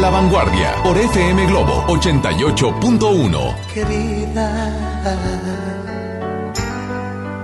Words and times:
La 0.00 0.08
vanguardia 0.08 0.74
por 0.82 0.96
FM 0.96 1.46
Globo 1.46 1.84
88.1. 1.88 3.54
Querida, 3.74 4.48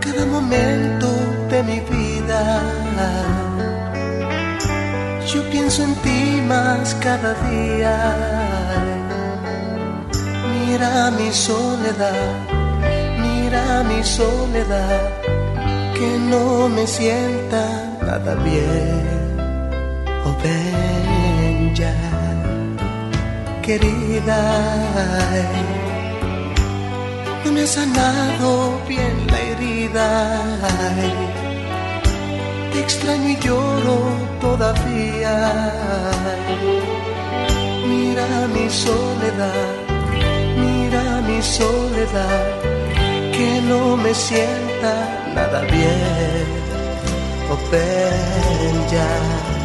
cada 0.00 0.24
momento 0.26 1.08
de 1.50 1.62
mi 1.62 1.80
vida, 1.80 2.62
yo 5.26 5.42
pienso 5.50 5.82
en 5.82 5.94
ti 5.96 6.42
más 6.48 6.94
cada 6.94 7.34
día. 7.50 7.94
Mira 10.54 11.10
mi 11.10 11.30
soledad, 11.32 12.32
mira 13.20 13.82
mi 13.82 14.02
soledad, 14.02 15.00
que 15.94 16.18
no 16.30 16.68
me 16.70 16.86
sienta 16.86 17.62
nada 18.00 18.34
bien. 18.36 19.16
Oh, 20.24 20.34
ven 20.42 20.95
querida. 23.66 24.40
No 27.44 27.52
me 27.52 27.62
ha 27.62 27.66
sanado 27.66 28.80
bien 28.88 29.16
la 29.32 29.40
herida. 29.48 30.08
Te 32.72 32.78
extraño 32.80 33.28
y 33.30 33.36
lloro 33.44 33.98
todavía. 34.40 35.34
Mira 37.88 38.26
mi 38.54 38.66
soledad, 38.70 39.68
mira 40.64 41.02
mi 41.28 41.40
soledad, 41.42 42.44
que 43.36 43.48
no 43.68 43.96
me 43.96 44.12
sienta 44.14 44.92
nada 45.34 45.60
bien. 45.62 46.46
Oh, 47.52 47.58
ya, 48.92 49.55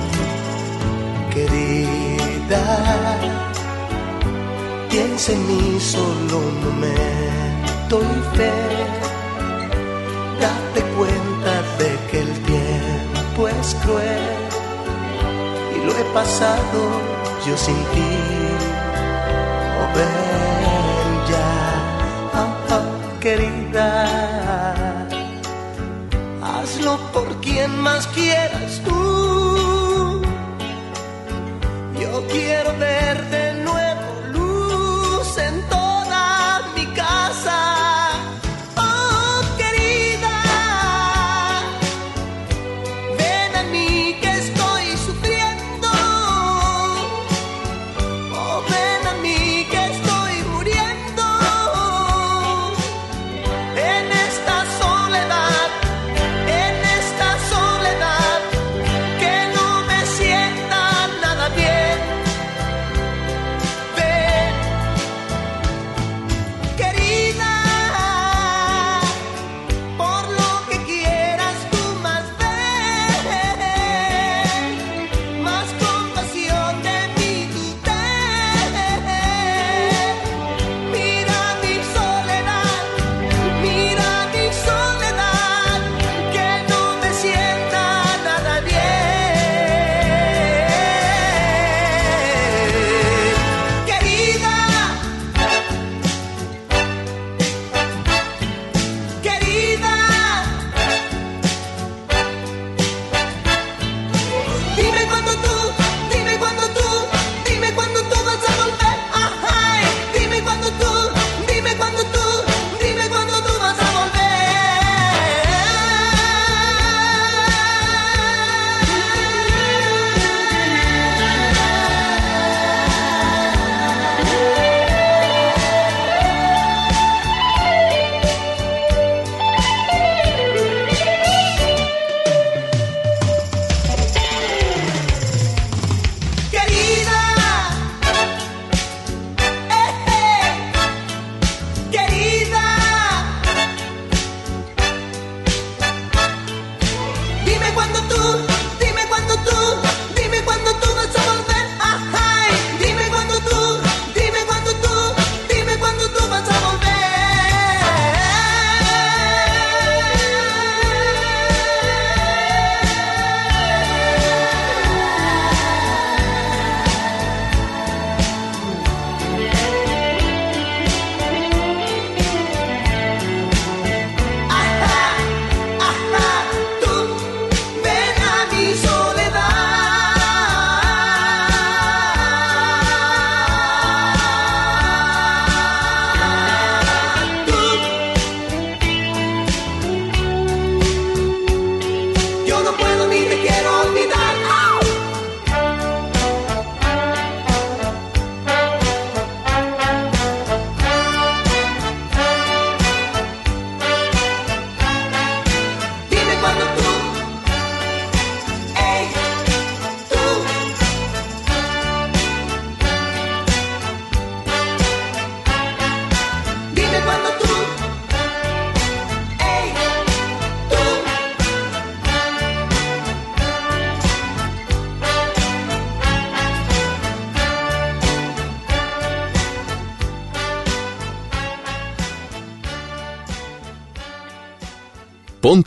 Piensa 5.24 5.40
en 5.40 5.48
mí 5.48 5.80
solo 5.80 6.38
un 6.40 6.56
momento 6.66 8.02
y 8.02 8.36
fe. 8.36 8.54
Date 10.42 10.82
cuenta 10.98 11.54
de 11.78 11.90
que 12.10 12.18
el 12.22 12.34
tiempo 12.40 13.48
es 13.48 13.76
cruel 13.84 14.34
y 15.76 15.86
lo 15.86 15.92
he 15.96 16.04
pasado 16.16 16.80
yo 17.46 17.56
sin 17.56 17.76
ti. 17.94 18.14
Oh, 19.80 19.90
ven 19.96 21.12
ya, 21.30 21.52
ah, 22.34 22.84
querida. 23.20 23.90
Hazlo 26.42 26.98
por 27.14 27.28
quien 27.42 27.80
más 27.80 28.08
quieras 28.08 28.51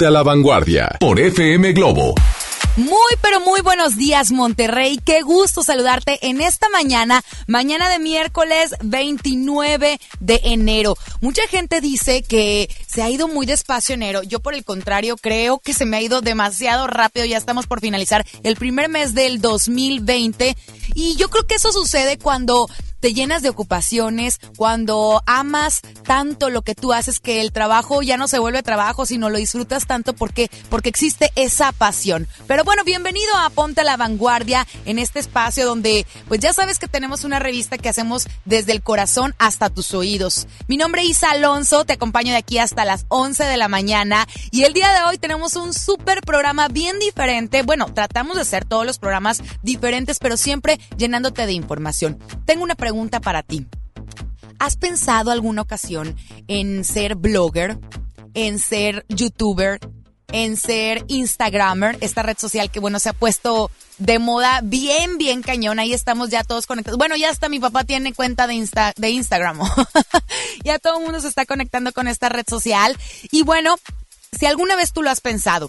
A 0.02 0.10
la 0.10 0.24
vanguardia 0.24 0.96
por 0.98 1.20
FM 1.20 1.72
Globo 1.72 2.16
Muy, 2.76 3.14
pero 3.22 3.38
muy 3.40 3.60
buenos 3.60 3.96
días, 3.96 4.32
Monterrey. 4.32 4.98
Qué 4.98 5.22
gusto 5.22 5.62
saludarte 5.62 6.18
en 6.26 6.40
esta 6.40 6.68
mañana, 6.68 7.22
mañana 7.46 7.88
de 7.88 8.00
miércoles 8.00 8.74
29 8.82 10.00
de 10.18 10.40
enero. 10.42 10.96
Mucha 11.20 11.46
gente 11.46 11.80
dice 11.80 12.22
que 12.22 12.68
se 12.88 13.02
ha 13.02 13.10
ido 13.10 13.28
muy 13.28 13.46
despacio 13.46 13.94
enero. 13.94 14.24
Yo, 14.24 14.40
por 14.40 14.54
el 14.54 14.64
contrario, 14.64 15.16
creo 15.16 15.60
que 15.60 15.74
se 15.74 15.84
me 15.84 15.98
ha 15.98 16.02
ido 16.02 16.22
demasiado 16.22 16.88
rápido. 16.88 17.24
Ya 17.24 17.38
estamos 17.38 17.68
por 17.68 17.80
finalizar 17.80 18.26
el 18.42 18.56
primer 18.56 18.88
mes 18.88 19.14
del 19.14 19.40
2020. 19.40 20.56
Y 20.96 21.14
yo 21.14 21.30
creo 21.30 21.46
que 21.46 21.54
eso 21.54 21.70
sucede 21.70 22.18
cuando 22.18 22.68
te 23.04 23.12
llenas 23.12 23.42
de 23.42 23.50
ocupaciones, 23.50 24.40
cuando 24.56 25.22
amas 25.26 25.82
tanto 26.06 26.48
lo 26.48 26.62
que 26.62 26.74
tú 26.74 26.94
haces 26.94 27.20
que 27.20 27.42
el 27.42 27.52
trabajo 27.52 28.00
ya 28.00 28.16
no 28.16 28.28
se 28.28 28.38
vuelve 28.38 28.62
trabajo, 28.62 29.04
sino 29.04 29.28
lo 29.28 29.36
disfrutas 29.36 29.86
tanto 29.86 30.14
porque 30.14 30.50
porque 30.70 30.88
existe 30.88 31.30
esa 31.36 31.72
pasión. 31.72 32.26
Pero 32.46 32.64
bueno, 32.64 32.82
bienvenido 32.82 33.36
a 33.36 33.50
Ponte 33.50 33.82
a 33.82 33.84
la 33.84 33.98
Vanguardia 33.98 34.66
en 34.86 34.98
este 34.98 35.18
espacio 35.18 35.66
donde 35.66 36.06
pues 36.28 36.40
ya 36.40 36.54
sabes 36.54 36.78
que 36.78 36.88
tenemos 36.88 37.24
una 37.24 37.38
revista 37.38 37.76
que 37.76 37.90
hacemos 37.90 38.26
desde 38.46 38.72
el 38.72 38.82
corazón 38.82 39.34
hasta 39.38 39.68
tus 39.68 39.92
oídos. 39.92 40.46
Mi 40.66 40.78
nombre 40.78 41.02
es 41.02 41.10
Isa 41.10 41.32
Alonso, 41.32 41.84
te 41.84 41.92
acompaño 41.92 42.32
de 42.32 42.38
aquí 42.38 42.56
hasta 42.56 42.86
las 42.86 43.04
11 43.08 43.44
de 43.44 43.58
la 43.58 43.68
mañana 43.68 44.26
y 44.50 44.62
el 44.62 44.72
día 44.72 44.90
de 44.94 45.02
hoy 45.02 45.18
tenemos 45.18 45.56
un 45.56 45.74
súper 45.74 46.22
programa 46.22 46.68
bien 46.68 46.98
diferente. 47.00 47.60
Bueno, 47.64 47.92
tratamos 47.92 48.36
de 48.36 48.42
hacer 48.42 48.64
todos 48.64 48.86
los 48.86 48.98
programas 48.98 49.42
diferentes, 49.62 50.18
pero 50.20 50.38
siempre 50.38 50.80
llenándote 50.96 51.44
de 51.44 51.52
información. 51.52 52.18
Tengo 52.46 52.62
una 52.62 52.74
pregunta 52.74 52.93
pregunta 52.94 53.18
para 53.20 53.42
ti. 53.42 53.66
¿Has 54.60 54.76
pensado 54.76 55.32
alguna 55.32 55.62
ocasión 55.62 56.14
en 56.46 56.84
ser 56.84 57.16
blogger, 57.16 57.76
en 58.34 58.60
ser 58.60 59.04
youtuber, 59.08 59.80
en 60.30 60.56
ser 60.56 61.04
Instagrammer, 61.08 61.98
esta 62.00 62.22
red 62.22 62.38
social 62.38 62.70
que 62.70 62.78
bueno 62.78 63.00
se 63.00 63.08
ha 63.08 63.12
puesto 63.12 63.72
de 63.98 64.20
moda 64.20 64.60
bien, 64.62 65.18
bien 65.18 65.42
cañón. 65.42 65.80
Ahí 65.80 65.92
estamos 65.92 66.30
ya 66.30 66.44
todos 66.44 66.66
conectados. 66.66 66.96
Bueno, 66.96 67.16
ya 67.16 67.30
hasta 67.30 67.48
mi 67.48 67.58
papá 67.58 67.82
tiene 67.82 68.12
cuenta 68.12 68.46
de, 68.46 68.54
Insta, 68.54 68.92
de 68.96 69.10
Instagram. 69.10 69.58
ya 70.64 70.78
todo 70.78 70.98
el 70.98 71.04
mundo 71.04 71.20
se 71.20 71.28
está 71.28 71.46
conectando 71.46 71.92
con 71.92 72.06
esta 72.06 72.28
red 72.28 72.46
social. 72.48 72.96
Y 73.32 73.42
bueno, 73.42 73.74
si 74.38 74.46
alguna 74.46 74.76
vez 74.76 74.92
tú 74.92 75.02
lo 75.02 75.10
has 75.10 75.20
pensado, 75.20 75.68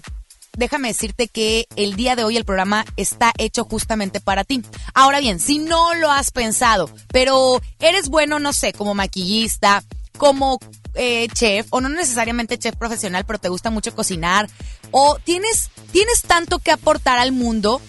déjame 0.57 0.89
decirte 0.89 1.27
que 1.27 1.67
el 1.75 1.95
día 1.95 2.15
de 2.15 2.23
hoy 2.23 2.37
el 2.37 2.45
programa 2.45 2.85
está 2.97 3.31
hecho 3.37 3.65
justamente 3.65 4.19
para 4.19 4.43
ti. 4.43 4.63
Ahora 4.93 5.19
bien, 5.19 5.39
si 5.39 5.59
no 5.59 5.93
lo 5.95 6.11
has 6.11 6.31
pensado, 6.31 6.89
pero 7.09 7.61
eres 7.79 8.09
bueno, 8.09 8.39
no 8.39 8.53
sé, 8.53 8.73
como 8.73 8.93
maquillista, 8.95 9.83
como 10.17 10.59
eh, 10.95 11.27
chef, 11.33 11.67
o 11.71 11.81
no 11.81 11.89
necesariamente 11.89 12.57
chef 12.57 12.75
profesional, 12.75 13.25
pero 13.25 13.39
te 13.39 13.49
gusta 13.49 13.69
mucho 13.69 13.93
cocinar, 13.93 14.49
o 14.91 15.17
tienes, 15.23 15.69
tienes 15.91 16.21
tanto 16.21 16.59
que 16.59 16.71
aportar 16.71 17.19
al 17.19 17.31
mundo, 17.31 17.81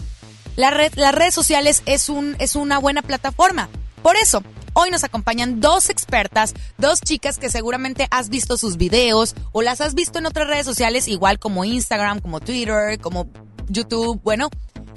la 0.57 0.71
red, 0.71 0.93
las 0.97 1.15
redes 1.15 1.35
sociales 1.35 1.83
es, 1.87 2.09
un, 2.09 2.37
es 2.39 2.57
una 2.57 2.79
buena 2.79 3.03
plataforma. 3.03 3.69
Por 4.03 4.17
eso, 4.17 4.43
Hoy 4.79 4.91
nos 4.91 5.05
acompañan 5.05 5.59
dos 5.63 5.89
expertas, 5.89 6.53
dos 6.77 7.01
chicas 7.01 7.39
que 7.39 7.49
seguramente 7.49 8.09
has 8.11 8.29
visto 8.29 8.59
sus 8.59 8.77
videos 8.77 9.35
o 9.53 9.63
las 9.63 9.81
has 9.81 9.95
visto 9.95 10.19
en 10.19 10.27
otras 10.27 10.49
redes 10.49 10.67
sociales, 10.67 11.09
igual 11.09 11.39
como 11.39 11.65
Instagram, 11.65 12.21
como 12.21 12.41
Twitter, 12.41 13.01
como 13.01 13.27
YouTube. 13.71 14.21
Bueno, 14.23 14.51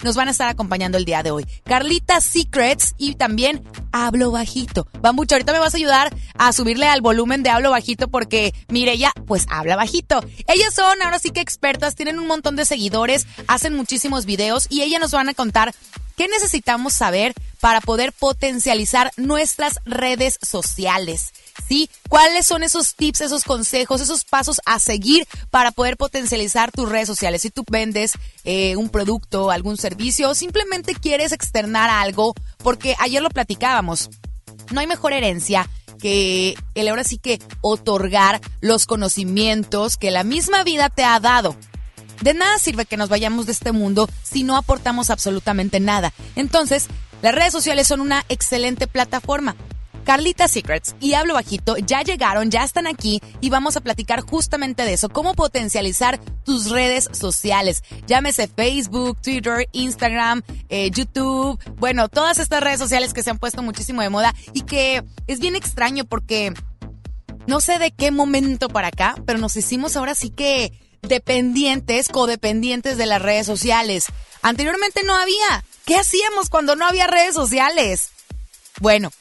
nos 0.03 0.17
van 0.17 0.27
a 0.27 0.31
estar 0.31 0.49
acompañando 0.49 0.97
el 0.97 1.05
día 1.05 1.23
de 1.23 1.31
hoy. 1.31 1.45
Carlita 1.63 2.19
Secrets 2.19 2.93
y 2.97 3.15
también 3.15 3.63
Hablo 3.93 4.31
Bajito. 4.31 4.85
Va 5.03 5.13
mucho, 5.13 5.35
ahorita 5.35 5.53
me 5.53 5.59
vas 5.59 5.73
a 5.73 5.77
ayudar 5.77 6.13
a 6.37 6.51
subirle 6.51 6.87
al 6.87 6.99
volumen 6.99 7.41
de 7.41 7.49
Hablo 7.49 7.71
Bajito 7.71 8.09
porque 8.09 8.53
mire 8.67 8.91
ella 8.91 9.13
pues 9.27 9.45
habla 9.49 9.77
bajito. 9.77 10.21
Ellas 10.47 10.73
son 10.73 11.01
ahora 11.01 11.19
sí 11.19 11.31
que 11.31 11.39
expertas, 11.39 11.95
tienen 11.95 12.19
un 12.19 12.27
montón 12.27 12.57
de 12.57 12.65
seguidores, 12.65 13.27
hacen 13.47 13.75
muchísimos 13.75 14.25
videos 14.25 14.67
y 14.69 14.81
ellas 14.81 14.99
nos 14.99 15.11
van 15.11 15.29
a 15.29 15.33
contar 15.33 15.73
qué 16.19 16.27
necesitamos 16.27 16.95
saber 16.95 17.33
para 17.61 17.79
poder 17.79 18.11
potencializar 18.11 19.09
nuestras 19.15 19.79
redes 19.85 20.37
sociales. 20.45 21.31
¿Sí? 21.65 21.89
¿Cuáles 22.09 22.45
son 22.45 22.61
esos 22.61 22.95
tips, 22.95 23.21
esos 23.21 23.45
consejos, 23.45 24.01
esos 24.01 24.25
pasos 24.25 24.59
a 24.65 24.79
seguir 24.79 25.25
para 25.49 25.71
poder 25.71 25.95
potencializar 25.95 26.73
tus 26.73 26.89
redes 26.89 27.07
sociales? 27.07 27.43
Si 27.43 27.51
tú 27.51 27.63
vendes 27.71 28.11
eh, 28.43 28.75
un 28.75 28.89
producto, 28.89 29.49
algún 29.49 29.77
servicio 29.77 30.29
o 30.29 30.35
simplemente 30.35 30.93
quieres 30.93 31.31
externar 31.31 31.89
algo, 31.89 32.35
porque 32.57 32.97
ayer 32.99 33.21
lo 33.21 33.29
platicábamos, 33.29 34.09
no 34.71 34.81
hay 34.81 34.87
mejor 34.87 35.13
herencia 35.13 35.69
que 36.01 36.55
el 36.75 36.89
ahora 36.89 37.05
sí 37.05 37.17
que 37.17 37.39
otorgar 37.61 38.41
los 38.59 38.85
conocimientos 38.87 39.95
que 39.95 40.11
la 40.11 40.25
misma 40.25 40.65
vida 40.65 40.89
te 40.89 41.05
ha 41.05 41.17
dado. 41.21 41.55
De 42.21 42.33
nada 42.33 42.59
sirve 42.59 42.85
que 42.85 42.97
nos 42.97 43.09
vayamos 43.09 43.45
de 43.45 43.51
este 43.51 43.71
mundo 43.71 44.09
si 44.23 44.43
no 44.43 44.57
aportamos 44.57 45.09
absolutamente 45.09 45.79
nada. 45.79 46.13
Entonces, 46.35 46.87
las 47.21 47.35
redes 47.35 47.51
sociales 47.51 47.87
son 47.87 48.01
una 48.01 48.25
excelente 48.29 48.87
plataforma. 48.87 49.55
Carlita 50.09 50.47
Secrets 50.47 50.95
y 50.99 51.13
Hablo 51.13 51.35
Bajito 51.35 51.77
ya 51.77 52.01
llegaron, 52.01 52.49
ya 52.49 52.63
están 52.63 52.87
aquí 52.87 53.21
y 53.41 53.51
vamos 53.51 53.77
a 53.77 53.81
platicar 53.81 54.21
justamente 54.21 54.83
de 54.83 54.93
eso, 54.93 55.07
cómo 55.09 55.35
potencializar 55.35 56.19
tus 56.43 56.71
redes 56.71 57.09
sociales. 57.11 57.83
Llámese 58.07 58.47
Facebook, 58.47 59.19
Twitter, 59.21 59.69
Instagram, 59.71 60.41
eh, 60.69 60.89
YouTube, 60.89 61.59
bueno, 61.75 62.09
todas 62.09 62.39
estas 62.39 62.63
redes 62.63 62.79
sociales 62.79 63.13
que 63.13 63.21
se 63.21 63.29
han 63.29 63.37
puesto 63.37 63.61
muchísimo 63.61 64.01
de 64.01 64.09
moda 64.09 64.33
y 64.53 64.61
que 64.61 65.03
es 65.27 65.39
bien 65.39 65.55
extraño 65.55 66.05
porque 66.05 66.53
no 67.45 67.61
sé 67.61 67.77
de 67.77 67.91
qué 67.91 68.09
momento 68.09 68.67
para 68.67 68.87
acá, 68.87 69.15
pero 69.27 69.37
nos 69.37 69.55
hicimos 69.57 69.95
ahora 69.95 70.15
sí 70.15 70.31
que 70.31 70.71
dependientes, 71.01 72.07
codependientes 72.09 72.97
de 72.97 73.05
las 73.05 73.21
redes 73.21 73.45
sociales. 73.45 74.05
Anteriormente 74.41 75.03
no 75.03 75.15
había. 75.15 75.63
¿Qué 75.85 75.95
hacíamos 75.95 76.49
cuando 76.49 76.75
no 76.75 76.85
había 76.85 77.07
redes 77.07 77.33
sociales? 77.33 78.09
Bueno, 78.79 79.11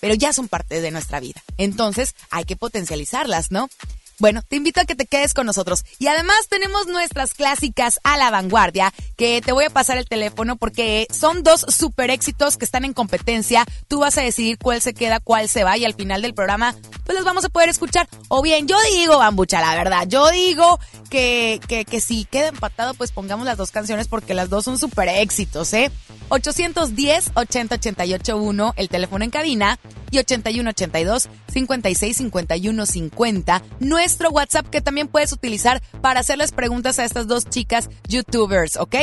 pero 0.00 0.14
ya 0.14 0.32
son 0.32 0.48
parte 0.48 0.80
de 0.80 0.90
nuestra 0.90 1.20
vida. 1.20 1.42
Entonces 1.56 2.14
hay 2.30 2.44
que 2.44 2.56
potencializarlas, 2.56 3.50
¿no? 3.50 3.68
Bueno, 4.18 4.40
te 4.48 4.56
invito 4.56 4.80
a 4.80 4.86
que 4.86 4.94
te 4.94 5.04
quedes 5.04 5.34
con 5.34 5.44
nosotros. 5.44 5.84
Y 5.98 6.06
además 6.06 6.48
tenemos 6.48 6.86
nuestras 6.86 7.34
clásicas 7.34 8.00
a 8.02 8.16
la 8.16 8.30
vanguardia, 8.30 8.90
que 9.16 9.42
te 9.44 9.52
voy 9.52 9.66
a 9.66 9.70
pasar 9.70 9.98
el 9.98 10.08
teléfono 10.08 10.56
porque 10.56 11.06
son 11.10 11.42
dos 11.42 11.66
super 11.68 12.10
éxitos 12.10 12.56
que 12.56 12.64
están 12.64 12.86
en 12.86 12.94
competencia. 12.94 13.66
Tú 13.88 14.00
vas 14.00 14.16
a 14.16 14.22
decidir 14.22 14.56
cuál 14.58 14.80
se 14.80 14.94
queda, 14.94 15.20
cuál 15.20 15.50
se 15.50 15.64
va 15.64 15.76
y 15.76 15.84
al 15.84 15.92
final 15.92 16.22
del 16.22 16.32
programa 16.32 16.74
pues 17.04 17.14
los 17.14 17.26
vamos 17.26 17.44
a 17.44 17.50
poder 17.50 17.68
escuchar. 17.68 18.08
O 18.28 18.40
bien, 18.40 18.66
yo 18.66 18.78
digo, 18.94 19.18
Bambucha, 19.18 19.60
la 19.60 19.74
verdad, 19.74 20.08
yo 20.08 20.30
digo 20.30 20.80
que, 21.10 21.60
que, 21.68 21.84
que 21.84 22.00
si 22.00 22.24
queda 22.24 22.48
empatado, 22.48 22.94
pues 22.94 23.12
pongamos 23.12 23.44
las 23.44 23.58
dos 23.58 23.70
canciones 23.70 24.08
porque 24.08 24.32
las 24.32 24.48
dos 24.48 24.64
son 24.64 24.78
super 24.78 25.08
éxitos, 25.08 25.74
¿eh? 25.74 25.90
810 26.30 27.32
80881 27.34 28.72
el 28.76 28.88
teléfono 28.88 29.24
en 29.24 29.30
cabina 29.30 29.78
y 30.10 30.18
8182 30.18 31.28
565150 31.52 33.62
nuestro 34.06 34.30
WhatsApp 34.30 34.68
que 34.68 34.80
también 34.80 35.08
puedes 35.08 35.32
utilizar 35.32 35.82
para 36.00 36.20
hacerles 36.20 36.52
preguntas 36.52 37.00
a 37.00 37.04
estas 37.04 37.26
dos 37.26 37.44
chicas 37.46 37.90
youtubers, 38.06 38.76
¿ok? 38.76 38.94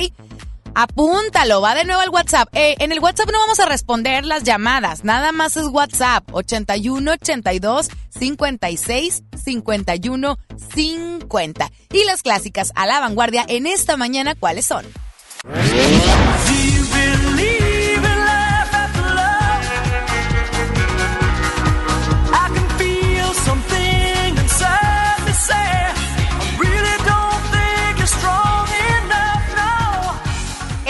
Apúntalo, 0.75 1.59
va 1.59 1.75
de 1.75 1.83
nuevo 1.83 1.99
al 1.99 2.09
WhatsApp. 2.09 2.47
Eh, 2.53 2.75
en 2.79 2.93
el 2.93 3.01
WhatsApp 3.01 3.29
no 3.29 3.37
vamos 3.37 3.59
a 3.59 3.65
responder 3.65 4.25
las 4.25 4.43
llamadas, 4.43 5.03
nada 5.03 5.33
más 5.33 5.57
es 5.57 5.65
WhatsApp 5.65 6.23
81 6.31 7.11
82 7.11 7.89
56 8.17 9.23
51 9.43 10.39
50. 10.73 11.71
Y 11.91 12.05
las 12.05 12.21
clásicas 12.21 12.71
a 12.73 12.85
la 12.85 13.01
vanguardia 13.01 13.43
en 13.49 13.67
esta 13.67 13.97
mañana, 13.97 14.35
¿cuáles 14.35 14.65
son? 14.65 14.85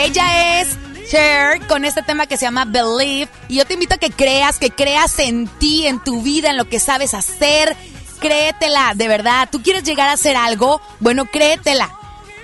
Ella 0.04 0.60
es 0.60 0.68
Cher 1.10 1.66
con 1.66 1.86
este 1.86 2.02
tema 2.02 2.26
que 2.26 2.36
se 2.36 2.44
llama 2.44 2.66
Believe. 2.66 3.30
Y 3.48 3.56
yo 3.56 3.64
te 3.64 3.72
invito 3.72 3.94
a 3.94 3.98
que 3.98 4.10
creas, 4.10 4.58
que 4.58 4.70
creas 4.70 5.18
en 5.18 5.48
ti, 5.48 5.86
en 5.86 5.98
tu 5.98 6.20
vida, 6.20 6.50
en 6.50 6.58
lo 6.58 6.68
que 6.68 6.78
sabes 6.78 7.14
hacer. 7.14 7.74
Créetela, 8.20 8.92
de 8.94 9.08
verdad. 9.08 9.48
¿Tú 9.50 9.62
quieres 9.62 9.82
llegar 9.82 10.10
a 10.10 10.12
hacer 10.12 10.36
algo? 10.36 10.82
Bueno, 11.00 11.24
créetela. 11.24 11.90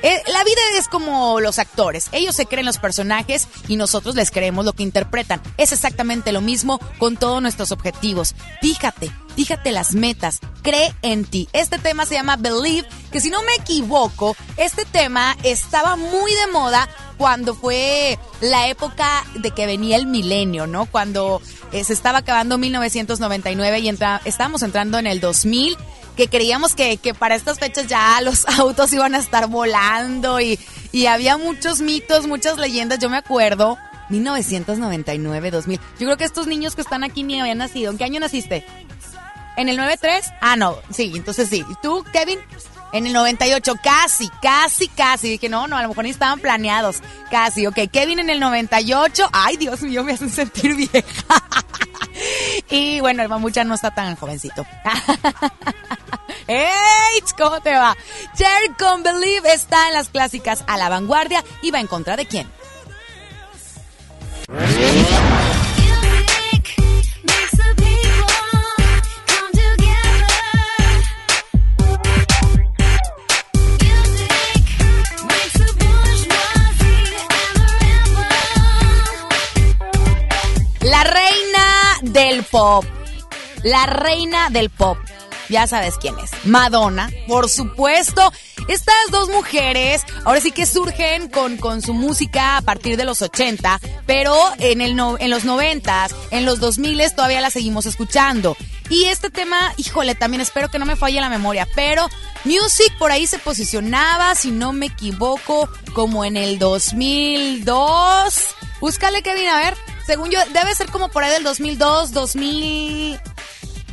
Eh, 0.02 0.22
la 0.28 0.42
vida 0.42 0.60
es 0.78 0.88
como 0.88 1.38
los 1.40 1.58
actores. 1.58 2.08
Ellos 2.12 2.34
se 2.34 2.46
creen 2.46 2.64
los 2.64 2.78
personajes 2.78 3.46
y 3.68 3.76
nosotros 3.76 4.14
les 4.14 4.30
creemos 4.30 4.64
lo 4.64 4.72
que 4.72 4.82
interpretan. 4.82 5.42
Es 5.58 5.72
exactamente 5.72 6.32
lo 6.32 6.40
mismo 6.40 6.80
con 6.96 7.18
todos 7.18 7.42
nuestros 7.42 7.72
objetivos. 7.72 8.34
Fíjate, 8.62 9.12
fíjate 9.36 9.70
las 9.72 9.92
metas. 9.92 10.38
Cree 10.62 10.94
en 11.02 11.26
ti. 11.26 11.46
Este 11.52 11.78
tema 11.78 12.06
se 12.06 12.14
llama 12.14 12.36
Believe, 12.36 12.88
que 13.12 13.20
si 13.20 13.28
no 13.28 13.42
me 13.42 13.54
equivoco, 13.56 14.34
este 14.56 14.86
tema 14.86 15.36
estaba 15.42 15.96
muy 15.96 16.32
de 16.32 16.46
moda 16.46 16.88
cuando 17.20 17.54
fue 17.54 18.18
la 18.40 18.68
época 18.68 19.26
de 19.34 19.50
que 19.50 19.66
venía 19.66 19.96
el 19.96 20.06
milenio, 20.06 20.66
¿no? 20.66 20.86
Cuando 20.86 21.42
eh, 21.70 21.84
se 21.84 21.92
estaba 21.92 22.20
acabando 22.20 22.56
1999 22.56 23.78
y 23.80 23.88
entra, 23.90 24.22
estábamos 24.24 24.62
entrando 24.62 24.98
en 24.98 25.06
el 25.06 25.20
2000 25.20 25.76
que 26.16 26.28
creíamos 26.28 26.74
que, 26.74 26.96
que 26.96 27.12
para 27.12 27.34
estas 27.34 27.58
fechas 27.58 27.88
ya 27.88 28.18
los 28.22 28.48
autos 28.58 28.90
iban 28.94 29.14
a 29.14 29.18
estar 29.18 29.48
volando 29.48 30.40
y, 30.40 30.58
y 30.92 31.06
había 31.06 31.36
muchos 31.36 31.82
mitos, 31.82 32.26
muchas 32.26 32.56
leyendas. 32.56 33.00
Yo 33.00 33.10
me 33.10 33.18
acuerdo, 33.18 33.76
1999, 34.08 35.50
2000. 35.50 35.78
Yo 35.78 36.06
creo 36.06 36.16
que 36.16 36.24
estos 36.24 36.46
niños 36.46 36.74
que 36.74 36.80
están 36.80 37.04
aquí 37.04 37.22
ni 37.22 37.38
habían 37.38 37.58
nacido. 37.58 37.90
¿En 37.90 37.98
qué 37.98 38.04
año 38.04 38.18
naciste? 38.18 38.64
¿En 39.58 39.68
el 39.68 39.76
93? 39.76 40.24
Ah, 40.40 40.56
no, 40.56 40.78
sí, 40.88 41.12
entonces 41.14 41.50
sí. 41.50 41.66
¿Y 41.68 41.74
tú, 41.82 42.02
Kevin? 42.14 42.38
En 42.92 43.06
el 43.06 43.12
98, 43.12 43.74
casi, 43.82 44.28
casi, 44.42 44.88
casi. 44.88 45.28
Dije, 45.30 45.48
no, 45.48 45.66
no, 45.66 45.76
a 45.76 45.82
lo 45.82 45.88
mejor 45.88 46.04
ni 46.04 46.10
estaban 46.10 46.40
planeados. 46.40 47.02
Casi, 47.30 47.66
ok. 47.66 47.78
Kevin 47.92 48.18
en 48.18 48.30
el 48.30 48.40
98. 48.40 49.28
Ay, 49.32 49.56
Dios 49.56 49.82
mío, 49.82 50.02
me 50.02 50.12
hacen 50.12 50.30
sentir 50.30 50.74
vieja. 50.74 51.02
y 52.70 53.00
bueno, 53.00 53.22
el 53.22 53.28
mamucha 53.28 53.64
no 53.64 53.74
está 53.74 53.90
tan 53.92 54.16
jovencito. 54.16 54.66
¡Hey! 56.46 57.22
¿Cómo 57.38 57.60
te 57.60 57.74
va? 57.74 57.96
Cher 58.34 58.74
con 58.78 59.02
Believe 59.02 59.52
está 59.52 59.88
en 59.88 59.94
las 59.94 60.08
clásicas 60.08 60.64
a 60.66 60.76
la 60.76 60.88
vanguardia 60.88 61.44
y 61.62 61.70
va 61.70 61.80
en 61.80 61.86
contra 61.86 62.16
de 62.16 62.26
quién. 62.26 62.50
Pop. 82.50 82.84
La 83.62 83.86
reina 83.86 84.48
del 84.50 84.70
pop. 84.70 84.98
Ya 85.48 85.66
sabes 85.66 85.94
quién 86.00 86.16
es. 86.20 86.30
Madonna, 86.44 87.10
por 87.26 87.48
supuesto. 87.50 88.32
Estas 88.68 88.94
dos 89.10 89.28
mujeres 89.30 90.02
ahora 90.24 90.40
sí 90.40 90.52
que 90.52 90.64
surgen 90.64 91.28
con, 91.28 91.56
con 91.56 91.82
su 91.82 91.92
música 91.92 92.56
a 92.56 92.62
partir 92.62 92.96
de 92.96 93.04
los 93.04 93.20
80, 93.20 93.80
pero 94.06 94.36
en, 94.58 94.80
el 94.80 94.94
no- 94.94 95.16
en 95.18 95.28
los 95.30 95.44
90, 95.44 96.06
en 96.30 96.44
los 96.44 96.60
2000 96.60 97.02
todavía 97.16 97.40
la 97.40 97.50
seguimos 97.50 97.86
escuchando. 97.86 98.56
Y 98.90 99.04
este 99.06 99.28
tema, 99.30 99.72
híjole, 99.76 100.14
también 100.14 100.40
espero 100.40 100.68
que 100.68 100.78
no 100.78 100.86
me 100.86 100.94
falle 100.96 101.20
la 101.20 101.28
memoria, 101.28 101.66
pero 101.74 102.08
Music 102.44 102.92
por 102.98 103.10
ahí 103.10 103.26
se 103.26 103.38
posicionaba, 103.40 104.34
si 104.36 104.52
no 104.52 104.72
me 104.72 104.86
equivoco, 104.86 105.68
como 105.94 106.24
en 106.24 106.36
el 106.36 106.58
2002. 106.60 108.34
Búscale, 108.80 109.22
Kevin, 109.22 109.48
a 109.48 109.56
ver. 109.56 109.76
Según 110.06 110.30
yo, 110.30 110.40
debe 110.52 110.74
ser 110.74 110.90
como 110.90 111.08
por 111.08 111.22
ahí 111.22 111.30
del 111.32 111.44
2002, 111.44 112.12
2000... 112.12 113.20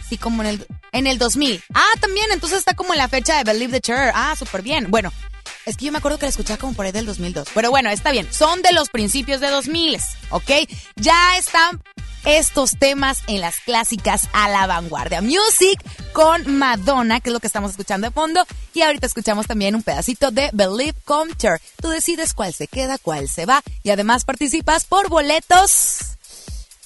Sí, 0.07 0.17
como 0.17 0.41
en 0.41 0.49
el, 0.49 0.67
en 0.93 1.05
el 1.05 1.17
2000. 1.17 1.61
Ah, 1.73 1.91
también, 1.99 2.27
entonces 2.31 2.59
está 2.59 2.73
como 2.73 2.93
en 2.93 2.99
la 2.99 3.09
fecha 3.09 3.37
de 3.37 3.43
Believe 3.43 3.73
the 3.73 3.81
Chair. 3.81 4.11
Ah, 4.15 4.35
súper 4.37 4.61
bien. 4.61 4.89
Bueno, 4.89 5.11
es 5.65 5.75
que 5.75 5.85
yo 5.85 5.91
me 5.91 5.97
acuerdo 5.97 6.17
que 6.17 6.25
la 6.25 6.29
escuchaba 6.29 6.57
como 6.57 6.73
por 6.73 6.85
ahí 6.85 6.93
del 6.93 7.05
2002. 7.05 7.49
Pero 7.53 7.69
bueno, 7.71 7.89
está 7.89 8.11
bien. 8.11 8.31
Son 8.31 8.61
de 8.61 8.71
los 8.71 8.89
principios 8.89 9.41
de 9.41 9.49
2000, 9.49 9.99
¿ok? 10.29 10.51
Ya 10.95 11.37
están 11.37 11.83
estos 12.25 12.77
temas 12.77 13.23
en 13.27 13.41
las 13.41 13.59
clásicas 13.59 14.29
a 14.33 14.49
la 14.49 14.67
vanguardia. 14.67 15.21
Music 15.21 15.81
con 16.13 16.57
Madonna, 16.57 17.19
que 17.19 17.29
es 17.29 17.33
lo 17.33 17.39
que 17.39 17.47
estamos 17.47 17.71
escuchando 17.71 18.07
de 18.07 18.13
fondo. 18.13 18.45
Y 18.73 18.81
ahorita 18.81 19.07
escuchamos 19.07 19.47
también 19.47 19.75
un 19.75 19.83
pedacito 19.83 20.31
de 20.31 20.49
Believe 20.53 20.97
Come 21.05 21.33
Cher. 21.35 21.61
Tú 21.81 21.89
decides 21.89 22.33
cuál 22.33 22.53
se 22.53 22.67
queda, 22.67 22.97
cuál 22.97 23.29
se 23.29 23.45
va. 23.45 23.61
Y 23.83 23.91
además 23.91 24.25
participas 24.25 24.85
por 24.85 25.09
boletos 25.09 26.16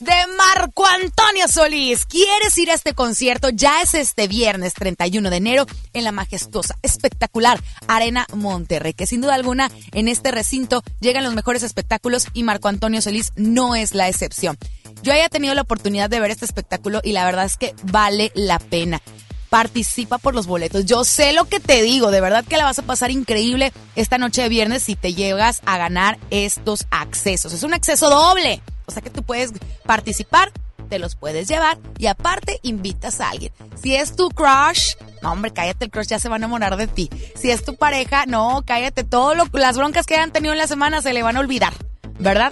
de 0.01 0.13
Marco 0.35 0.85
Antonio 0.85 1.47
Solís. 1.47 2.05
¿Quieres 2.05 2.57
ir 2.57 2.71
a 2.71 2.73
este 2.73 2.93
concierto? 2.93 3.49
Ya 3.49 3.81
es 3.81 3.93
este 3.93 4.27
viernes 4.27 4.73
31 4.73 5.29
de 5.29 5.37
enero 5.37 5.65
en 5.93 6.03
la 6.03 6.11
majestuosa, 6.11 6.75
espectacular 6.81 7.61
Arena 7.87 8.25
Monterrey, 8.33 8.93
que 8.93 9.05
sin 9.05 9.21
duda 9.21 9.35
alguna 9.35 9.71
en 9.91 10.07
este 10.07 10.31
recinto 10.31 10.83
llegan 10.99 11.23
los 11.23 11.35
mejores 11.35 11.61
espectáculos 11.61 12.27
y 12.33 12.41
Marco 12.43 12.67
Antonio 12.67 13.01
Solís 13.01 13.31
no 13.35 13.75
es 13.75 13.93
la 13.93 14.09
excepción. 14.09 14.57
Yo 15.03 15.13
haya 15.13 15.29
tenido 15.29 15.53
la 15.53 15.61
oportunidad 15.61 16.09
de 16.09 16.19
ver 16.19 16.31
este 16.31 16.45
espectáculo 16.45 16.99
y 17.03 17.11
la 17.13 17.25
verdad 17.25 17.45
es 17.45 17.57
que 17.57 17.75
vale 17.83 18.31
la 18.33 18.57
pena. 18.57 19.01
Participa 19.49 20.17
por 20.17 20.33
los 20.33 20.47
boletos. 20.47 20.85
Yo 20.85 21.03
sé 21.03 21.33
lo 21.33 21.45
que 21.45 21.59
te 21.59 21.83
digo, 21.83 22.09
de 22.09 22.21
verdad 22.21 22.45
que 22.45 22.57
la 22.57 22.63
vas 22.63 22.79
a 22.79 22.83
pasar 22.83 23.11
increíble 23.11 23.71
esta 23.95 24.17
noche 24.17 24.41
de 24.41 24.49
viernes 24.49 24.81
si 24.81 24.95
te 24.95 25.13
llegas 25.13 25.61
a 25.65 25.77
ganar 25.77 26.17
estos 26.31 26.87
accesos. 26.89 27.53
Es 27.53 27.63
un 27.63 27.73
acceso 27.73 28.09
doble. 28.09 28.61
O 28.91 28.93
sea 28.93 29.01
que 29.01 29.09
tú 29.09 29.23
puedes 29.23 29.53
participar, 29.85 30.51
te 30.89 30.99
los 30.99 31.15
puedes 31.15 31.47
llevar 31.47 31.77
y 31.97 32.07
aparte 32.07 32.59
invitas 32.63 33.21
a 33.21 33.29
alguien. 33.29 33.53
Si 33.81 33.95
es 33.95 34.15
tu 34.15 34.29
crush, 34.29 34.95
no 35.21 35.31
hombre, 35.31 35.51
cállate, 35.51 35.85
el 35.85 35.91
crush 35.91 36.07
ya 36.07 36.19
se 36.19 36.27
va 36.27 36.35
a 36.35 36.37
enamorar 36.37 36.75
de 36.75 36.87
ti. 36.87 37.09
Si 37.35 37.49
es 37.49 37.63
tu 37.63 37.77
pareja, 37.77 38.25
no, 38.25 38.63
cállate, 38.65 39.05
todo 39.05 39.33
lo, 39.33 39.45
las 39.53 39.77
broncas 39.77 40.05
que 40.05 40.15
hayan 40.15 40.31
tenido 40.31 40.51
en 40.51 40.57
la 40.57 40.67
semana 40.67 41.01
se 41.01 41.13
le 41.13 41.23
van 41.23 41.37
a 41.37 41.39
olvidar, 41.39 41.73
¿verdad? 42.19 42.51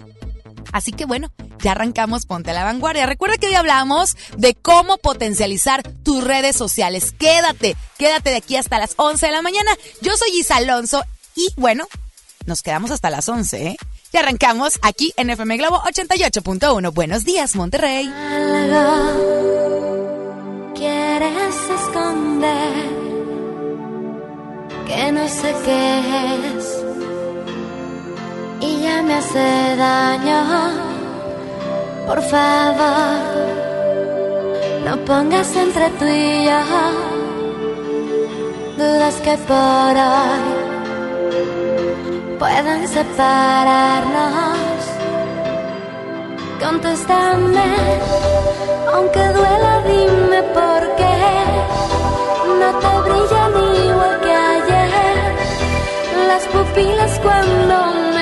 Así 0.71 0.93
que 0.93 1.06
bueno, 1.06 1.32
ya 1.62 1.71
arrancamos 1.73 2.25
Ponte 2.25 2.52
a 2.52 2.54
la 2.54 2.63
Vanguardia. 2.63 3.06
Recuerda 3.06 3.38
que 3.38 3.47
hoy 3.47 3.56
hablamos 3.56 4.15
de 4.38 4.56
cómo 4.56 4.97
potencializar 4.97 5.84
tus 6.04 6.23
redes 6.23 6.56
sociales. 6.56 7.13
Quédate, 7.19 7.75
quédate 7.97 8.30
de 8.30 8.38
aquí 8.38 8.56
hasta 8.56 8.80
las 8.80 8.93
11 8.95 9.25
de 9.25 9.32
la 9.34 9.41
mañana. 9.41 9.71
Yo 10.02 10.15
soy 10.15 10.30
Isa 10.39 10.56
Alonso 10.58 11.04
y 11.36 11.49
bueno, 11.58 11.86
nos 12.45 12.62
quedamos 12.62 12.91
hasta 12.91 13.10
las 13.10 13.28
11, 13.30 13.67
¿eh? 13.67 13.78
Y 14.12 14.17
arrancamos 14.17 14.80
aquí 14.82 15.13
en 15.17 15.30
FM 15.30 15.58
Globo 15.58 15.82
88.1. 15.82 16.93
Buenos 16.93 17.23
días, 17.25 17.56
Monterrey. 17.56 18.06
Algo 18.08 19.39
quieres 20.73 21.56
esconder 21.82 22.73
que 24.88 25.12
no 25.12 25.28
sé 25.28 25.56
qué 25.65 25.99
es 26.58 26.84
y 28.62 28.82
ya 28.82 29.02
me 29.04 29.13
hace 29.15 29.75
daño. 29.75 30.89
Por 32.08 32.21
favor, 32.23 33.19
no 34.86 35.06
pongas 35.06 35.56
entre 35.56 35.89
tú 35.91 36.06
y 36.06 36.45
yo 36.45 36.60
dudas 38.78 39.15
que 39.15 39.38
por 39.38 39.95
hoy 39.95 40.59
puedan 42.39 42.88
separarnos. 42.88 44.80
Contéstame, 46.63 47.71
aunque 48.93 49.23
duela, 49.38 49.73
dime 49.86 50.41
por 50.58 50.82
qué 50.99 51.17
no 52.60 52.69
te 52.84 52.91
brillan 53.06 53.54
igual 53.88 54.15
que 54.21 54.34
ayer 54.56 55.28
las 56.28 56.43
pupilas 56.54 57.13
cuando 57.19 57.75
me 58.15 58.18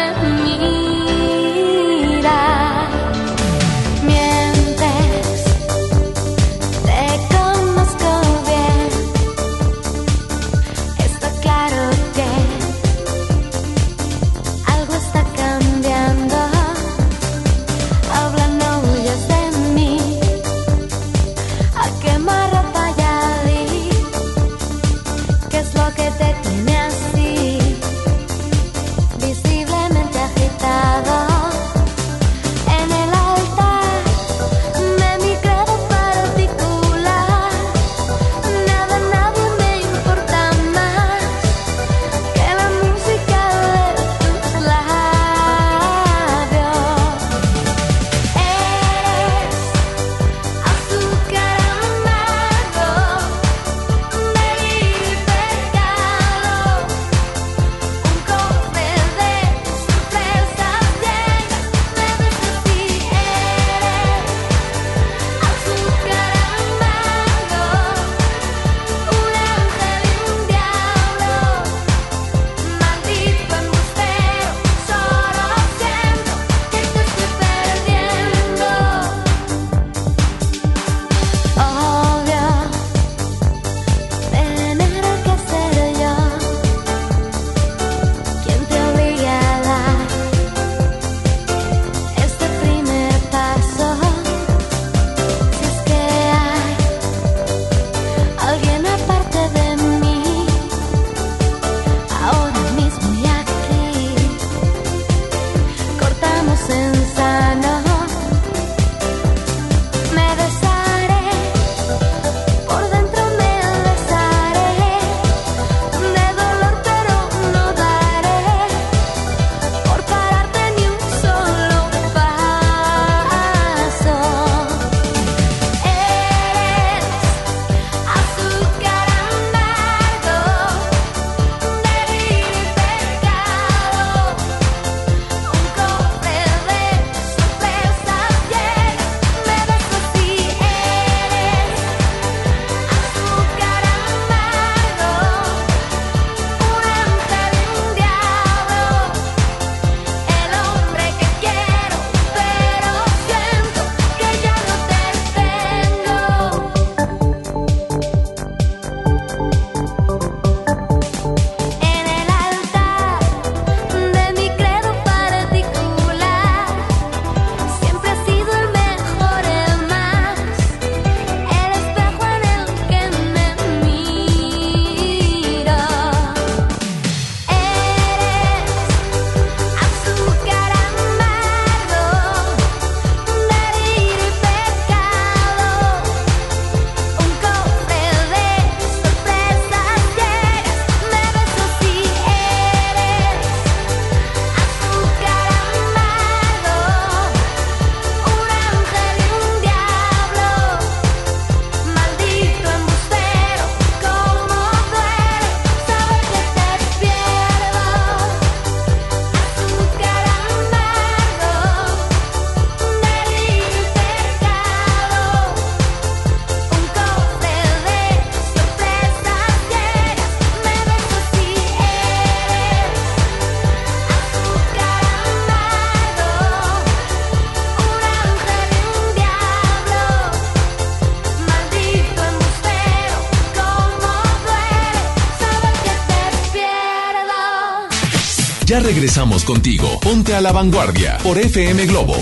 regresamos 238.98 239.44
contigo. 239.44 240.00
Ponte 240.02 240.34
a 240.34 240.42
la 240.42 240.52
vanguardia 240.52 241.20
por 241.22 241.38
FM 241.38 241.86
Globo. 241.86 242.16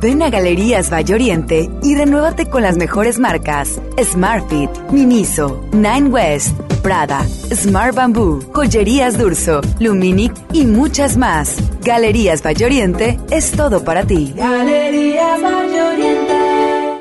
Ven 0.00 0.20
a 0.22 0.28
Galerías 0.28 0.92
Valle 0.92 1.14
Oriente 1.14 1.70
y 1.84 1.94
renuévate 1.94 2.50
con 2.50 2.62
las 2.62 2.76
mejores 2.76 3.20
marcas: 3.20 3.80
Smartfit, 4.02 4.70
Miniso, 4.90 5.64
Nine 5.70 6.08
West, 6.08 6.58
Prada, 6.82 7.24
Smart 7.54 7.94
Bamboo, 7.94 8.40
Joyerías 8.52 9.18
Durso, 9.18 9.60
Luminic 9.78 10.32
y 10.52 10.64
muchas 10.66 11.16
más. 11.16 11.54
Galerías 11.80 12.44
Valle 12.44 12.64
Oriente 12.64 13.20
es 13.30 13.52
todo 13.52 13.84
para 13.84 14.04
ti. 14.04 14.34
Galerías 14.36 15.40
Valle 15.40 15.80
Oriente. 15.80 16.34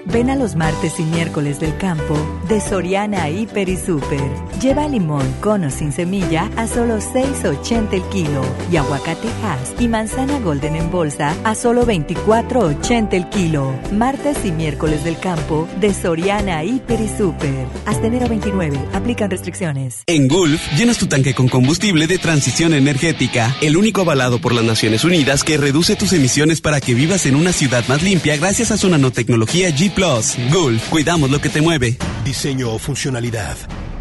Ven 0.05 0.29
a 0.29 0.36
los 0.36 0.55
martes 0.55 0.99
y 0.99 1.03
miércoles 1.03 1.60
del 1.60 1.75
campo 1.77 2.15
de 2.47 2.62
Soriana 2.62 3.27
Hiper 3.27 3.69
y 3.69 3.77
Super. 3.77 4.21
Lleva 4.65 4.88
limón 4.88 5.32
cono 5.41 5.69
sin 5.69 5.91
semilla 5.91 6.49
a 6.58 6.65
solo 6.65 6.97
6.80 6.97 7.93
el 7.93 8.01
kilo 8.10 8.41
y 8.71 8.78
aguacate 8.78 9.28
Hass 9.43 9.80
y 9.80 9.88
manzana 9.88 10.39
Golden 10.39 10.75
en 10.75 10.89
bolsa 10.89 11.36
a 11.43 11.54
solo 11.54 11.86
24.80 11.86 13.13
el 13.13 13.30
kilo. 13.30 13.80
Martes 13.91 14.43
y 14.43 14.51
miércoles 14.51 15.04
del 15.04 15.19
campo 15.19 15.69
de 15.80 15.93
Soriana 15.93 16.63
Hiper 16.63 16.99
y 16.99 17.08
Super. 17.08 17.67
Hasta 17.86 18.08
enero 18.08 18.28
29. 18.28 18.75
Aplican 18.93 19.30
restricciones. 19.30 20.01
En 20.08 20.28
Gulf, 20.28 20.60
llenas 20.75 20.97
tu 20.97 21.06
tanque 21.06 21.36
con 21.36 21.47
combustible 21.47 22.08
de 22.08 22.17
transición 22.17 22.73
energética, 22.73 23.56
el 23.62 23.78
único 23.78 24.01
avalado 24.01 24.39
por 24.39 24.51
las 24.51 24.63
Naciones 24.63 25.04
Unidas 25.04 25.43
que 25.43 25.58
reduce 25.58 25.95
tus 25.95 26.12
emisiones 26.13 26.62
para 26.62 26.82
que 26.82 26.95
vivas 26.95 27.28
en 27.28 27.36
una 27.36 27.51
ciudad 27.51 27.84
más 27.88 28.01
limpia 28.01 28.36
gracias 28.38 28.71
a 28.71 28.78
su 28.78 28.89
nanotecnología 28.89 29.69
G⁇ 29.69 29.93
Gulf, 30.51 30.89
cuidamos 30.89 31.30
lo 31.30 31.39
que 31.39 31.49
te 31.49 31.62
mueve. 31.62 31.97
Diseño 32.23 32.71
o 32.71 32.80
funcionalidad, 32.80 33.56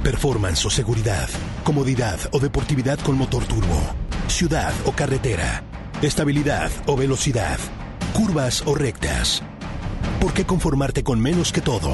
performance 0.05 0.65
o 0.67 0.71
seguridad, 0.71 1.29
comodidad 1.65 2.21
o 2.31 2.39
deportividad 2.39 3.01
con 3.01 3.17
motor 3.17 3.45
turbo, 3.47 3.81
ciudad 4.29 4.73
o 4.85 4.93
carretera, 4.93 5.65
estabilidad 6.03 6.71
o 6.87 6.95
velocidad, 6.95 7.59
curvas 8.13 8.63
o 8.67 8.75
rectas. 8.75 9.43
¿Por 10.21 10.33
qué 10.35 10.45
conformarte 10.45 11.03
con 11.03 11.19
menos 11.21 11.53
que 11.53 11.63
todo? 11.63 11.91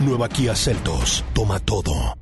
Nueva 0.00 0.28
Kia 0.28 0.54
Celtos, 0.54 1.24
toma 1.34 1.58
todo. 1.58 2.21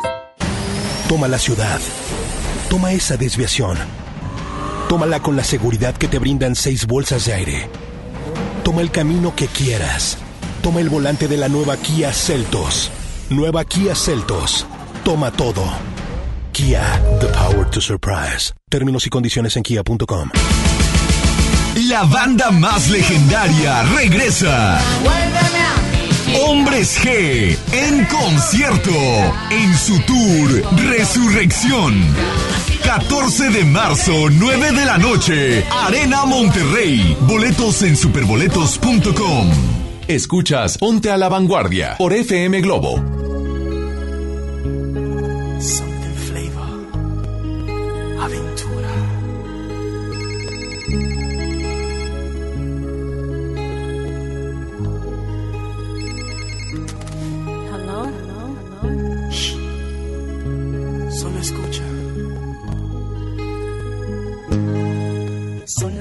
Toma 1.11 1.27
la 1.27 1.39
ciudad. 1.39 1.81
Toma 2.69 2.93
esa 2.93 3.17
desviación. 3.17 3.77
Tómala 4.87 5.19
con 5.19 5.35
la 5.35 5.43
seguridad 5.43 5.93
que 5.93 6.07
te 6.07 6.19
brindan 6.19 6.55
seis 6.55 6.87
bolsas 6.87 7.25
de 7.25 7.33
aire. 7.33 7.69
Toma 8.63 8.79
el 8.79 8.91
camino 8.91 9.35
que 9.35 9.47
quieras. 9.47 10.17
Toma 10.63 10.79
el 10.79 10.87
volante 10.87 11.27
de 11.27 11.35
la 11.35 11.49
nueva 11.49 11.75
Kia 11.75 12.13
Celtos. 12.13 12.91
Nueva 13.29 13.65
Kia 13.65 13.93
Celtos. 13.93 14.65
Toma 15.03 15.31
todo. 15.31 15.65
Kia, 16.53 16.81
the 17.19 17.27
power 17.27 17.69
to 17.69 17.81
surprise. 17.81 18.53
Términos 18.69 19.05
y 19.05 19.09
condiciones 19.09 19.57
en 19.57 19.63
kia.com. 19.63 20.29
La 21.89 22.03
banda 22.03 22.51
más 22.51 22.89
legendaria 22.89 23.83
regresa. 23.83 24.79
Hombres 26.39 26.97
G 27.01 27.57
en 27.73 28.05
concierto 28.05 28.91
en 29.49 29.77
su 29.77 29.99
tour 30.01 30.63
Resurrección. 30.89 31.93
14 32.83 33.49
de 33.49 33.65
marzo, 33.65 34.29
9 34.29 34.71
de 34.71 34.85
la 34.85 34.97
noche, 34.97 35.63
Arena 35.69 36.25
Monterrey. 36.25 37.17
Boletos 37.21 37.81
en 37.83 37.95
superboletos.com. 37.95 39.49
Escuchas 40.07 40.77
Ponte 40.77 41.11
a 41.11 41.17
la 41.17 41.29
Vanguardia 41.29 41.95
por 41.97 42.13
FM 42.13 42.61
Globo. 42.61 43.21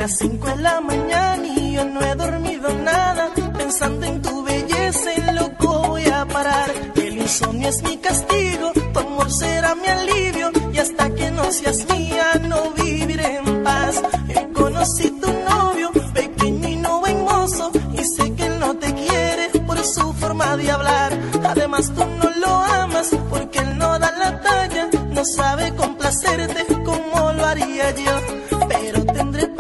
las 0.01 0.17
5 0.17 0.47
de 0.47 0.57
la 0.57 0.81
mañana 0.81 1.47
y 1.47 1.75
yo 1.75 1.85
no 1.85 2.01
he 2.01 2.15
dormido 2.15 2.73
nada. 2.73 3.29
Pensando 3.59 4.07
en 4.07 4.23
tu 4.23 4.43
belleza, 4.43 5.09
y 5.15 5.35
loco 5.35 5.89
voy 5.89 6.07
a 6.07 6.27
parar. 6.27 6.71
El 6.95 7.19
insomnio 7.19 7.69
es 7.69 7.83
mi 7.83 7.99
castigo, 7.99 8.73
tu 8.95 8.99
amor 8.99 9.31
será 9.31 9.75
mi 9.75 9.87
alivio. 9.87 10.51
Y 10.73 10.79
hasta 10.79 11.15
que 11.15 11.31
no 11.31 11.53
seas 11.53 11.87
mía, 11.93 12.27
no 12.49 12.71
viviré 12.71 13.37
en 13.37 13.63
paz. 13.63 14.03
Eh, 14.29 14.35
he 14.37 14.53
conocido 14.53 15.17
tu 15.21 15.33
novio, 15.51 15.91
pequeño 16.15 16.69
y 16.69 16.77
no 16.77 17.01
buen 17.01 17.23
mozo. 17.23 17.71
Y 17.93 18.03
sé 18.17 18.35
que 18.37 18.47
él 18.47 18.59
no 18.59 18.75
te 18.77 18.95
quiere 18.95 19.51
por 19.67 19.79
su 19.85 20.15
forma 20.15 20.57
de 20.57 20.71
hablar. 20.71 21.13
Además, 21.45 21.93
tú 21.95 22.03
no 22.07 22.31
lo 22.43 22.55
amas 22.83 23.11
porque 23.29 23.59
él 23.59 23.77
no 23.77 23.99
da 23.99 24.11
la 24.13 24.41
talla. 24.41 24.89
No 25.11 25.23
sabe 25.27 25.75
complacerte 25.75 26.65
como 26.85 27.33
lo 27.33 27.45
haría 27.45 27.91
yo 27.95 28.40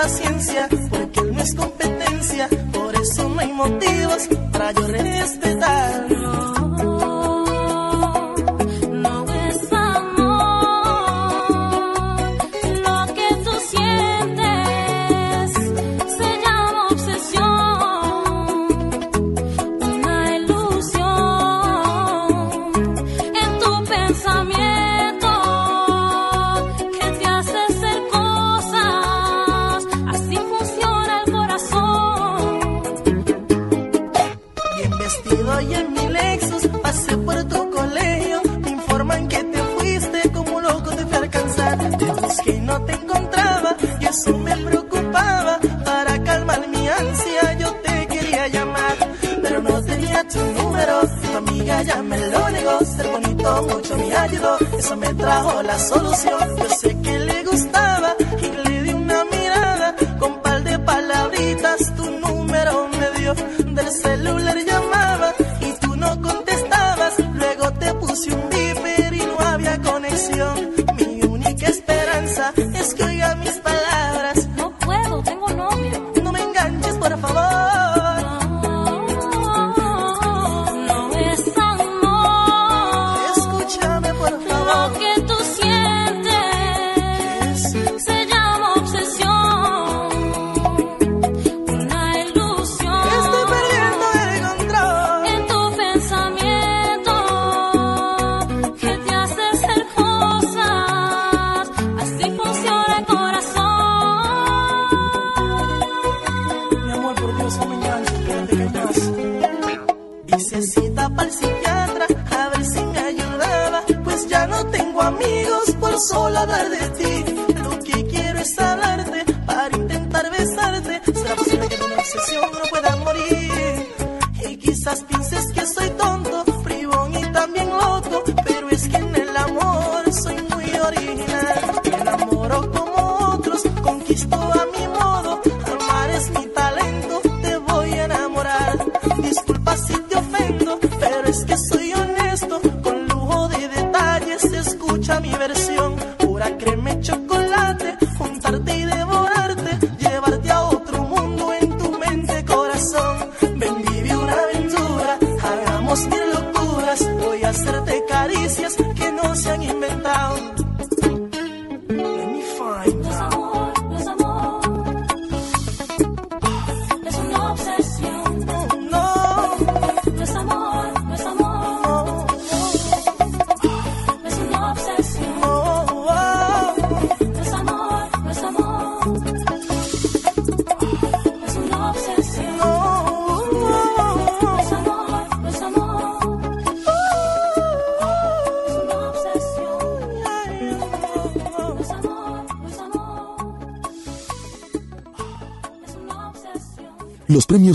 paciencia, 0.02 0.66
porque 0.88 1.20
él 1.20 1.34
no 1.34 1.42
es 1.42 1.54
competencia, 1.54 2.48
por 2.72 2.94
eso 2.94 3.28
no 3.28 3.38
hay 3.38 3.52
motivos 3.52 4.28
para 4.50 4.72
yo 4.72 4.86
respetarlo. 4.86 6.59
Eso 54.78 54.96
me 54.96 55.14
trajo 55.14 55.62
la 55.62 55.78
solución. 55.78 56.40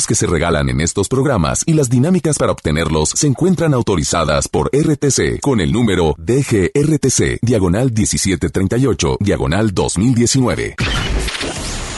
Que 0.04 0.16
se 0.16 0.28
regalan 0.28 0.68
en 0.68 0.82
estos 0.82 1.08
programas 1.08 1.64
y 1.66 1.74
las 1.74 1.90
dinámicas 1.90 2.38
para 2.38 2.52
obtenerlos 2.52 3.10
se 3.10 3.28
encuentran 3.28 3.74
autorizadas 3.74 4.50
por 4.50 4.70
RTC 4.74 5.40
con 5.40 5.62
el 5.62 5.72
número 5.72 6.16
DGRTC, 6.18 7.40
diagonal 7.42 7.94
1738, 7.94 9.18
diagonal 9.22 9.74
2019. 9.74 10.76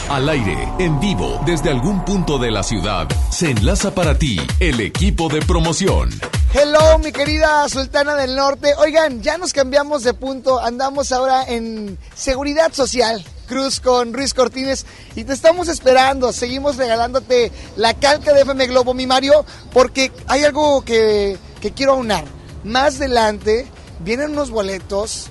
Al 0.08 0.28
aire, 0.28 0.56
en 0.78 1.00
vivo, 1.00 1.40
desde 1.44 1.70
algún 1.70 2.04
punto 2.04 2.38
de 2.38 2.50
la 2.50 2.62
ciudad, 2.62 3.08
se 3.30 3.50
enlaza 3.50 3.94
para 3.94 4.16
ti 4.16 4.40
el 4.60 4.80
equipo 4.80 5.28
de 5.28 5.40
promoción. 5.40 6.10
Hello, 6.54 6.98
mi 6.98 7.10
querida 7.12 7.68
Sultana 7.68 8.14
del 8.14 8.36
Norte. 8.36 8.74
Oigan, 8.78 9.22
ya 9.22 9.36
nos 9.36 9.52
cambiamos 9.52 10.04
de 10.04 10.14
punto. 10.14 10.60
Andamos 10.60 11.10
ahora 11.12 11.44
en 11.44 11.98
Seguridad 12.14 12.72
Social. 12.72 13.22
Cruz 13.48 13.80
con 13.80 14.12
Ruiz 14.12 14.34
Cortines 14.34 14.86
y 15.16 15.24
te 15.24 15.32
estamos 15.32 15.66
esperando. 15.68 16.32
Seguimos 16.32 16.76
regalándote 16.76 17.50
la 17.76 17.94
calca 17.94 18.32
de 18.32 18.42
FM 18.42 18.66
Globo, 18.68 18.94
mi 18.94 19.06
Mario, 19.06 19.44
porque 19.72 20.12
hay 20.28 20.44
algo 20.44 20.82
que, 20.84 21.36
que 21.60 21.72
quiero 21.72 21.94
aunar. 21.94 22.24
Más 22.62 22.96
adelante 22.96 23.66
vienen 24.00 24.30
unos 24.30 24.50
boletos 24.50 25.26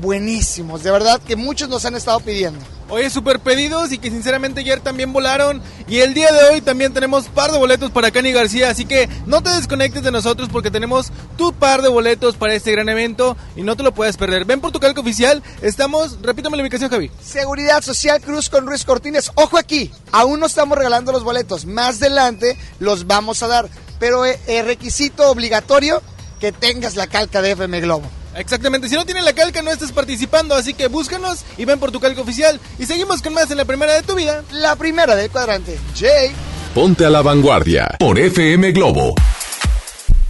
buenísimos, 0.00 0.82
de 0.82 0.90
verdad 0.90 1.20
que 1.20 1.36
muchos 1.36 1.68
nos 1.68 1.84
han 1.84 1.94
estado 1.94 2.20
pidiendo. 2.20 2.73
Oye, 2.88 3.08
super 3.08 3.40
pedidos 3.40 3.92
y 3.92 3.98
que 3.98 4.10
sinceramente 4.10 4.60
ayer 4.60 4.80
también 4.80 5.12
volaron. 5.12 5.62
Y 5.88 6.00
el 6.00 6.12
día 6.12 6.30
de 6.32 6.44
hoy 6.44 6.60
también 6.60 6.92
tenemos 6.92 7.26
par 7.28 7.50
de 7.50 7.58
boletos 7.58 7.90
para 7.90 8.10
Cani 8.10 8.32
García. 8.32 8.70
Así 8.70 8.84
que 8.84 9.08
no 9.26 9.42
te 9.42 9.50
desconectes 9.50 10.02
de 10.02 10.10
nosotros 10.10 10.48
porque 10.52 10.70
tenemos 10.70 11.10
tu 11.38 11.52
par 11.52 11.82
de 11.82 11.88
boletos 11.88 12.36
para 12.36 12.54
este 12.54 12.72
gran 12.72 12.88
evento 12.88 13.36
y 13.56 13.62
no 13.62 13.76
te 13.76 13.82
lo 13.82 13.94
puedes 13.94 14.16
perder. 14.16 14.44
Ven 14.44 14.60
por 14.60 14.72
tu 14.72 14.80
calco 14.80 15.00
oficial. 15.00 15.42
Estamos, 15.62 16.18
repítame 16.22 16.56
la 16.56 16.62
ubicación, 16.62 16.90
Javi. 16.90 17.10
Seguridad 17.22 17.82
Social 17.82 18.20
Cruz 18.20 18.50
con 18.50 18.66
Ruiz 18.66 18.84
Cortines. 18.84 19.30
Ojo 19.34 19.56
aquí, 19.56 19.90
aún 20.12 20.40
no 20.40 20.46
estamos 20.46 20.76
regalando 20.76 21.12
los 21.12 21.24
boletos. 21.24 21.64
Más 21.64 21.96
adelante 21.96 22.58
los 22.80 23.06
vamos 23.06 23.42
a 23.42 23.48
dar. 23.48 23.68
Pero 23.98 24.24
es 24.24 24.64
requisito 24.64 25.30
obligatorio 25.30 26.02
que 26.38 26.52
tengas 26.52 26.96
la 26.96 27.06
calca 27.06 27.40
de 27.40 27.52
FM 27.52 27.80
Globo. 27.80 28.10
Exactamente, 28.36 28.88
si 28.88 28.94
no 28.94 29.04
tienes 29.04 29.24
la 29.24 29.32
calca 29.32 29.62
no 29.62 29.70
estás 29.70 29.92
participando, 29.92 30.54
así 30.54 30.74
que 30.74 30.88
búscanos 30.88 31.44
y 31.56 31.64
ven 31.64 31.78
por 31.78 31.92
tu 31.92 32.00
calca 32.00 32.20
oficial. 32.20 32.60
Y 32.78 32.86
seguimos 32.86 33.22
con 33.22 33.34
más 33.34 33.50
en 33.50 33.58
la 33.58 33.64
primera 33.64 33.94
de 33.94 34.02
tu 34.02 34.14
vida. 34.14 34.42
La 34.50 34.76
primera 34.76 35.14
del 35.14 35.30
cuadrante. 35.30 35.78
Jay. 35.96 36.32
Ponte 36.74 37.04
a 37.04 37.10
la 37.10 37.22
vanguardia 37.22 37.88
por 37.98 38.18
FM 38.18 38.72
Globo. 38.72 39.14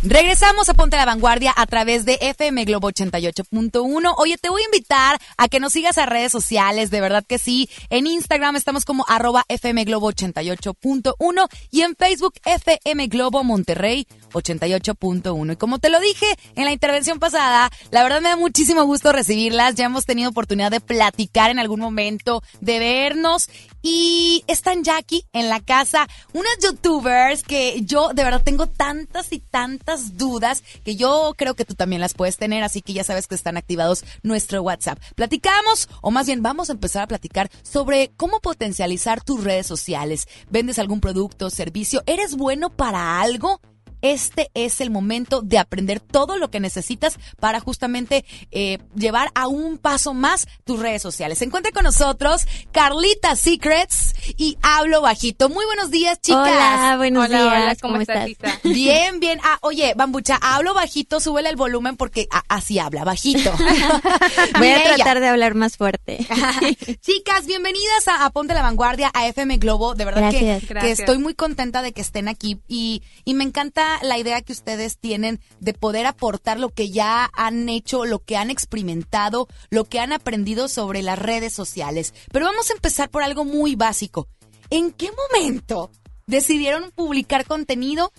Regresamos 0.07 0.69
a 0.69 0.75
Ponte 0.75 0.99
la 0.99 1.07
Vanguardia 1.07 1.55
a 1.57 1.65
través 1.65 2.05
de 2.05 2.19
FM 2.21 2.67
Globo 2.67 2.91
88.1. 2.91 4.15
Oye, 4.19 4.37
te 4.37 4.51
voy 4.51 4.61
a 4.61 4.67
invitar 4.67 5.19
a 5.39 5.49
que 5.49 5.61
nos 5.61 5.73
sigas 5.73 5.97
a 5.97 6.05
redes 6.05 6.31
sociales, 6.31 6.91
de 6.91 7.01
verdad 7.01 7.25
que 7.27 7.39
sí. 7.39 7.71
En 7.89 8.07
Instagram 8.07 8.55
estamos 8.55 8.85
como 8.85 9.07
arroba 9.09 9.47
FM 9.49 9.83
Globo 9.85 10.13
88.1 10.13 11.49
y 11.71 11.81
en 11.81 11.97
Facebook 11.97 12.35
FM 12.45 13.07
Globo 13.07 13.45
Monterrey 13.45 14.07
88.1. 14.35 15.53
Y 15.53 15.57
como 15.57 15.79
te 15.79 15.89
lo 15.89 16.01
dije 16.01 16.27
en 16.57 16.65
la 16.65 16.73
intervención 16.73 17.19
pasada, 17.19 17.71
la 17.91 18.03
verdad 18.03 18.21
me 18.21 18.29
da 18.29 18.37
muchísimo 18.37 18.85
gusto 18.85 19.13
recibirlas. 19.13 19.75
Ya 19.75 19.87
hemos 19.87 20.05
tenido 20.05 20.31
oportunidad 20.31 20.71
de 20.71 20.81
platicar 20.81 21.51
en 21.51 21.59
algún 21.59 21.81
momento, 21.81 22.43
de 22.61 22.79
vernos 22.79 23.49
y 23.85 24.43
están 24.47 24.83
ya 24.83 24.97
aquí 24.97 25.27
en 25.35 25.51
la 25.51 25.61
casa 25.61 26.09
unas 26.33 26.59
youtubers 26.63 27.43
que 27.43 27.83
yo 27.83 28.15
de 28.15 28.25
verdad 28.25 28.43
tengo 28.43 28.67
tantas 28.67 29.31
y 29.33 29.41
tantas 29.41 30.17
dudas 30.17 30.65
que 30.85 30.97
yo 30.97 31.35
creo 31.37 31.55
que 31.55 31.67
tú 31.67 31.75
también 31.75 32.01
las 32.01 32.15
puedes 32.15 32.39
tener, 32.39 32.65
así 32.65 32.81
que 32.81 32.95
ya 32.95 33.05
sabes 33.05 33.27
que 33.27 33.35
están 33.35 33.59
activados 33.59 34.05
nuestro 34.23 34.63
WhatsApp. 34.63 34.99
Platicamos, 35.15 35.89
o 36.01 36.11
más 36.11 36.27
bien 36.27 36.43
vamos 36.43 36.71
a 36.71 36.73
empezar 36.73 37.03
a 37.03 37.07
platicar 37.07 37.51
sobre 37.63 38.11
cómo 38.17 38.41
potencializar 38.41 39.23
tus 39.23 39.45
redes 39.45 39.67
sociales. 39.67 40.29
¿Vendes 40.51 40.79
algún 40.79 41.01
producto, 41.01 41.51
servicio? 41.51 42.03
¿Eres 42.07 42.37
bueno 42.37 42.71
para 42.71 43.21
algo? 43.21 43.61
Este 44.05 44.51
es 44.53 44.83
el 44.83 44.91
momento 44.91 45.41
de 45.41 45.57
aprender 45.59 45.99
todo 45.99 46.37
lo 46.37 46.51
que 46.51 46.61
necesitas 46.61 47.19
para 47.41 47.59
justamente 47.59 48.27
eh, 48.51 48.79
llevar 48.95 49.31
a 49.35 49.49
un 49.49 49.79
paso 49.79 50.13
más 50.13 50.47
tus 50.65 50.79
redes 50.79 51.01
sociales. 51.01 51.39
Se 51.39 51.47
encuentra 51.47 51.73
con 51.73 51.85
nosotros 51.85 52.43
Carlita 52.71 53.35
Secrets 53.35 54.15
y 54.37 54.59
Hablo 54.61 55.01
Bajito. 55.01 55.49
Muy 55.49 55.65
buenos 55.65 55.91
días, 55.91 56.21
chicas. 56.21 56.41
Hola, 56.43 56.95
buenos 56.99 57.25
Hola, 57.25 57.39
días. 57.39 57.53
hola, 57.63 57.77
¿Cómo, 57.81 57.97
estás? 58.01 58.29
Lisa? 58.29 58.61
Bien, 58.65 59.21
bien. 59.21 59.41
Ah, 59.43 59.59
oye, 59.63 59.95
Bambucha, 59.97 60.39
hablo 60.41 60.75
bajito, 60.75 61.19
súbele 61.19 61.49
el 61.49 61.57
volumen 61.57 61.97
porque 61.97 62.29
así 62.49 62.79
habla, 62.79 63.05
bajito. 63.05 63.53
Voy 64.59 64.69
a 64.69 64.83
tratar 64.85 65.21
de 65.21 65.29
hablar 65.29 65.55
más 65.55 65.79
fuerte. 65.79 66.27
Chicas, 67.01 67.47
bienvenidas 67.47 68.09
a, 68.09 68.27
a 68.27 68.31
Ponte 68.31 68.53
la 68.53 68.61
Vanguardia, 68.63 69.11
a 69.15 69.27
FM 69.29 69.57
Globo. 69.57 69.95
De 69.95 70.05
verdad 70.05 70.31
que, 70.31 70.41
Gracias. 70.41 70.61
que 70.61 70.67
Gracias. 70.75 71.01
estoy 71.01 71.19
muy 71.19 71.35
contenta 71.35 71.81
de 71.81 71.93
que 71.93 72.03
estén 72.03 72.29
aquí 72.29 72.61
y, 72.69 73.03
y 73.25 73.33
me 73.33 73.45
encanta 73.45 73.94
la 74.03 74.19
idea 74.19 74.43
que 74.43 74.53
ustedes 74.53 74.99
tienen 74.99 75.41
de 75.61 75.75
poder 75.75 76.07
aportar 76.07 76.59
lo 76.59 76.71
que 76.71 76.91
ya 76.91 77.31
han 77.35 77.69
hecho, 77.69 78.05
lo 78.05 78.21
que 78.21 78.37
han 78.37 78.51
experimentado, 78.51 79.49
lo 79.71 79.85
que 79.85 80.01
han 80.01 80.13
aprendido 80.13 80.69
sobre 80.69 81.03
las 81.03 81.19
redes 81.19 81.53
sociales. 81.53 82.15
Pero 82.33 82.47
vamos 82.47 82.71
a 82.71 82.75
empezar 82.75 83.11
por 83.11 83.23
algo 83.23 83.45
muy 83.45 83.77
básico. 83.77 84.29
¿En 84.71 84.93
qué 84.93 85.11
momento 85.33 85.91
decidieron 86.27 86.91
publicar 86.91 87.45
contenido 87.45 88.13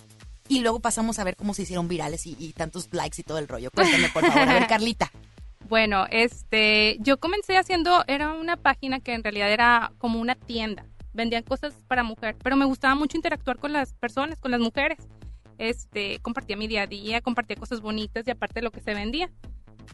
y 0.48 0.60
luego 0.60 0.80
pasamos 0.80 1.18
a 1.18 1.24
ver 1.24 1.36
cómo 1.36 1.54
se 1.54 1.62
hicieron 1.62 1.88
virales 1.88 2.26
y, 2.26 2.36
y 2.38 2.52
tantos 2.52 2.88
likes 2.92 3.20
y 3.20 3.24
todo 3.24 3.38
el 3.38 3.48
rollo? 3.48 3.70
Cuéntame, 3.70 4.08
por 4.08 4.24
favor. 4.24 4.48
A 4.48 4.54
ver, 4.54 4.66
Carlita. 4.68 5.10
Bueno, 5.68 6.06
este, 6.10 6.96
yo 7.00 7.18
comencé 7.18 7.56
haciendo, 7.56 8.04
era 8.06 8.32
una 8.32 8.56
página 8.56 9.00
que 9.00 9.14
en 9.14 9.24
realidad 9.24 9.50
era 9.50 9.92
como 9.98 10.20
una 10.20 10.36
tienda. 10.36 10.84
Vendían 11.12 11.42
cosas 11.42 11.74
para 11.88 12.04
mujer, 12.04 12.36
pero 12.42 12.56
me 12.56 12.66
gustaba 12.66 12.94
mucho 12.94 13.16
interactuar 13.16 13.58
con 13.58 13.72
las 13.72 13.94
personas, 13.94 14.38
con 14.38 14.50
las 14.52 14.60
mujeres. 14.60 14.98
Este, 15.58 16.18
compartía 16.20 16.56
mi 16.56 16.68
día 16.68 16.82
a 16.82 16.86
día, 16.86 17.20
compartía 17.20 17.56
cosas 17.56 17.80
bonitas 17.80 18.26
y 18.26 18.30
aparte 18.30 18.62
lo 18.62 18.70
que 18.70 18.80
se 18.80 18.94
vendía. 18.94 19.30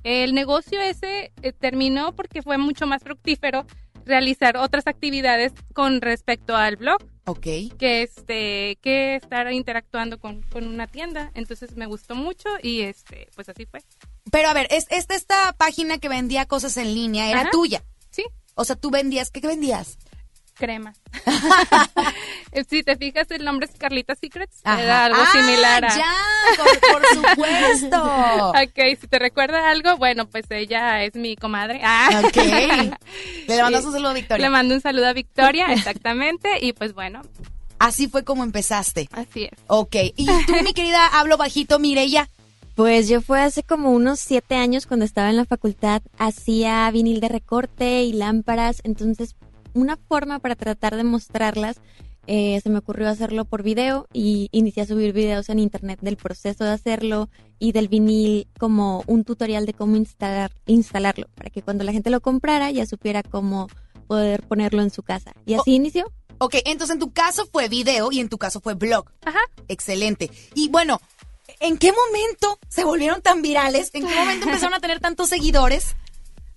El 0.04 0.34
negocio 0.34 0.80
ese 0.80 1.32
eh, 1.42 1.52
terminó 1.52 2.12
porque 2.14 2.42
fue 2.42 2.58
mucho 2.58 2.86
más 2.86 3.02
fructífero 3.02 3.66
realizar 4.04 4.56
otras 4.56 4.86
actividades 4.86 5.52
con 5.74 6.00
respecto 6.00 6.56
al 6.56 6.76
blog. 6.76 6.98
Ok. 7.24 7.46
Que 7.78 8.02
este, 8.02 8.78
que 8.82 9.16
estar 9.16 9.52
interactuando 9.52 10.18
con, 10.18 10.42
con 10.42 10.66
una 10.66 10.86
tienda. 10.86 11.30
Entonces 11.34 11.76
me 11.76 11.86
gustó 11.86 12.14
mucho 12.14 12.48
y 12.62 12.80
este, 12.80 13.28
pues 13.34 13.48
así 13.48 13.66
fue. 13.66 13.80
Pero 14.30 14.48
a 14.48 14.54
ver, 14.54 14.66
es, 14.70 14.86
esta, 14.90 15.14
esta 15.14 15.52
página 15.52 15.98
que 15.98 16.08
vendía 16.08 16.46
cosas 16.46 16.76
en 16.76 16.94
línea 16.94 17.30
era 17.30 17.42
Ajá. 17.42 17.50
tuya. 17.50 17.84
Sí. 18.10 18.24
O 18.54 18.64
sea, 18.64 18.76
tú 18.76 18.90
vendías, 18.90 19.30
¿qué, 19.30 19.40
qué 19.40 19.46
vendías? 19.46 19.98
Crema. 20.62 20.92
si 22.70 22.84
te 22.84 22.96
fijas, 22.96 23.28
el 23.30 23.44
nombre 23.44 23.66
es 23.66 23.76
Carlita 23.76 24.14
Secrets. 24.14 24.60
Ajá. 24.62 24.80
Era 24.80 25.04
algo 25.06 25.20
Ah, 25.20 25.32
similar 25.32 25.84
a. 25.84 25.96
ya, 25.96 26.14
por, 26.56 27.00
por 27.00 27.06
supuesto. 27.30 28.48
ok, 28.50 29.00
si 29.00 29.08
te 29.08 29.18
recuerda 29.18 29.70
algo, 29.70 29.96
bueno, 29.96 30.26
pues 30.28 30.44
ella 30.50 31.02
es 31.02 31.16
mi 31.16 31.34
comadre. 31.34 31.80
Ah. 31.82 32.22
Ok. 32.24 32.36
Le 33.48 33.60
mandas 33.60 33.84
un 33.84 33.92
saludo 33.92 34.10
a 34.10 34.14
Victoria. 34.14 34.46
Le 34.46 34.50
mando 34.50 34.74
un 34.76 34.80
saludo 34.80 35.08
a 35.08 35.12
Victoria, 35.12 35.72
exactamente. 35.72 36.48
Y 36.60 36.74
pues 36.74 36.94
bueno. 36.94 37.22
Así 37.80 38.06
fue 38.06 38.22
como 38.22 38.44
empezaste. 38.44 39.08
Así 39.10 39.44
es. 39.50 39.58
Ok. 39.66 39.96
Y 40.16 40.26
tú, 40.46 40.54
mi 40.62 40.74
querida, 40.74 41.04
hablo 41.08 41.36
bajito, 41.38 41.80
Mireya. 41.80 42.28
Pues 42.76 43.08
yo 43.08 43.20
fue 43.20 43.40
hace 43.42 43.64
como 43.64 43.90
unos 43.90 44.20
siete 44.20 44.54
años 44.54 44.86
cuando 44.86 45.04
estaba 45.04 45.28
en 45.28 45.36
la 45.36 45.44
facultad, 45.44 46.02
hacía 46.18 46.88
vinil 46.92 47.18
de 47.20 47.28
recorte 47.28 48.02
y 48.04 48.12
lámparas, 48.12 48.80
entonces 48.84 49.34
una 49.74 49.96
forma 49.96 50.38
para 50.38 50.56
tratar 50.56 50.96
de 50.96 51.04
mostrarlas, 51.04 51.80
eh, 52.26 52.60
se 52.62 52.70
me 52.70 52.78
ocurrió 52.78 53.08
hacerlo 53.08 53.44
por 53.44 53.64
video 53.64 54.06
y 54.12 54.48
inicié 54.52 54.84
a 54.84 54.86
subir 54.86 55.12
videos 55.12 55.48
en 55.48 55.58
internet 55.58 55.98
del 56.02 56.16
proceso 56.16 56.62
de 56.64 56.70
hacerlo 56.70 57.28
y 57.58 57.72
del 57.72 57.88
vinil 57.88 58.46
como 58.58 59.02
un 59.06 59.24
tutorial 59.24 59.66
de 59.66 59.74
cómo 59.74 59.96
instalar, 59.96 60.52
instalarlo, 60.66 61.26
para 61.34 61.50
que 61.50 61.62
cuando 61.62 61.82
la 61.82 61.92
gente 61.92 62.10
lo 62.10 62.20
comprara 62.20 62.70
ya 62.70 62.86
supiera 62.86 63.22
cómo 63.22 63.68
poder 64.06 64.42
ponerlo 64.42 64.82
en 64.82 64.90
su 64.90 65.02
casa. 65.02 65.32
Y 65.46 65.54
así 65.54 65.74
inició. 65.74 66.12
Ok, 66.38 66.56
entonces 66.64 66.94
en 66.94 67.00
tu 67.00 67.12
caso 67.12 67.46
fue 67.46 67.68
video 67.68 68.10
y 68.12 68.20
en 68.20 68.28
tu 68.28 68.38
caso 68.38 68.60
fue 68.60 68.74
blog. 68.74 69.06
Ajá. 69.24 69.40
Excelente. 69.68 70.30
Y 70.54 70.68
bueno, 70.68 71.00
¿en 71.60 71.76
qué 71.76 71.92
momento 71.92 72.58
se 72.68 72.84
volvieron 72.84 73.20
tan 73.20 73.42
virales? 73.42 73.90
¿En 73.94 74.06
qué 74.06 74.14
momento 74.14 74.46
empezaron 74.48 74.74
a 74.74 74.80
tener 74.80 75.00
tantos 75.00 75.28
seguidores? 75.28 75.96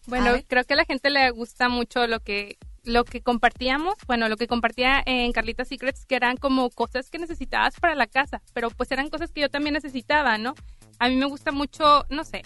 Bueno, 0.07 0.31
creo 0.47 0.63
que 0.63 0.73
a 0.73 0.77
la 0.77 0.85
gente 0.85 1.09
le 1.09 1.31
gusta 1.31 1.69
mucho 1.69 2.05
lo 2.05 2.19
que 2.19 2.57
lo 2.85 3.03
que 3.03 3.21
compartíamos, 3.21 3.95
bueno, 4.07 4.29
lo 4.29 4.37
que 4.37 4.47
compartía 4.47 5.01
en 5.05 5.31
Carlita 5.31 5.65
Secrets, 5.65 6.05
que 6.05 6.15
eran 6.15 6.37
como 6.37 6.69
cosas 6.69 7.09
que 7.09 7.19
necesitabas 7.19 7.79
para 7.79 7.95
la 7.95 8.07
casa, 8.07 8.41
pero 8.53 8.69
pues 8.69 8.91
eran 8.91 9.09
cosas 9.09 9.31
que 9.31 9.41
yo 9.41 9.49
también 9.49 9.73
necesitaba, 9.73 10.37
¿no? 10.37 10.55
A 10.99 11.09
mí 11.09 11.15
me 11.15 11.25
gusta 11.25 11.51
mucho, 11.51 12.05
no 12.09 12.23
sé, 12.23 12.43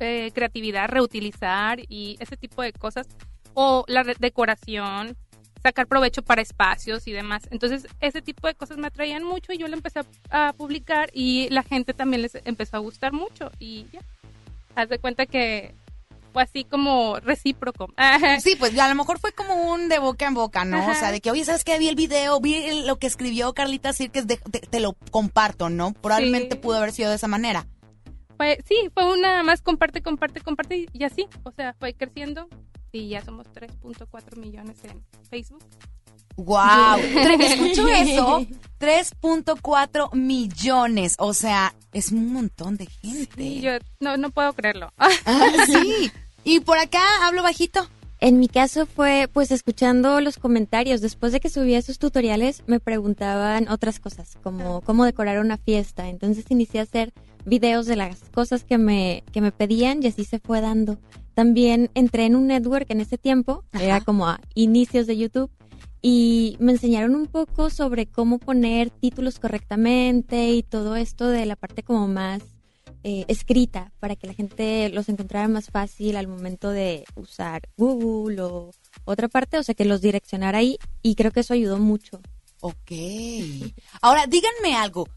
eh, 0.00 0.30
creatividad, 0.34 0.88
reutilizar 0.88 1.78
y 1.88 2.16
ese 2.20 2.36
tipo 2.36 2.62
de 2.62 2.72
cosas, 2.72 3.06
o 3.54 3.84
la 3.88 4.04
decoración, 4.04 5.16
sacar 5.62 5.86
provecho 5.86 6.22
para 6.22 6.42
espacios 6.42 7.06
y 7.06 7.12
demás. 7.12 7.48
Entonces, 7.50 7.86
ese 8.00 8.22
tipo 8.22 8.46
de 8.46 8.54
cosas 8.54 8.76
me 8.76 8.88
atraían 8.88 9.24
mucho 9.24 9.52
y 9.52 9.58
yo 9.58 9.68
lo 9.68 9.74
empecé 9.74 10.00
a, 10.30 10.48
a 10.48 10.52
publicar 10.52 11.10
y 11.12 11.48
la 11.50 11.62
gente 11.62 11.94
también 11.94 12.22
les 12.22 12.34
empezó 12.44 12.76
a 12.76 12.80
gustar 12.80 13.12
mucho 13.12 13.50
y 13.58 13.86
ya. 13.92 14.00
Haz 14.74 14.90
de 14.90 14.98
cuenta 14.98 15.24
que 15.24 15.74
fue 16.36 16.42
así 16.42 16.64
como 16.64 17.18
recíproco. 17.20 17.88
Sí, 18.42 18.56
pues 18.58 18.78
a 18.78 18.88
lo 18.90 18.94
mejor 18.94 19.18
fue 19.18 19.32
como 19.32 19.72
un 19.72 19.88
de 19.88 19.98
boca 19.98 20.26
en 20.26 20.34
boca, 20.34 20.66
¿no? 20.66 20.86
O 20.86 20.94
sea, 20.94 21.10
de 21.10 21.22
que, 21.22 21.30
oye, 21.30 21.46
¿sabes 21.46 21.64
qué? 21.64 21.78
Vi 21.78 21.88
el 21.88 21.94
video, 21.94 22.38
vi 22.42 22.82
lo 22.84 22.98
que 22.98 23.06
escribió 23.06 23.54
Carlita 23.54 23.94
Cirques, 23.94 24.26
de- 24.26 24.36
te, 24.36 24.60
te 24.60 24.80
lo 24.80 24.92
comparto, 25.10 25.70
¿no? 25.70 25.94
Probablemente 25.94 26.56
Sí. 26.56 26.60
pudo 26.60 26.76
haber 26.76 26.92
sido 26.92 27.08
de 27.08 27.16
esa 27.16 27.26
manera. 27.26 27.66
Fue, 28.36 28.62
sí, 28.68 28.76
fue 28.92 29.10
una 29.10 29.42
más 29.44 29.62
comparte, 29.62 30.02
comparte, 30.02 30.42
comparte 30.42 30.86
y- 30.92 31.04
así. 31.04 31.26
O 31.44 31.52
sea, 31.52 31.74
fue 31.78 31.94
creciendo 31.94 32.48
y 32.92 33.08
ya 33.08 33.24
somos 33.24 33.46
3.4 33.54 34.36
millones 34.36 34.76
en 34.84 35.02
Facebook. 35.30 35.64
¡Wow! 36.36 36.98
¿Escucho 37.40 37.88
eso? 37.88 38.46
3.4 38.78 40.12
millones. 40.14 41.14
O 41.18 41.32
sea, 41.32 41.74
es 41.94 42.12
un 42.12 42.30
montón 42.32 42.76
de 42.76 42.84
gente. 42.86 43.60
Yo 43.60 43.70
no, 44.00 44.18
no 44.18 44.28
puedo 44.30 44.52
creerlo. 44.52 44.92
Ah, 44.98 45.08
sí. 45.66 46.10
Y 46.48 46.60
por 46.60 46.78
acá 46.78 47.02
hablo 47.24 47.42
bajito. 47.42 47.88
En 48.20 48.38
mi 48.38 48.46
caso 48.46 48.86
fue 48.86 49.28
pues 49.32 49.50
escuchando 49.50 50.20
los 50.20 50.36
comentarios. 50.36 51.00
Después 51.00 51.32
de 51.32 51.40
que 51.40 51.50
subí 51.50 51.74
esos 51.74 51.98
tutoriales 51.98 52.62
me 52.68 52.78
preguntaban 52.78 53.68
otras 53.68 53.98
cosas, 53.98 54.38
como 54.44 54.80
cómo 54.82 55.04
decorar 55.04 55.40
una 55.40 55.56
fiesta. 55.56 56.08
Entonces 56.08 56.44
inicié 56.48 56.78
a 56.78 56.84
hacer 56.84 57.12
videos 57.44 57.86
de 57.86 57.96
las 57.96 58.20
cosas 58.32 58.62
que 58.62 58.78
me, 58.78 59.24
que 59.32 59.40
me 59.40 59.50
pedían 59.50 60.04
y 60.04 60.06
así 60.06 60.22
se 60.22 60.38
fue 60.38 60.60
dando. 60.60 60.98
También 61.34 61.90
entré 61.94 62.26
en 62.26 62.36
un 62.36 62.46
network 62.46 62.88
en 62.90 63.00
ese 63.00 63.18
tiempo, 63.18 63.64
era 63.72 64.00
como 64.00 64.28
a 64.28 64.40
inicios 64.54 65.08
de 65.08 65.16
YouTube, 65.16 65.50
y 66.00 66.56
me 66.60 66.70
enseñaron 66.70 67.16
un 67.16 67.26
poco 67.26 67.70
sobre 67.70 68.06
cómo 68.06 68.38
poner 68.38 68.90
títulos 68.90 69.40
correctamente 69.40 70.50
y 70.52 70.62
todo 70.62 70.94
esto 70.94 71.26
de 71.26 71.44
la 71.44 71.56
parte 71.56 71.82
como 71.82 72.06
más 72.06 72.55
eh, 73.08 73.24
escrita 73.28 73.92
para 74.00 74.16
que 74.16 74.26
la 74.26 74.34
gente 74.34 74.88
los 74.88 75.08
encontrara 75.08 75.46
más 75.46 75.70
fácil 75.70 76.16
al 76.16 76.26
momento 76.26 76.70
de 76.70 77.04
usar 77.14 77.62
Google 77.76 78.42
o 78.42 78.72
otra 79.04 79.28
parte, 79.28 79.58
o 79.58 79.62
sea, 79.62 79.76
que 79.76 79.84
los 79.84 80.00
direccionara 80.00 80.58
ahí 80.58 80.76
y 81.02 81.14
creo 81.14 81.30
que 81.30 81.38
eso 81.38 81.54
ayudó 81.54 81.78
mucho. 81.78 82.20
Ok. 82.62 82.90
Ahora, 84.00 84.26
díganme 84.26 84.74
algo. 84.74 85.08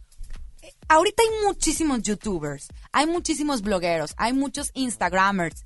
Eh, 0.62 0.72
Ahorita 0.88 1.24
hay 1.24 1.48
muchísimos 1.48 2.04
youtubers, 2.04 2.68
hay 2.92 3.08
muchísimos 3.08 3.64
blogueros, 3.64 4.14
hay 4.18 4.34
muchos 4.34 4.70
instagramers. 4.76 5.66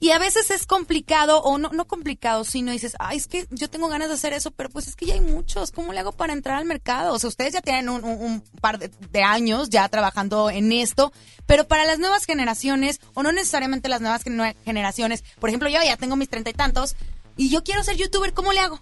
Y 0.00 0.10
a 0.10 0.18
veces 0.18 0.50
es 0.50 0.64
complicado, 0.64 1.42
o 1.42 1.58
no, 1.58 1.70
no 1.70 1.86
complicado, 1.86 2.44
sino 2.44 2.70
dices, 2.70 2.94
ay, 3.00 3.16
es 3.16 3.26
que 3.26 3.46
yo 3.50 3.68
tengo 3.68 3.88
ganas 3.88 4.08
de 4.08 4.14
hacer 4.14 4.32
eso, 4.32 4.52
pero 4.52 4.70
pues 4.70 4.86
es 4.86 4.94
que 4.94 5.06
ya 5.06 5.14
hay 5.14 5.20
muchos, 5.20 5.72
¿cómo 5.72 5.92
le 5.92 5.98
hago 5.98 6.12
para 6.12 6.32
entrar 6.32 6.56
al 6.56 6.64
mercado? 6.64 7.14
O 7.14 7.18
sea, 7.18 7.28
ustedes 7.28 7.54
ya 7.54 7.60
tienen 7.60 7.88
un, 7.88 8.42
par 8.60 8.78
de, 8.78 8.90
de 9.10 9.22
años 9.22 9.70
ya 9.70 9.88
trabajando 9.88 10.50
en 10.50 10.70
esto, 10.70 11.12
pero 11.46 11.66
para 11.66 11.84
las 11.84 11.98
nuevas 11.98 12.26
generaciones, 12.26 13.00
o 13.14 13.22
no 13.24 13.32
necesariamente 13.32 13.88
las 13.88 14.00
nuevas 14.00 14.22
generaciones, 14.64 15.24
por 15.40 15.50
ejemplo, 15.50 15.68
yo 15.68 15.82
ya 15.82 15.96
tengo 15.96 16.14
mis 16.14 16.28
treinta 16.28 16.50
y 16.50 16.54
tantos, 16.54 16.94
y 17.36 17.50
yo 17.50 17.64
quiero 17.64 17.82
ser 17.82 17.96
youtuber, 17.96 18.32
¿cómo 18.34 18.52
le 18.52 18.60
hago? 18.60 18.80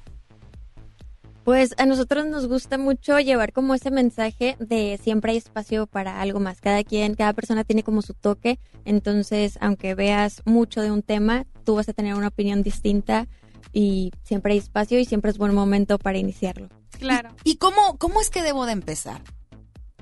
Pues 1.46 1.74
a 1.78 1.86
nosotros 1.86 2.26
nos 2.26 2.48
gusta 2.48 2.76
mucho 2.76 3.20
llevar 3.20 3.52
como 3.52 3.72
ese 3.72 3.92
mensaje 3.92 4.56
de 4.58 4.98
siempre 5.00 5.30
hay 5.30 5.38
espacio 5.38 5.86
para 5.86 6.20
algo 6.20 6.40
más. 6.40 6.60
Cada 6.60 6.82
quien, 6.82 7.14
cada 7.14 7.34
persona 7.34 7.62
tiene 7.62 7.84
como 7.84 8.02
su 8.02 8.14
toque. 8.14 8.58
Entonces, 8.84 9.56
aunque 9.60 9.94
veas 9.94 10.42
mucho 10.44 10.82
de 10.82 10.90
un 10.90 11.04
tema, 11.04 11.46
tú 11.62 11.76
vas 11.76 11.88
a 11.88 11.92
tener 11.92 12.16
una 12.16 12.26
opinión 12.26 12.64
distinta 12.64 13.28
y 13.72 14.10
siempre 14.24 14.54
hay 14.54 14.58
espacio 14.58 14.98
y 14.98 15.04
siempre 15.04 15.30
es 15.30 15.38
buen 15.38 15.54
momento 15.54 15.98
para 15.98 16.18
iniciarlo. 16.18 16.68
Claro. 16.98 17.30
¿Y 17.44 17.58
cómo, 17.58 17.96
cómo 17.96 18.20
es 18.20 18.28
que 18.28 18.42
debo 18.42 18.66
de 18.66 18.72
empezar? 18.72 19.22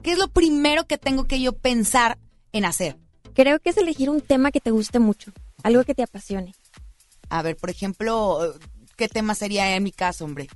¿Qué 0.02 0.12
es 0.12 0.18
lo 0.18 0.28
primero 0.28 0.86
que 0.86 0.96
tengo 0.96 1.24
que 1.24 1.42
yo 1.42 1.52
pensar 1.52 2.16
en 2.52 2.64
hacer? 2.64 2.96
Creo 3.34 3.60
que 3.60 3.68
es 3.68 3.76
elegir 3.76 4.08
un 4.08 4.22
tema 4.22 4.50
que 4.50 4.60
te 4.60 4.70
guste 4.70 4.98
mucho, 4.98 5.30
algo 5.62 5.84
que 5.84 5.94
te 5.94 6.04
apasione. 6.04 6.54
A 7.28 7.42
ver, 7.42 7.54
por 7.58 7.68
ejemplo, 7.68 8.54
¿qué 8.96 9.08
tema 9.08 9.34
sería 9.34 9.76
en 9.76 9.82
mi 9.82 9.92
caso, 9.92 10.24
hombre? 10.24 10.48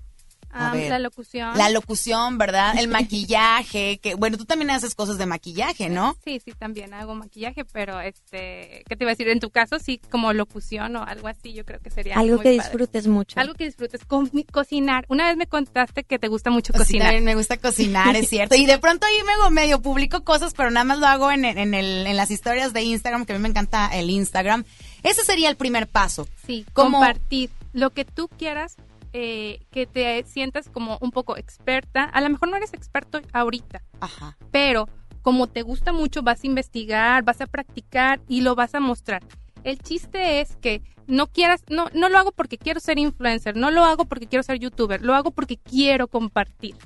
A 0.51 0.71
Ah, 0.71 0.73
ver. 0.73 0.89
la 0.91 0.99
locución. 0.99 1.57
La 1.59 1.69
locución, 1.69 2.39
¿verdad? 2.39 2.75
El 2.79 2.89
maquillaje, 2.89 3.99
que 4.03 4.15
bueno, 4.15 4.37
tú 4.39 4.45
también 4.45 4.71
haces 4.71 4.95
cosas 4.95 5.19
de 5.19 5.27
maquillaje, 5.27 5.89
¿no? 5.91 6.17
Sí, 6.25 6.41
sí, 6.45 6.53
también 6.59 6.95
hago 6.95 7.15
maquillaje, 7.15 7.65
pero 7.67 8.01
este, 8.01 8.83
¿qué 8.89 8.97
te 8.97 9.05
iba 9.05 9.11
a 9.11 9.15
decir? 9.15 9.29
En 9.29 9.41
tu 9.41 9.51
caso, 9.51 9.79
sí, 9.79 10.01
como 10.11 10.33
locución 10.33 10.97
o 10.97 11.05
algo 11.05 11.29
así, 11.29 11.53
yo 11.53 11.65
creo 11.65 11.81
que 11.81 11.91
sería 11.91 12.17
Algo 12.17 12.37
muy 12.37 12.43
que 12.45 12.57
padre. 12.57 12.63
disfrutes 12.71 13.07
mucho. 13.07 13.39
Algo 13.39 13.55
que 13.55 13.65
disfrutes, 13.67 14.05
co- 14.07 14.25
cocinar. 14.51 15.05
Una 15.09 15.27
vez 15.29 15.37
me 15.37 15.47
contaste 15.47 16.05
que 16.05 16.19
te 16.19 16.29
gusta 16.29 16.51
mucho 16.51 16.73
Sí, 16.73 16.79
cocinar. 16.79 17.09
también 17.09 17.25
me 17.25 17.35
gusta 17.35 17.59
cocinar, 17.59 18.17
es 18.17 18.29
cierto. 18.31 18.55
Y 18.55 18.65
de 18.67 18.79
pronto 18.79 19.07
ahí 19.07 19.17
me 19.27 19.51
medio 19.51 19.81
publico 19.83 20.25
cosas, 20.25 20.55
pero 20.55 20.71
nada 20.71 20.85
más 20.85 20.99
lo 20.99 21.07
hago 21.07 21.31
en, 21.31 21.45
en, 21.45 21.75
el, 21.75 22.07
en 22.07 22.17
las 22.17 22.31
historias 22.31 22.73
de 22.73 22.83
Instagram, 22.83 23.27
que 23.27 23.33
a 23.33 23.37
mí 23.37 23.43
me 23.43 23.49
encanta 23.49 23.89
el 23.95 24.09
Instagram. 24.11 24.65
Ese 25.03 25.25
sería 25.25 25.49
el 25.51 25.57
primer 25.57 25.87
paso. 25.89 26.27
Sí, 26.47 26.65
Como- 26.73 26.99
compartir 26.99 27.51
lo 27.75 27.91
que 27.91 28.05
tú 28.05 28.29
quieras, 28.29 28.77
eh, 29.13 29.61
que 29.71 29.87
te 29.87 30.23
sientas 30.25 30.69
como 30.69 30.99
un 31.01 31.11
poco 31.11 31.37
experta. 31.37 32.05
A 32.05 32.21
lo 32.21 32.31
mejor 32.31 32.49
no 32.49 32.57
eres 32.57 32.75
experto 32.75 33.21
ahorita, 33.33 33.83
Ajá. 34.01 34.37
pero 34.51 34.89
como 35.23 35.47
te 35.47 35.63
gusta 35.63 35.93
mucho, 35.93 36.23
vas 36.23 36.45
a 36.45 36.47
investigar, 36.47 37.23
vas 37.23 37.41
a 37.41 37.47
practicar 37.47 38.21
y 38.29 38.41
lo 38.41 38.55
vas 38.55 38.75
a 38.75 38.81
mostrar. 38.81 39.23
El 39.65 39.79
chiste 39.79 40.41
es 40.41 40.57
que 40.57 40.83
no 41.07 41.27
quieras, 41.27 41.65
no, 41.69 41.87
no 41.95 42.09
lo 42.09 42.19
hago 42.19 42.33
porque 42.33 42.59
quiero 42.59 42.81
ser 42.81 42.99
influencer, 42.99 43.57
no 43.57 43.71
lo 43.71 43.85
hago 43.85 44.05
porque 44.05 44.27
quiero 44.27 44.43
ser 44.43 44.59
youtuber, 44.59 45.03
lo 45.03 45.15
hago 45.15 45.31
porque 45.31 45.57
quiero 45.57 46.09
compartir. 46.09 46.77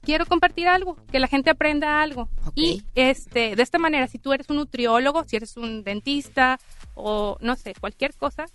Quiero 0.00 0.24
compartir 0.24 0.68
algo, 0.68 0.96
que 1.12 1.18
la 1.18 1.26
gente 1.26 1.50
aprenda 1.50 2.00
algo. 2.00 2.30
Y 2.54 2.82
este, 2.94 3.56
de 3.56 3.62
esta 3.62 3.78
manera, 3.78 4.06
si 4.06 4.18
tú 4.18 4.32
eres 4.32 4.48
un 4.48 4.56
nutriólogo, 4.56 5.24
si 5.24 5.36
eres 5.36 5.56
un 5.56 5.82
dentista 5.84 6.58
o 6.94 7.36
no 7.40 7.56
sé, 7.56 7.74
cualquier 7.78 8.14
cosa, 8.14 8.46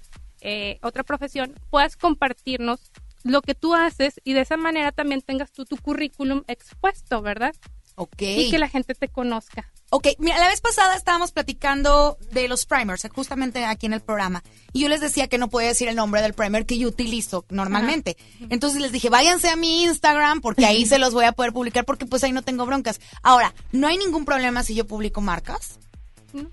eh, 0.43 0.77
otra 0.81 1.03
profesión, 1.03 1.55
puedas 1.69 1.95
compartirnos 1.95 2.91
lo 3.23 3.41
que 3.41 3.55
tú 3.55 3.73
haces 3.73 4.19
y 4.23 4.33
de 4.33 4.41
esa 4.41 4.57
manera 4.57 4.91
también 4.91 5.21
tengas 5.21 5.51
tú 5.51 5.65
tu 5.65 5.77
currículum 5.77 6.43
expuesto, 6.47 7.21
¿verdad? 7.21 7.55
Ok. 7.95 8.21
Y 8.21 8.51
que 8.51 8.57
la 8.57 8.67
gente 8.67 8.93
te 8.95 9.07
conozca. 9.07 9.71
Ok, 9.89 10.07
mira, 10.17 10.39
la 10.39 10.47
vez 10.47 10.59
pasada 10.59 10.95
estábamos 10.95 11.31
platicando 11.31 12.17
de 12.31 12.47
los 12.47 12.65
primers, 12.65 13.07
justamente 13.13 13.63
aquí 13.63 13.85
en 13.85 13.93
el 13.93 14.01
programa, 14.01 14.43
y 14.73 14.81
yo 14.81 14.89
les 14.89 15.01
decía 15.01 15.27
que 15.27 15.37
no 15.37 15.49
podía 15.49 15.67
decir 15.67 15.87
el 15.87 15.95
nombre 15.95 16.23
del 16.23 16.33
primer 16.33 16.65
que 16.65 16.79
yo 16.79 16.87
utilizo 16.87 17.45
normalmente. 17.49 18.17
Entonces 18.49 18.81
les 18.81 18.91
dije, 18.91 19.09
váyanse 19.09 19.49
a 19.49 19.55
mi 19.55 19.83
Instagram 19.83 20.41
porque 20.41 20.65
ahí 20.65 20.85
se 20.87 20.97
los 20.97 21.13
voy 21.13 21.25
a 21.25 21.31
poder 21.31 21.53
publicar 21.53 21.85
porque 21.85 22.07
pues 22.07 22.23
ahí 22.23 22.31
no 22.31 22.41
tengo 22.41 22.65
broncas. 22.65 22.99
Ahora, 23.21 23.53
¿no 23.71 23.87
hay 23.87 23.97
ningún 23.97 24.25
problema 24.25 24.63
si 24.63 24.73
yo 24.73 24.87
publico 24.87 25.21
marcas 25.21 25.79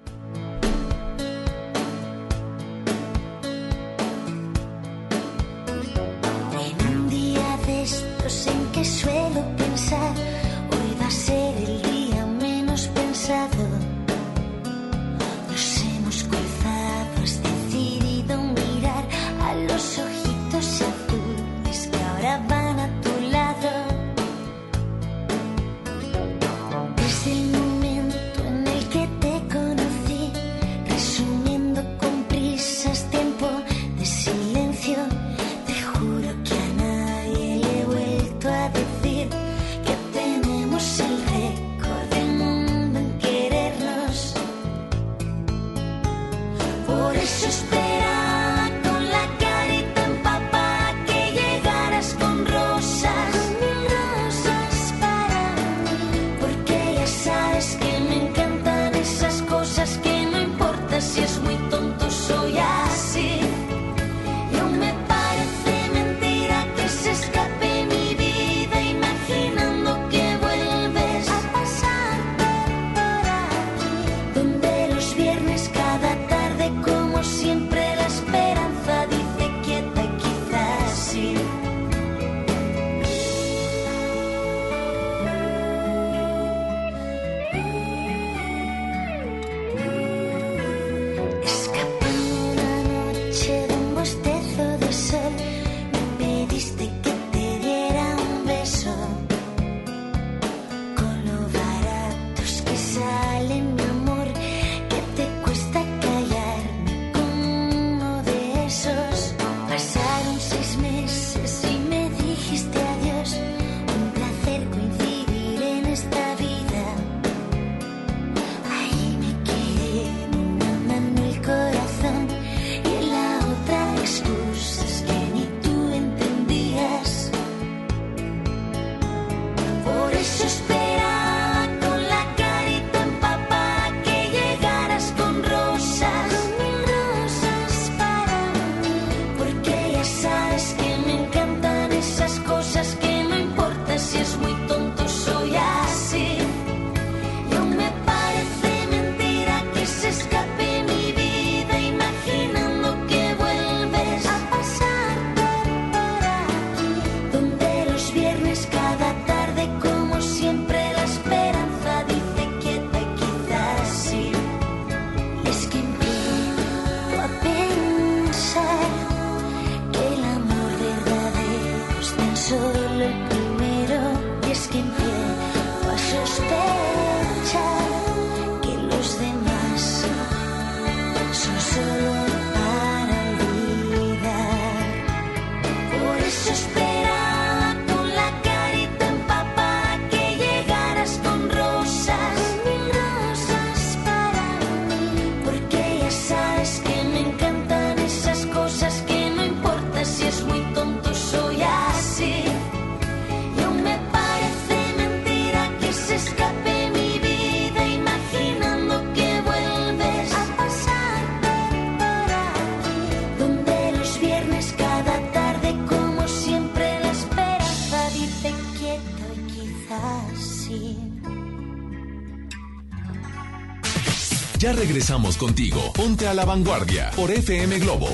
Ya 224.73 224.79
regresamos 224.79 225.37
contigo. 225.37 225.93
Ponte 225.93 226.27
a 226.27 226.33
la 226.33 226.45
vanguardia 226.45 227.11
por 227.15 227.29
FM 227.29 227.77
Globo. 227.79 228.07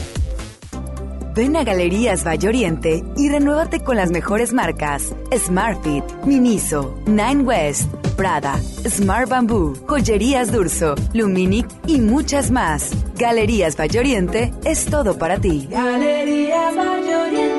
Ven 1.33 1.55
a 1.55 1.63
Galerías 1.63 2.25
Valle 2.25 2.49
Oriente 2.49 3.03
y 3.15 3.29
renuévate 3.29 3.81
con 3.81 3.95
las 3.95 4.11
mejores 4.11 4.51
marcas: 4.51 5.13
Smartfit, 5.33 6.03
Miniso, 6.25 6.99
Nine 7.05 7.43
West, 7.43 7.89
Prada, 8.17 8.59
Smart 8.85 9.29
Bamboo, 9.29 9.73
Joyerías 9.87 10.51
Durso, 10.51 10.95
Luminic 11.13 11.65
y 11.87 12.01
muchas 12.01 12.51
más. 12.51 12.91
Galerías 13.15 13.77
Valle 13.77 13.99
Oriente 13.99 14.53
es 14.65 14.85
todo 14.85 15.17
para 15.17 15.39
ti. 15.39 15.67
Galerías 15.71 16.75
Valle 16.75 17.15
Oriente. 17.15 17.58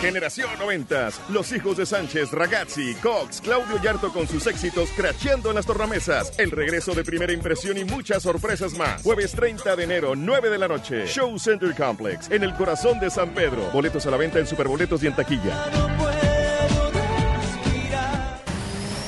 Generación 0.00 0.48
90. 0.58 1.10
Los 1.28 1.52
hijos 1.52 1.76
de 1.76 1.86
Sánchez, 1.86 2.32
Ragazzi, 2.32 2.94
Cox, 2.96 3.40
Claudio 3.40 3.80
Yarto 3.82 4.12
con 4.12 4.26
sus 4.26 4.46
éxitos 4.46 4.90
cracheando 4.96 5.50
en 5.50 5.56
las 5.56 5.66
tornamesas. 5.66 6.32
El 6.38 6.50
regreso 6.50 6.94
de 6.94 7.04
primera 7.04 7.32
impresión 7.32 7.78
y 7.78 7.84
muchas 7.84 8.22
sorpresas 8.22 8.74
más. 8.74 9.02
Jueves 9.02 9.32
30 9.32 9.76
de 9.76 9.84
enero, 9.84 10.14
9 10.16 10.50
de 10.50 10.58
la 10.58 10.68
noche. 10.68 11.06
Show 11.06 11.38
Center 11.38 11.74
Complex, 11.74 12.30
en 12.30 12.42
el 12.42 12.54
corazón 12.54 12.98
de 13.00 13.10
San 13.10 13.30
Pedro. 13.30 13.70
Boletos 13.72 14.06
a 14.06 14.10
la 14.10 14.16
venta 14.16 14.38
en 14.38 14.46
Superboletos 14.46 15.02
y 15.02 15.06
en 15.06 15.16
taquilla. 15.16 15.70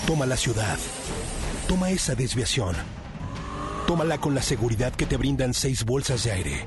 Toma 0.06 0.26
la 0.26 0.36
ciudad. 0.36 0.78
Toma 1.66 1.90
esa 1.90 2.14
desviación. 2.14 2.76
Tómala 3.86 4.18
con 4.18 4.34
la 4.34 4.42
seguridad 4.42 4.94
que 4.94 5.06
te 5.06 5.16
brindan 5.16 5.54
seis 5.54 5.84
bolsas 5.84 6.24
de 6.24 6.32
aire. 6.32 6.66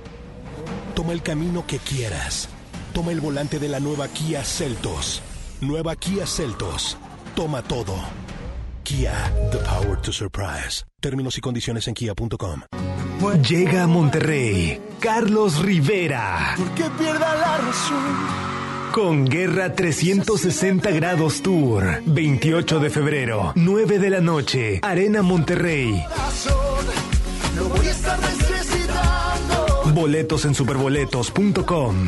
Toma 0.95 1.13
el 1.13 1.21
camino 1.21 1.65
que 1.65 1.77
quieras. 1.77 2.49
Toma 2.97 3.11
el 3.11 3.21
volante 3.21 3.59
de 3.59 3.69
la 3.69 3.79
nueva 3.79 4.07
Kia 4.07 4.43
Celtos. 4.43 5.21
Nueva 5.61 5.95
Kia 5.95 6.25
Celtos. 6.25 6.97
Toma 7.35 7.61
todo. 7.61 7.93
Kia, 8.81 9.31
the 9.51 9.59
power 9.59 10.01
to 10.01 10.11
surprise. 10.11 10.83
Términos 10.99 11.37
y 11.37 11.41
condiciones 11.41 11.87
en 11.87 11.93
kia.com. 11.93 12.61
Llega 13.47 13.83
a 13.83 13.87
Monterrey 13.87 14.81
Carlos 14.99 15.59
Rivera. 15.59 16.55
Que 16.75 16.85
pierda 16.97 17.35
la 17.35 17.57
razón. 17.59 18.91
Con 18.91 19.25
Guerra 19.25 19.75
360 19.75 20.89
Grados 20.89 21.43
Tour. 21.43 22.01
28 22.03 22.79
de 22.79 22.89
febrero, 22.89 23.53
9 23.53 23.99
de 23.99 24.09
la 24.09 24.21
noche. 24.21 24.79
Arena 24.81 25.21
Monterrey. 25.21 26.03
Lo 27.55 27.69
voy 27.69 27.85
a 27.85 27.91
estar 27.91 28.19
necesitando. 28.19 29.83
Boletos 29.93 30.45
en 30.45 30.55
superboletos.com. 30.55 32.07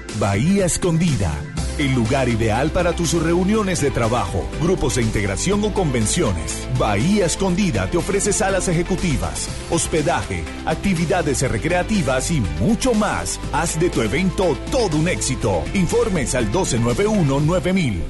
Bahía 0.19 0.65
Escondida, 0.65 1.33
el 1.79 1.95
lugar 1.95 2.27
ideal 2.27 2.69
para 2.69 2.93
tus 2.93 3.13
reuniones 3.13 3.81
de 3.81 3.91
trabajo, 3.91 4.47
grupos 4.61 4.95
de 4.95 5.03
integración 5.03 5.63
o 5.63 5.73
convenciones. 5.73 6.67
Bahía 6.77 7.25
Escondida 7.25 7.89
te 7.89 7.97
ofrece 7.97 8.33
salas 8.33 8.67
ejecutivas, 8.67 9.49
hospedaje, 9.71 10.43
actividades 10.65 11.41
recreativas 11.49 12.29
y 12.29 12.41
mucho 12.59 12.93
más. 12.93 13.39
Haz 13.53 13.79
de 13.79 13.89
tu 13.89 14.01
evento 14.01 14.57
todo 14.69 14.97
un 14.97 15.07
éxito. 15.07 15.63
Informes 15.73 16.35
al 16.35 16.51
1291-9000. 16.51 18.01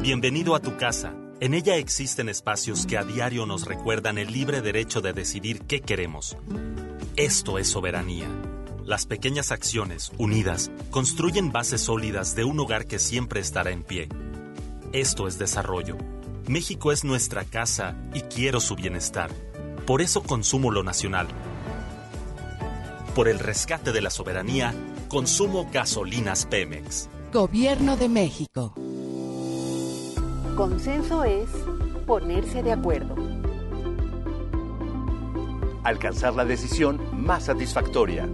Bienvenido 0.00 0.54
a 0.54 0.60
tu 0.60 0.76
casa. 0.76 1.14
En 1.40 1.54
ella 1.54 1.76
existen 1.76 2.28
espacios 2.28 2.86
que 2.86 2.96
a 2.96 3.04
diario 3.04 3.46
nos 3.46 3.66
recuerdan 3.66 4.18
el 4.18 4.32
libre 4.32 4.62
derecho 4.62 5.00
de 5.00 5.12
decidir 5.12 5.60
qué 5.62 5.80
queremos. 5.80 6.36
Esto 7.16 7.58
es 7.58 7.68
soberanía. 7.68 8.26
Las 8.86 9.06
pequeñas 9.06 9.50
acciones, 9.50 10.12
unidas, 10.18 10.70
construyen 10.90 11.52
bases 11.52 11.80
sólidas 11.80 12.36
de 12.36 12.44
un 12.44 12.60
hogar 12.60 12.86
que 12.86 12.98
siempre 12.98 13.40
estará 13.40 13.70
en 13.70 13.82
pie. 13.82 14.10
Esto 14.92 15.26
es 15.26 15.38
desarrollo. 15.38 15.96
México 16.48 16.92
es 16.92 17.02
nuestra 17.02 17.44
casa 17.44 17.96
y 18.12 18.20
quiero 18.20 18.60
su 18.60 18.76
bienestar. 18.76 19.30
Por 19.86 20.02
eso 20.02 20.22
consumo 20.22 20.70
lo 20.70 20.82
nacional. 20.82 21.28
Por 23.14 23.26
el 23.28 23.38
rescate 23.38 23.90
de 23.90 24.02
la 24.02 24.10
soberanía, 24.10 24.74
consumo 25.08 25.70
gasolinas 25.72 26.44
Pemex. 26.44 27.08
Gobierno 27.32 27.96
de 27.96 28.08
México. 28.10 28.74
Consenso 30.56 31.24
es 31.24 31.48
ponerse 32.06 32.62
de 32.62 32.72
acuerdo. 32.72 33.16
Alcanzar 35.84 36.34
la 36.34 36.44
decisión 36.44 37.00
más 37.24 37.44
satisfactoria. 37.44 38.28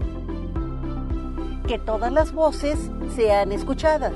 Que 1.70 1.78
todas 1.78 2.10
las 2.10 2.32
voces 2.32 2.90
sean 3.14 3.52
escuchadas. 3.52 4.14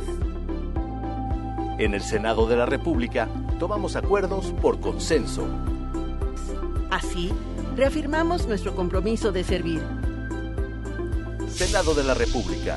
En 1.79 1.95
el 1.95 2.01
Senado 2.01 2.49
de 2.49 2.57
la 2.57 2.67
República 2.67 3.29
tomamos 3.61 3.95
acuerdos 3.95 4.53
por 4.61 4.81
consenso. 4.81 5.47
Así, 6.91 7.31
reafirmamos 7.77 8.49
nuestro 8.49 8.75
compromiso 8.75 9.31
de 9.31 9.45
servir. 9.45 9.81
Senado 11.47 11.95
de 11.95 12.03
la 12.03 12.15
República. 12.15 12.77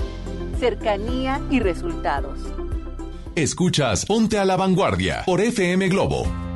Cercanía 0.60 1.42
y 1.50 1.60
resultados. 1.60 2.38
Escuchas 3.34 4.06
Ponte 4.06 4.38
a 4.38 4.46
la 4.46 4.58
Vanguardia 4.58 5.24
por 5.26 5.42
FM 5.42 5.90
Globo. 5.90 6.47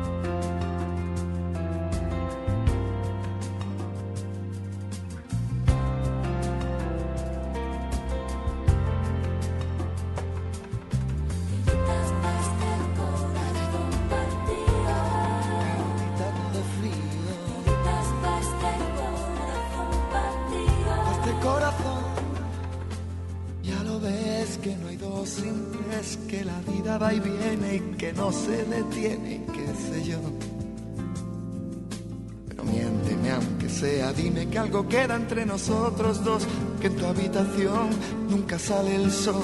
Queda 34.87 35.15
entre 35.15 35.45
nosotros 35.45 36.23
dos, 36.23 36.47
que 36.79 36.87
en 36.87 36.95
tu 36.95 37.05
habitación 37.05 37.89
nunca 38.29 38.57
sale 38.59 38.95
el 38.95 39.11
sol, 39.11 39.43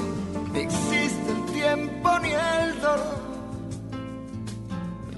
ni 0.53 0.59
existe 0.59 1.31
el 1.31 1.45
tiempo 1.53 2.19
ni 2.19 2.31
el 2.31 2.81
dolor. 2.81 3.27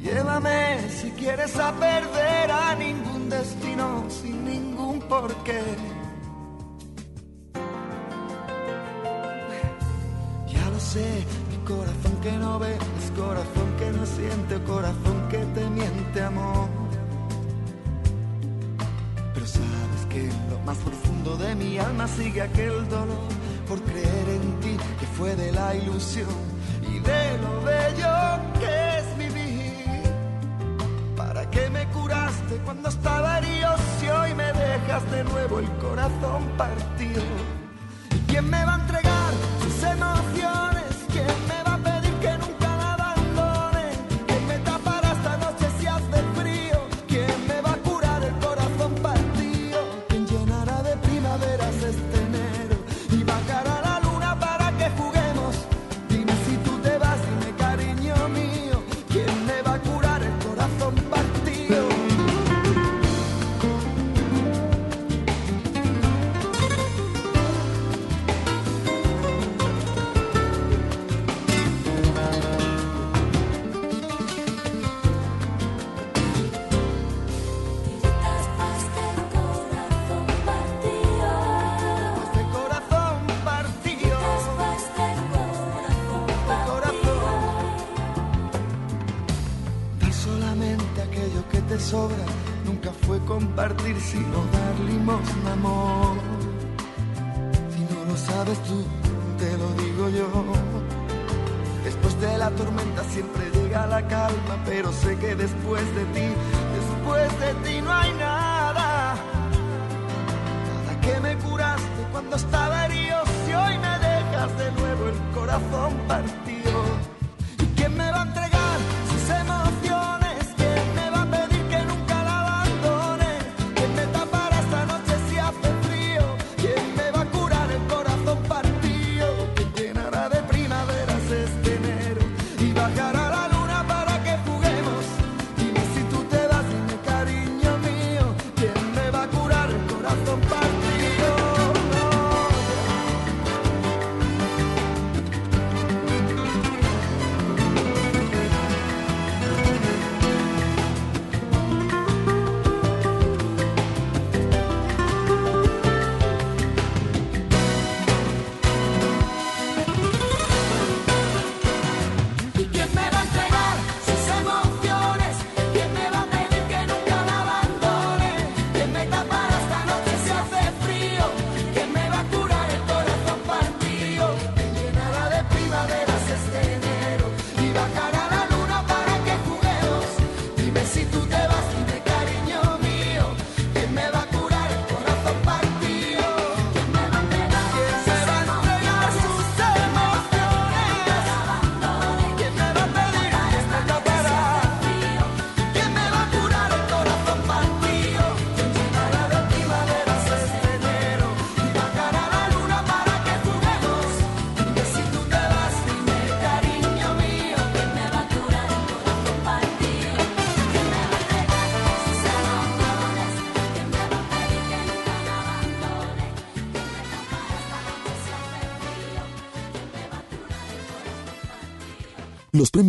Llévame 0.01 0.89
si 0.89 1.11
quieres 1.11 1.57
a 1.57 1.72
perder 1.74 2.51
a 2.51 2.76
ningún 2.76 3.30
destino 3.30 4.05
sin 4.09 4.45
ningún 4.45 4.99
porqué. 5.01 5.61
Ya 10.47 10.70
lo 10.70 10.80
sé, 10.80 11.26
mi 11.49 11.57
corazón 11.65 12.15
que 12.22 12.32
no 12.32 12.59
ve, 12.59 12.76
es 12.76 13.11
corazón 13.11 13.70
que 13.78 13.91
no 13.91 14.05
siente, 14.05 14.63
corazón 14.63 15.09
sigue 22.16 22.41
aquel 22.41 22.88
dolor 22.89 23.30
por 23.68 23.82
creer 23.84 24.30
en 24.30 24.60
ti 24.60 24.78
que 24.99 25.05
fue 25.05 25.36
de 25.36 25.51
la 25.51 25.76
ilusión 25.76 26.28
y 26.82 26.99
de 26.99 27.38
lo 27.43 27.62
bello 27.62 28.16
que 28.60 28.97
es 28.97 29.18
mi 29.18 29.28
vivir. 29.30 30.03
¿Para 31.16 31.49
qué 31.49 31.70
me 31.70 31.86
curaste 31.88 32.55
cuando 32.66 32.89
estaba 32.89 33.38
herido 33.39 33.76
si 33.99 34.07
hoy 34.07 34.34
me 34.34 34.51
dejas 34.53 35.12
de 35.12 35.24
nuevo 35.24 35.60
el 35.60 35.70
corazón 35.78 36.43
partido? 36.57 36.89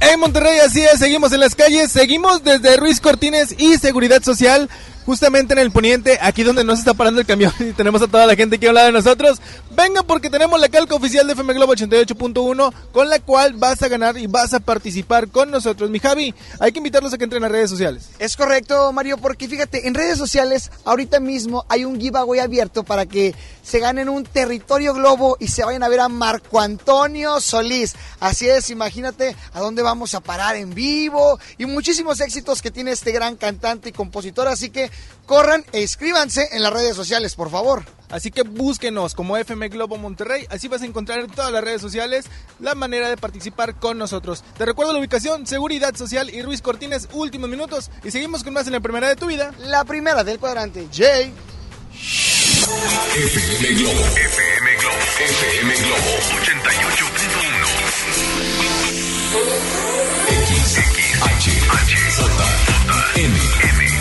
En 0.00 0.20
Monterrey, 0.20 0.60
así 0.60 0.80
es, 0.80 1.00
seguimos 1.00 1.32
en 1.32 1.40
las 1.40 1.56
calles, 1.56 1.90
seguimos 1.90 2.44
desde 2.44 2.76
Ruiz 2.76 3.00
Cortines 3.00 3.54
y 3.58 3.78
Seguridad 3.78 4.22
Social, 4.22 4.70
justamente 5.04 5.54
en 5.54 5.58
el 5.58 5.72
poniente, 5.72 6.18
aquí 6.20 6.44
donde 6.44 6.62
no 6.62 6.74
se 6.74 6.80
está 6.80 6.94
parando 6.94 7.20
el 7.20 7.26
camión 7.26 7.50
y 7.58 7.72
tenemos 7.72 8.00
a 8.02 8.06
toda 8.06 8.26
la 8.26 8.36
gente 8.36 8.56
aquí 8.56 8.66
a 8.66 8.68
un 8.68 8.74
lado 8.74 8.88
de 8.88 8.92
nosotros. 8.92 9.40
Venga 9.70 10.02
porque 10.02 10.28
tenemos 10.28 10.60
la 10.60 10.68
calca 10.68 10.94
oficial 10.94 11.26
de 11.26 11.32
FM 11.32 11.54
Globo 11.54 11.74
88.1 11.74 12.72
con 12.92 13.08
la 13.08 13.18
cual 13.18 13.54
vas 13.54 13.82
a 13.82 13.88
ganar 13.88 14.18
y 14.18 14.26
vas 14.26 14.52
a 14.54 14.60
participar 14.60 15.28
con 15.28 15.50
nosotros. 15.50 15.88
Mi 15.88 15.98
Javi, 15.98 16.34
hay 16.60 16.72
que 16.72 16.78
invitarlos 16.78 17.12
a 17.12 17.18
que 17.18 17.24
entren 17.24 17.42
a 17.42 17.48
redes 17.48 17.70
sociales. 17.70 18.10
Es 18.18 18.36
correcto, 18.36 18.92
Mario, 18.92 19.16
porque 19.16 19.48
fíjate, 19.48 19.88
en 19.88 19.94
redes 19.94 20.18
sociales 20.18 20.70
ahorita 20.84 21.20
mismo 21.20 21.64
hay 21.68 21.84
un 21.86 21.98
giveaway 21.98 22.40
abierto 22.40 22.84
para 22.84 23.06
que 23.06 23.34
se 23.62 23.80
ganen 23.80 24.08
un 24.08 24.24
territorio 24.24 24.94
globo 24.94 25.36
y 25.40 25.48
se 25.48 25.64
vayan 25.64 25.82
a 25.82 25.88
ver 25.88 26.00
a 26.00 26.08
Marco 26.08 26.60
Antonio 26.60 27.40
Solís. 27.40 27.96
Así 28.20 28.48
es, 28.48 28.70
imagínate 28.70 29.36
a 29.54 29.60
dónde 29.60 29.82
vamos 29.88 30.14
a 30.14 30.20
parar 30.20 30.54
en 30.56 30.74
vivo 30.74 31.40
y 31.56 31.64
muchísimos 31.64 32.20
éxitos 32.20 32.60
que 32.60 32.70
tiene 32.70 32.92
este 32.92 33.10
gran 33.10 33.36
cantante 33.36 33.88
y 33.88 33.92
compositor. 33.92 34.46
Así 34.46 34.68
que 34.68 34.90
corran 35.24 35.64
e 35.72 35.80
inscríbanse 35.80 36.48
en 36.52 36.62
las 36.62 36.72
redes 36.72 36.94
sociales, 36.94 37.34
por 37.34 37.50
favor. 37.50 37.84
Así 38.10 38.30
que 38.30 38.42
búsquenos 38.42 39.14
como 39.14 39.36
FM 39.36 39.68
Globo 39.68 39.98
Monterrey, 39.98 40.46
así 40.50 40.68
vas 40.68 40.82
a 40.82 40.86
encontrar 40.86 41.20
en 41.20 41.30
todas 41.30 41.52
las 41.52 41.62
redes 41.62 41.80
sociales 41.80 42.26
la 42.58 42.74
manera 42.74 43.08
de 43.08 43.16
participar 43.16 43.78
con 43.78 43.98
nosotros. 43.98 44.42
Te 44.56 44.64
recuerdo 44.64 44.92
la 44.92 44.98
ubicación, 44.98 45.46
Seguridad 45.46 45.94
Social 45.94 46.30
y 46.30 46.42
Ruiz 46.42 46.62
Cortines, 46.62 47.08
últimos 47.12 47.48
minutos. 47.48 47.90
Y 48.04 48.10
seguimos 48.10 48.44
con 48.44 48.52
más 48.52 48.66
en 48.66 48.74
la 48.74 48.80
primera 48.80 49.08
de 49.08 49.16
tu 49.16 49.26
vida. 49.26 49.52
La 49.58 49.84
primera 49.84 50.24
del 50.24 50.38
cuadrante, 50.38 50.88
Jay. 50.92 51.32
FM 53.14 53.74
Globo. 53.74 54.04
FM 54.16 54.76
Globo. 54.76 54.96
FM 55.18 55.74
Globo 55.74 56.18
88.1. 56.42 59.17
X, 59.30 60.78
X, 60.78 61.20
H, 61.20 61.36
J, 61.38 61.60
M. 63.22 63.67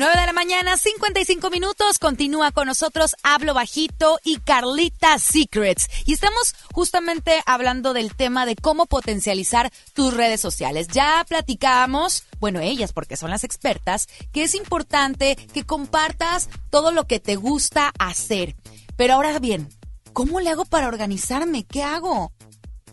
9 0.00 0.18
de 0.18 0.24
la 0.24 0.32
mañana, 0.32 0.78
55 0.78 1.50
minutos. 1.50 1.98
Continúa 1.98 2.52
con 2.52 2.66
nosotros 2.66 3.14
Hablo 3.22 3.52
Bajito 3.52 4.18
y 4.24 4.38
Carlita 4.38 5.18
Secrets. 5.18 5.90
Y 6.06 6.14
estamos 6.14 6.54
justamente 6.72 7.42
hablando 7.44 7.92
del 7.92 8.16
tema 8.16 8.46
de 8.46 8.56
cómo 8.56 8.86
potencializar 8.86 9.70
tus 9.92 10.14
redes 10.14 10.40
sociales. 10.40 10.88
Ya 10.88 11.22
platicamos, 11.28 12.24
bueno, 12.38 12.60
ellas 12.60 12.94
porque 12.94 13.18
son 13.18 13.28
las 13.28 13.44
expertas, 13.44 14.08
que 14.32 14.44
es 14.44 14.54
importante 14.54 15.36
que 15.36 15.66
compartas 15.66 16.48
todo 16.70 16.92
lo 16.92 17.06
que 17.06 17.20
te 17.20 17.36
gusta 17.36 17.92
hacer. 17.98 18.56
Pero 18.96 19.12
ahora 19.12 19.38
bien, 19.38 19.68
¿cómo 20.14 20.40
le 20.40 20.48
hago 20.48 20.64
para 20.64 20.88
organizarme? 20.88 21.64
¿Qué 21.64 21.82
hago? 21.82 22.32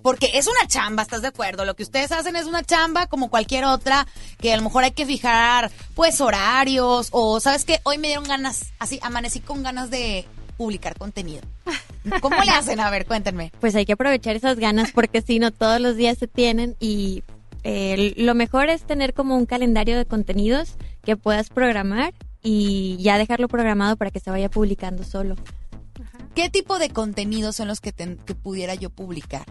Porque 0.01 0.31
es 0.35 0.47
una 0.47 0.67
chamba, 0.67 1.03
¿estás 1.03 1.21
de 1.21 1.29
acuerdo? 1.29 1.65
Lo 1.65 1.75
que 1.75 1.83
ustedes 1.83 2.11
hacen 2.11 2.35
es 2.35 2.45
una 2.45 2.63
chamba 2.63 3.07
como 3.07 3.29
cualquier 3.29 3.65
otra, 3.65 4.07
que 4.39 4.53
a 4.53 4.57
lo 4.57 4.63
mejor 4.63 4.83
hay 4.83 4.91
que 4.91 5.05
fijar, 5.05 5.71
pues, 5.95 6.21
horarios, 6.21 7.09
o, 7.11 7.39
¿sabes 7.39 7.65
qué? 7.65 7.79
Hoy 7.83 7.97
me 7.97 8.07
dieron 8.07 8.25
ganas, 8.25 8.73
así, 8.79 8.99
amanecí 9.01 9.39
con 9.39 9.63
ganas 9.63 9.89
de 9.89 10.25
publicar 10.57 10.97
contenido. 10.97 11.41
¿Cómo 12.21 12.41
le 12.43 12.51
hacen? 12.51 12.79
A 12.79 12.89
ver, 12.89 13.05
cuéntenme. 13.05 13.51
Pues 13.59 13.75
hay 13.75 13.85
que 13.85 13.93
aprovechar 13.93 14.35
esas 14.35 14.57
ganas 14.57 14.91
porque 14.91 15.21
si 15.21 15.39
no 15.39 15.51
todos 15.51 15.79
los 15.79 15.95
días 15.95 16.17
se 16.17 16.27
tienen 16.27 16.75
y 16.79 17.23
eh, 17.63 18.13
lo 18.17 18.33
mejor 18.33 18.69
es 18.69 18.83
tener 18.83 19.13
como 19.13 19.35
un 19.35 19.45
calendario 19.45 19.97
de 19.97 20.05
contenidos 20.05 20.75
que 21.03 21.17
puedas 21.17 21.49
programar 21.49 22.13
y 22.41 22.97
ya 22.99 23.17
dejarlo 23.17 23.47
programado 23.47 23.97
para 23.97 24.11
que 24.11 24.19
se 24.19 24.31
vaya 24.31 24.49
publicando 24.49 25.03
solo. 25.03 25.35
¿Qué 26.33 26.49
tipo 26.49 26.79
de 26.79 26.89
contenidos 26.89 27.55
son 27.55 27.67
los 27.67 27.81
que 27.81 27.91
pudiera 27.91 28.75
yo 28.75 28.89
publicar? 28.89 29.45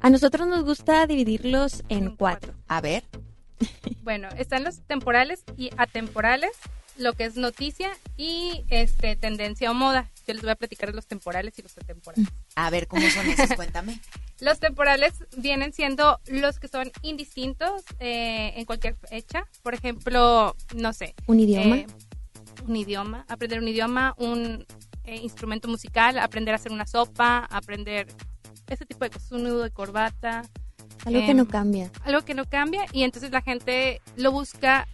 A 0.00 0.10
nosotros 0.10 0.46
nos 0.46 0.64
gusta 0.64 1.06
dividirlos 1.06 1.82
en 1.88 2.16
cuatro. 2.16 2.54
A 2.68 2.80
ver. 2.80 3.04
Bueno, 4.02 4.28
están 4.38 4.64
los 4.64 4.80
temporales 4.86 5.44
y 5.58 5.68
atemporales, 5.76 6.52
lo 6.96 7.12
que 7.12 7.24
es 7.26 7.36
noticia 7.36 7.90
y 8.16 8.64
este 8.68 9.16
tendencia 9.16 9.70
o 9.70 9.74
moda. 9.74 10.08
Yo 10.26 10.32
les 10.32 10.42
voy 10.42 10.50
a 10.52 10.54
platicar 10.54 10.88
de 10.88 10.94
los 10.96 11.06
temporales 11.06 11.58
y 11.58 11.62
los 11.62 11.76
atemporales. 11.76 12.26
A 12.54 12.70
ver, 12.70 12.86
¿cómo 12.86 13.06
son 13.10 13.28
esos? 13.28 13.52
Cuéntame. 13.54 14.00
Los 14.40 14.60
temporales 14.60 15.12
vienen 15.36 15.72
siendo 15.72 16.20
los 16.26 16.60
que 16.60 16.68
son 16.68 16.92
indistintos 17.02 17.82
eh, 17.98 18.52
en 18.54 18.64
cualquier 18.64 18.94
fecha. 18.94 19.44
Por 19.64 19.74
ejemplo, 19.74 20.54
no 20.76 20.92
sé. 20.92 21.14
¿Un 21.26 21.40
idioma? 21.40 21.76
eh, 21.78 21.86
un 22.66 22.76
idioma, 22.76 23.26
aprender 23.28 23.58
un 23.58 23.66
idioma, 23.66 24.14
un 24.16 24.64
eh, 25.04 25.16
instrumento 25.16 25.66
musical, 25.68 26.18
aprender 26.20 26.54
a 26.54 26.56
hacer 26.56 26.70
una 26.70 26.86
sopa, 26.86 27.46
aprender 27.50 28.06
ese 28.68 28.86
tipo 28.86 29.04
de 29.04 29.10
cosas, 29.10 29.30
un 29.32 29.44
nudo 29.44 29.62
de 29.62 29.70
corbata. 29.70 30.42
Algo 31.04 31.20
que 31.20 31.30
em, 31.30 31.36
no 31.36 31.46
cambia. 31.48 31.90
algo 32.04 32.22
que 32.24 32.34
no 32.34 32.44
cambia 32.44 32.84
y 32.92 33.02
entonces 33.04 33.30
la 33.30 33.40
gente 33.42 34.00
lo 34.16 34.32
busca 34.32 34.86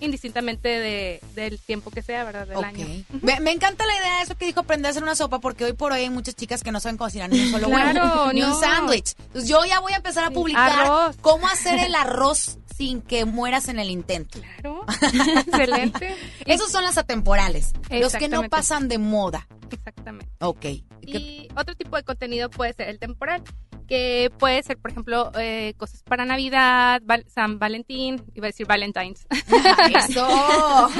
indistintamente 0.00 0.68
de, 0.68 1.20
del 1.36 1.60
tiempo 1.60 1.90
que 1.92 2.02
sea, 2.02 2.24
¿verdad? 2.24 2.46
Del 2.48 2.56
Ok. 2.56 2.64
año. 2.64 2.86
Me, 3.22 3.38
me 3.38 3.52
encanta 3.52 3.86
la 3.86 3.94
idea 3.96 4.16
de 4.16 4.22
eso 4.22 4.34
que 4.36 4.46
dijo 4.46 4.58
aprender 4.60 4.88
a 4.88 4.90
hacer 4.90 5.02
una 5.04 5.14
sopa, 5.14 5.38
porque 5.38 5.64
hoy 5.64 5.74
por 5.74 5.92
hoy 5.92 6.00
hay 6.00 6.10
muchas 6.10 6.34
chicas 6.34 6.62
que 6.64 6.72
no 6.72 6.80
saben 6.80 6.96
cocinar 6.96 7.30
ni 7.30 7.40
un 7.40 7.50
solo 7.52 7.68
Claro, 7.68 8.02
huevo, 8.02 8.32
ni 8.32 8.42
un 8.42 8.48
no. 8.50 8.58
sándwich. 8.60 9.14
Entonces 9.16 9.48
yo 9.48 9.64
ya 9.64 9.78
voy 9.78 9.92
a 9.92 9.96
empezar 9.96 10.24
a 10.24 10.30
publicar 10.32 10.72
arroz. 10.86 11.16
cómo 11.20 11.46
hacer 11.46 11.78
el 11.78 11.94
arroz 11.94 12.58
sin 12.76 13.02
que 13.02 13.24
mueras 13.24 13.68
en 13.68 13.78
el 13.78 13.90
intento. 13.90 14.40
Claro. 14.40 14.84
Excelente. 15.46 16.14
Esos 16.46 16.70
son 16.70 16.84
las 16.84 16.98
atemporales, 16.98 17.72
los 17.90 18.14
que 18.14 18.28
no 18.28 18.42
pasan 18.48 18.88
de 18.88 18.98
moda. 18.98 19.46
Exactamente. 19.70 20.30
Ok. 20.40 20.64
Y 21.02 21.48
otro 21.56 21.74
tipo 21.74 21.96
de 21.96 22.02
contenido 22.04 22.50
puede 22.50 22.72
ser 22.74 22.88
el 22.88 22.98
temporal, 22.98 23.42
que 23.88 24.30
puede 24.38 24.62
ser, 24.62 24.78
por 24.78 24.90
ejemplo, 24.90 25.32
eh, 25.38 25.74
cosas 25.76 26.02
para 26.02 26.24
Navidad, 26.24 27.00
Val- 27.04 27.24
San 27.28 27.58
Valentín, 27.58 28.22
iba 28.34 28.46
a 28.46 28.50
decir 28.50 28.66
Valentine's. 28.66 29.26
Eso. 30.10 30.28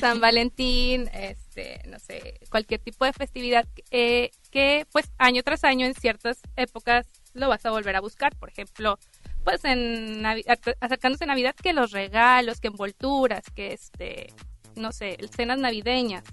San 0.00 0.20
Valentín, 0.20 1.08
este, 1.12 1.80
no 1.88 1.98
sé, 1.98 2.40
cualquier 2.50 2.80
tipo 2.80 3.04
de 3.04 3.12
festividad 3.12 3.66
eh, 3.90 4.30
que, 4.50 4.86
pues, 4.92 5.10
año 5.18 5.42
tras 5.42 5.64
año 5.64 5.86
en 5.86 5.94
ciertas 5.94 6.38
épocas 6.56 7.06
lo 7.32 7.48
vas 7.48 7.64
a 7.66 7.70
volver 7.70 7.96
a 7.96 8.00
buscar. 8.00 8.34
Por 8.36 8.48
ejemplo, 8.48 8.98
pues, 9.44 9.64
en 9.64 10.22
Navi- 10.22 10.44
ac- 10.46 10.76
acercándose 10.80 11.24
a 11.24 11.26
Navidad, 11.28 11.54
que 11.54 11.72
los 11.72 11.92
regalos, 11.92 12.60
que 12.60 12.68
envolturas, 12.68 13.44
que, 13.54 13.72
este, 13.72 14.32
no 14.76 14.90
sé, 14.92 15.16
cenas 15.36 15.58
navideñas 15.58 16.24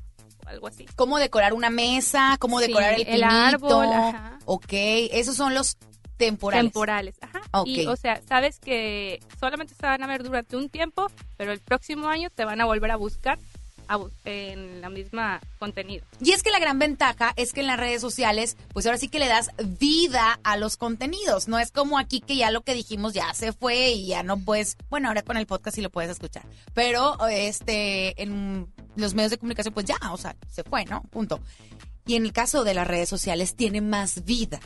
o 0.46 0.50
algo 0.50 0.68
así. 0.68 0.86
Cómo 0.96 1.18
decorar 1.20 1.54
una 1.54 1.70
mesa, 1.70 2.38
cómo 2.40 2.60
decorar 2.60 2.94
el, 2.96 3.02
el 3.02 3.06
pinito. 3.08 3.26
árbol, 3.28 3.94
ajá. 3.94 4.40
Ok, 4.46 4.68
esos 4.72 5.36
son 5.36 5.54
los 5.54 5.78
temporales. 6.18 6.66
Temporales, 6.66 7.16
ajá. 7.22 7.42
Ok. 7.52 7.68
Y, 7.68 7.86
o 7.88 7.96
sea, 7.96 8.22
sabes 8.28 8.60
que 8.60 9.20
solamente 9.40 9.74
se 9.74 9.86
van 9.86 10.04
a 10.04 10.08
ver 10.08 10.24
durante 10.24 10.56
un 10.56 10.70
tiempo, 10.70 11.08
pero 11.38 11.52
el 11.52 11.60
próximo 11.60 12.08
año 12.08 12.30
te 12.30 12.46
van 12.46 12.62
a 12.62 12.66
volver 12.66 12.92
a 12.92 12.96
buscar 12.96 13.40
en 14.26 14.82
la 14.82 14.90
misma 14.90 15.42
contenido. 15.60 16.06
Y 16.22 16.32
es 16.32 16.44
que 16.44 16.52
la 16.52 16.60
gran 16.60 16.80
ventaja 16.80 17.34
es 17.36 17.54
que 17.54 17.62
en 17.62 17.68
las 17.68 17.80
redes 17.80 18.02
sociales, 18.02 18.58
pues 18.74 18.86
ahora 18.86 18.98
sí 18.98 19.08
que 19.08 19.20
le 19.20 19.28
das 19.28 19.52
vida 19.80 20.40
a 20.44 20.58
los 20.58 20.78
contenidos. 20.78 21.48
No 21.48 21.60
es 21.60 21.72
como 21.72 21.98
aquí 21.98 22.22
que 22.22 22.36
ya 22.36 22.52
lo 22.52 22.62
que 22.62 22.74
dijimos 22.74 23.14
ya 23.14 23.34
se 23.34 23.54
fue 23.54 23.92
y 23.92 24.08
ya 24.08 24.24
no 24.24 24.38
puedes. 24.38 24.78
Bueno, 24.90 25.08
ahora 25.08 25.22
con 25.24 25.38
el 25.38 25.48
podcast 25.48 25.76
sí 25.76 25.82
lo 25.82 25.90
puedes 25.90 26.12
escuchar. 26.12 26.44
Pero 26.74 27.18
este 27.28 28.22
en 28.22 28.68
los 28.96 29.14
medios 29.14 29.32
de 29.32 29.38
comunicación, 29.38 29.74
pues 29.74 29.86
ya, 29.86 29.98
o 30.12 30.18
sea, 30.18 30.36
se 30.50 30.64
fue, 30.64 30.86
¿no? 30.86 31.04
Punto. 31.04 31.40
Y 32.06 32.16
en 32.16 32.26
el 32.26 32.34
caso 32.34 32.64
de 32.64 32.74
las 32.74 32.88
redes 32.88 33.10
sociales, 33.10 33.56
tiene 33.56 33.80
más 33.82 34.26
vida. 34.26 34.60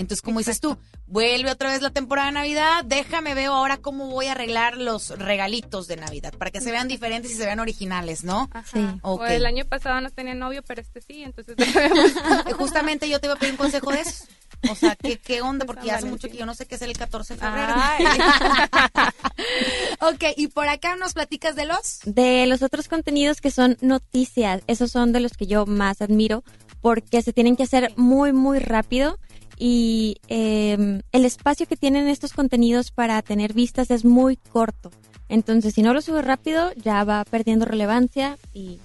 Entonces, 0.00 0.22
como 0.22 0.38
dices 0.38 0.60
tú, 0.60 0.78
vuelve 1.06 1.50
otra 1.50 1.70
vez 1.70 1.82
la 1.82 1.90
temporada 1.90 2.28
de 2.28 2.32
Navidad, 2.32 2.84
déjame 2.84 3.34
veo 3.34 3.54
ahora 3.54 3.76
cómo 3.76 4.08
voy 4.08 4.26
a 4.26 4.32
arreglar 4.32 4.76
los 4.76 5.10
regalitos 5.10 5.86
de 5.86 5.96
Navidad 5.96 6.32
para 6.36 6.50
que 6.50 6.60
se 6.60 6.70
vean 6.70 6.88
diferentes 6.88 7.30
y 7.30 7.34
se 7.34 7.44
vean 7.44 7.60
originales, 7.60 8.24
¿no? 8.24 8.48
Ajá. 8.52 8.98
Ok. 9.02 9.20
O 9.20 9.26
el 9.26 9.46
año 9.46 9.64
pasado 9.66 10.00
no 10.00 10.10
tenía 10.10 10.34
novio, 10.34 10.62
pero 10.66 10.80
este 10.80 11.00
sí, 11.00 11.22
entonces 11.22 11.56
Justamente 12.56 13.08
yo 13.08 13.20
te 13.20 13.26
iba 13.26 13.34
a 13.34 13.38
pedir 13.38 13.52
un 13.52 13.58
consejo 13.58 13.90
de 13.90 14.00
eso. 14.00 14.24
O 14.70 14.74
sea, 14.74 14.96
¿qué, 14.96 15.18
qué 15.18 15.42
onda? 15.42 15.64
Porque 15.64 15.86
ya 15.86 15.96
hace 15.96 16.06
mucho 16.06 16.28
que 16.28 16.36
yo 16.36 16.46
no 16.46 16.54
sé 16.54 16.66
qué 16.66 16.74
es 16.74 16.82
el 16.82 16.96
14 16.96 17.34
de 17.34 17.40
febrero. 17.40 17.74
Ok, 20.00 20.24
y 20.36 20.48
por 20.48 20.68
acá 20.68 20.96
nos 20.96 21.14
platicas 21.14 21.56
de 21.56 21.66
los... 21.66 22.00
De 22.04 22.46
los 22.46 22.62
otros 22.62 22.88
contenidos 22.88 23.40
que 23.40 23.50
son 23.50 23.76
noticias, 23.80 24.62
esos 24.66 24.90
son 24.90 25.12
de 25.12 25.20
los 25.20 25.32
que 25.32 25.46
yo 25.46 25.66
más 25.66 26.00
admiro 26.00 26.42
porque 26.80 27.22
se 27.22 27.32
tienen 27.32 27.56
que 27.56 27.64
hacer 27.64 27.92
muy, 27.96 28.32
muy 28.32 28.58
rápido 28.58 29.18
y 29.62 30.16
eh, 30.28 31.02
el 31.12 31.24
espacio 31.26 31.66
que 31.66 31.76
tienen 31.76 32.08
estos 32.08 32.32
contenidos 32.32 32.90
para 32.90 33.20
tener 33.20 33.52
vistas 33.52 33.90
es 33.90 34.06
muy 34.06 34.36
corto. 34.36 34.90
Entonces, 35.28 35.74
si 35.74 35.82
no 35.82 35.92
lo 35.92 36.00
subes 36.00 36.24
rápido, 36.24 36.72
ya 36.82 37.04
va 37.04 37.24
perdiendo 37.24 37.66
relevancia 37.66 38.38
y 38.54 38.80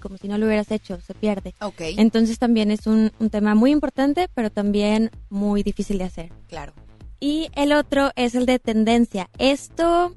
como 0.00 0.18
si 0.18 0.28
no 0.28 0.36
lo 0.36 0.46
hubieras 0.46 0.70
hecho, 0.70 1.00
se 1.00 1.14
pierde. 1.14 1.54
Ok. 1.60 1.80
Entonces 1.96 2.38
también 2.38 2.70
es 2.70 2.86
un, 2.86 3.12
un 3.18 3.30
tema 3.30 3.54
muy 3.54 3.70
importante, 3.70 4.28
pero 4.34 4.50
también 4.50 5.10
muy 5.30 5.62
difícil 5.62 5.96
de 5.96 6.04
hacer. 6.04 6.32
Claro. 6.48 6.74
Y 7.18 7.48
el 7.54 7.72
otro 7.72 8.10
es 8.14 8.34
el 8.34 8.44
de 8.44 8.58
tendencia. 8.58 9.30
Esto 9.38 10.14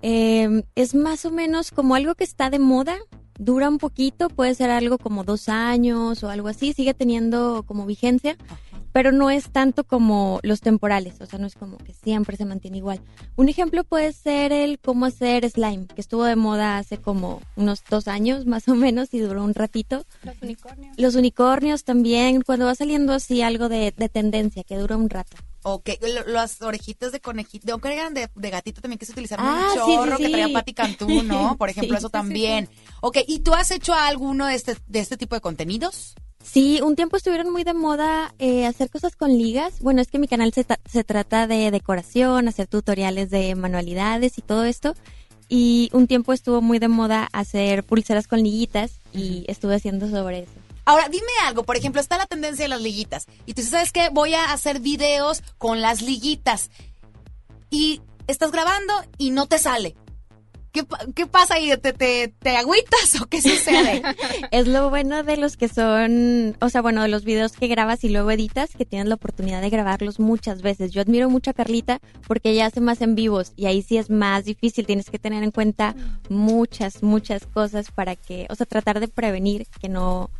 eh, 0.00 0.64
es 0.74 0.94
más 0.94 1.26
o 1.26 1.30
menos 1.30 1.70
como 1.70 1.94
algo 1.94 2.14
que 2.14 2.24
está 2.24 2.48
de 2.48 2.58
moda, 2.58 2.96
dura 3.38 3.68
un 3.68 3.78
poquito, 3.78 4.28
puede 4.28 4.54
ser 4.54 4.70
algo 4.70 4.98
como 4.98 5.24
dos 5.24 5.48
años 5.48 6.22
o 6.22 6.28
algo 6.28 6.48
así, 6.48 6.72
sigue 6.72 6.94
teniendo 6.94 7.64
como 7.66 7.86
vigencia, 7.86 8.36
pero 8.92 9.12
no 9.12 9.30
es 9.30 9.50
tanto 9.50 9.84
como 9.84 10.38
los 10.42 10.60
temporales, 10.60 11.14
o 11.20 11.26
sea, 11.26 11.38
no 11.38 11.46
es 11.46 11.54
como 11.54 11.78
que 11.78 11.92
siempre 11.92 12.36
se 12.36 12.44
mantiene 12.44 12.78
igual. 12.78 13.00
Un 13.36 13.48
ejemplo 13.48 13.84
puede 13.84 14.12
ser 14.12 14.52
el 14.52 14.78
cómo 14.78 15.06
hacer 15.06 15.48
slime, 15.48 15.86
que 15.86 16.00
estuvo 16.00 16.24
de 16.24 16.36
moda 16.36 16.78
hace 16.78 16.98
como 16.98 17.40
unos 17.56 17.82
dos 17.88 18.08
años 18.08 18.46
más 18.46 18.68
o 18.68 18.74
menos 18.74 19.12
y 19.14 19.20
duró 19.20 19.42
un 19.44 19.54
ratito. 19.54 20.04
Los 20.22 20.36
unicornios. 20.42 20.98
Los 20.98 21.14
unicornios 21.14 21.84
también, 21.84 22.42
cuando 22.42 22.66
va 22.66 22.74
saliendo 22.74 23.12
así 23.12 23.42
algo 23.42 23.68
de, 23.68 23.92
de 23.96 24.08
tendencia, 24.08 24.62
que 24.64 24.76
dura 24.76 24.96
un 24.96 25.08
rato. 25.10 25.36
Ok, 25.64 25.90
lo- 26.02 26.26
las 26.32 26.60
orejitas 26.60 27.12
de 27.12 27.20
conejito, 27.20 27.72
de, 27.72 27.80
que 27.80 27.92
eran 27.92 28.14
de, 28.14 28.28
de 28.34 28.50
gatito 28.50 28.80
también 28.80 28.98
que 28.98 29.06
se 29.06 29.12
utilizaron 29.12 29.46
Ah, 29.46 29.68
un 29.68 29.74
sí, 29.74 29.78
chorro 29.78 30.16
sí, 30.16 30.22
que 30.24 30.26
sí. 30.28 30.32
traía 30.32 30.52
Patti 30.52 30.74
Cantú, 30.74 31.22
¿no? 31.22 31.56
Por 31.58 31.68
ejemplo, 31.70 31.96
Sí, 31.96 31.98
eso 31.98 32.08
sí, 32.08 32.10
sí, 32.10 32.12
también. 32.12 32.68
Ok, 33.00 33.18
¿y 33.28 33.38
tú 33.40 33.54
has 33.54 33.70
hecho 33.70 33.94
alguno 33.94 34.46
de 34.46 34.56
este, 34.56 34.76
de 34.88 34.98
este 34.98 35.16
tipo 35.16 35.36
de 35.36 35.40
contenidos? 35.40 36.14
Sí, 36.42 36.80
un 36.82 36.96
tiempo 36.96 37.16
estuvieron 37.16 37.50
muy 37.50 37.64
de 37.64 37.72
moda 37.72 38.34
eh, 38.38 38.66
hacer 38.66 38.90
cosas 38.90 39.16
con 39.16 39.30
ligas. 39.30 39.80
Bueno, 39.80 40.00
es 40.00 40.08
que 40.08 40.18
mi 40.18 40.28
canal 40.28 40.52
se, 40.52 40.66
se 40.84 41.04
trata 41.04 41.46
de 41.46 41.70
decoración, 41.70 42.48
hacer 42.48 42.66
tutoriales 42.66 43.30
de 43.30 43.54
manualidades 43.54 44.36
y 44.38 44.42
todo 44.42 44.64
esto. 44.64 44.94
Y 45.48 45.90
un 45.92 46.06
tiempo 46.06 46.32
estuvo 46.32 46.60
muy 46.60 46.78
de 46.78 46.88
moda 46.88 47.28
hacer 47.32 47.84
pulseras 47.84 48.26
con 48.26 48.42
liguitas 48.42 48.92
y 49.12 49.44
estuve 49.48 49.76
haciendo 49.76 50.08
sobre 50.08 50.40
eso. 50.40 50.52
Ahora, 50.84 51.08
dime 51.08 51.30
algo, 51.46 51.62
por 51.62 51.76
ejemplo, 51.76 52.00
está 52.00 52.18
la 52.18 52.26
tendencia 52.26 52.64
de 52.64 52.68
las 52.68 52.80
liguitas. 52.80 53.26
Y 53.46 53.54
tú 53.54 53.60
dices, 53.60 53.70
¿sabes 53.70 53.92
qué? 53.92 54.08
Voy 54.10 54.34
a 54.34 54.52
hacer 54.52 54.80
videos 54.80 55.42
con 55.58 55.80
las 55.80 56.02
liguitas. 56.02 56.70
Y 57.70 58.00
estás 58.26 58.50
grabando 58.50 58.92
y 59.16 59.30
no 59.30 59.46
te 59.46 59.58
sale. 59.58 59.94
¿Qué, 60.72 60.84
pa- 60.84 61.00
qué 61.14 61.26
pasa 61.26 61.54
ahí? 61.54 61.70
¿Te, 61.76 61.92
te, 61.92 62.28
te 62.28 62.56
agüitas 62.56 63.20
o 63.20 63.26
qué 63.26 63.42
sucede? 63.42 64.02
Es 64.50 64.66
lo 64.66 64.88
bueno 64.88 65.22
de 65.22 65.36
los 65.36 65.56
que 65.58 65.68
son, 65.68 66.56
o 66.60 66.68
sea, 66.70 66.80
bueno, 66.80 67.02
de 67.02 67.08
los 67.08 67.24
videos 67.24 67.52
que 67.52 67.66
grabas 67.68 68.04
y 68.04 68.08
luego 68.08 68.30
editas, 68.30 68.70
que 68.76 68.86
tienes 68.86 69.06
la 69.08 69.16
oportunidad 69.16 69.60
de 69.60 69.68
grabarlos 69.70 70.18
muchas 70.18 70.62
veces. 70.62 70.90
Yo 70.92 71.02
admiro 71.02 71.28
mucho 71.28 71.50
a 71.50 71.54
Carlita 71.54 72.00
porque 72.26 72.50
ella 72.50 72.66
hace 72.66 72.80
más 72.80 73.02
en 73.02 73.14
vivos 73.14 73.52
y 73.54 73.66
ahí 73.66 73.82
sí 73.82 73.98
es 73.98 74.08
más 74.08 74.46
difícil. 74.46 74.86
Tienes 74.86 75.10
que 75.10 75.18
tener 75.18 75.42
en 75.44 75.50
cuenta 75.50 75.94
muchas, 76.30 77.02
muchas 77.02 77.46
cosas 77.46 77.90
para 77.90 78.16
que, 78.16 78.46
o 78.48 78.54
sea, 78.54 78.64
tratar 78.66 78.98
de 79.00 79.08
prevenir 79.08 79.66
que 79.80 79.90
no, 79.90 80.30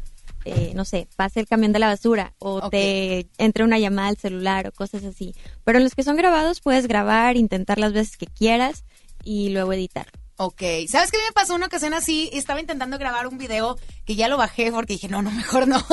eh, 0.46 0.72
no 0.74 0.84
sé, 0.86 1.08
pase 1.16 1.40
el 1.40 1.46
camión 1.46 1.72
de 1.72 1.78
la 1.78 1.88
basura 1.88 2.32
o 2.38 2.70
te 2.70 3.26
entre 3.36 3.64
una 3.64 3.78
llamada 3.78 4.08
al 4.08 4.16
celular 4.16 4.66
o 4.68 4.72
cosas 4.72 5.04
así. 5.04 5.34
Pero 5.64 5.76
en 5.78 5.84
los 5.84 5.94
que 5.94 6.02
son 6.02 6.16
grabados 6.16 6.60
puedes 6.60 6.86
grabar, 6.88 7.36
intentar 7.36 7.78
las 7.78 7.92
veces 7.92 8.16
que 8.16 8.26
quieras 8.26 8.84
y 9.24 9.50
luego 9.50 9.72
editar. 9.74 10.06
Ok, 10.36 10.62
¿sabes 10.88 11.10
qué 11.10 11.18
me 11.18 11.32
pasó 11.34 11.54
una 11.54 11.66
ocasión 11.66 11.92
así? 11.94 12.30
Estaba 12.32 12.60
intentando 12.60 12.98
grabar 12.98 13.26
un 13.26 13.36
video 13.36 13.78
que 14.06 14.16
ya 14.16 14.28
lo 14.28 14.38
bajé 14.38 14.72
porque 14.72 14.94
dije, 14.94 15.08
no, 15.08 15.20
no, 15.22 15.30
mejor 15.30 15.68
no. 15.68 15.84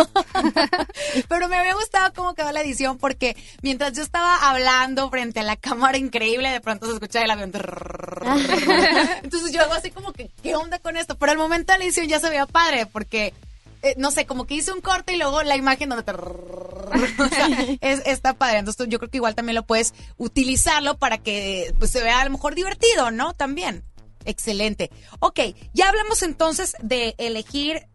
Pero 1.28 1.50
me 1.50 1.58
había 1.58 1.76
gustado 1.76 2.14
cómo 2.16 2.34
quedó 2.34 2.52
la 2.52 2.62
edición 2.62 2.98
porque 2.98 3.36
mientras 3.62 3.94
yo 3.94 4.02
estaba 4.02 4.50
hablando 4.50 5.10
frente 5.10 5.42
a 5.42 5.44
la 5.44 5.58
cámara 5.58 5.98
increíble, 5.98 6.50
de 6.50 6.62
pronto 6.62 6.88
se 6.88 6.94
escuchaba 6.94 7.26
el 7.26 7.32
avión. 7.32 7.52
Entonces 9.24 9.52
yo 9.52 9.62
hago 9.62 9.74
así 9.74 9.92
como 9.92 10.14
que, 10.14 10.32
¿qué 10.42 10.56
onda 10.56 10.80
con 10.80 10.96
esto? 10.96 11.18
Pero 11.18 11.34
al 11.34 11.38
momento 11.38 11.74
de 11.74 11.80
la 11.80 11.86
edición 11.86 12.08
ya 12.08 12.20
se 12.20 12.30
veía 12.30 12.46
padre 12.46 12.86
porque, 12.86 13.34
eh, 13.82 13.94
no 13.98 14.10
sé, 14.10 14.26
como 14.26 14.46
que 14.46 14.56
hice 14.56 14.72
un 14.72 14.82
corte 14.82 15.14
y 15.14 15.18
luego 15.18 15.44
la 15.44 15.58
imagen 15.58 15.90
donde... 15.90 16.06
O 17.20 17.28
sea, 17.28 17.48
es, 17.82 18.02
está 18.06 18.34
padre. 18.34 18.60
Entonces 18.60 18.88
yo 18.90 18.98
creo 19.00 19.12
que 19.12 19.18
igual 19.18 19.36
también 19.36 19.56
lo 19.56 19.64
puedes 19.64 19.94
utilizarlo 20.18 20.98
para 20.98 21.18
que 21.18 21.74
pues, 21.78 21.92
se 21.92 22.02
vea 22.02 22.22
a 22.22 22.26
lo 22.26 22.32
mejor 22.32 22.56
divertido, 22.56 23.12
¿no? 23.12 23.34
También. 23.34 23.84
Excelente. 24.26 24.92
Ok, 25.20 25.40
ya 25.74 25.90
hablamos 25.90 26.22
entonces 26.24 26.76
de 26.82 27.16
elegir 27.18 27.88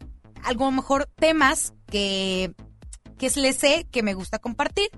algo 0.42 0.70
mejor 0.70 1.06
temas 1.16 1.72
que, 1.90 2.52
que 3.18 3.30
les 3.36 3.56
sé 3.56 3.86
que 3.90 4.02
me 4.02 4.14
gusta 4.14 4.38
compartir. 4.38 4.90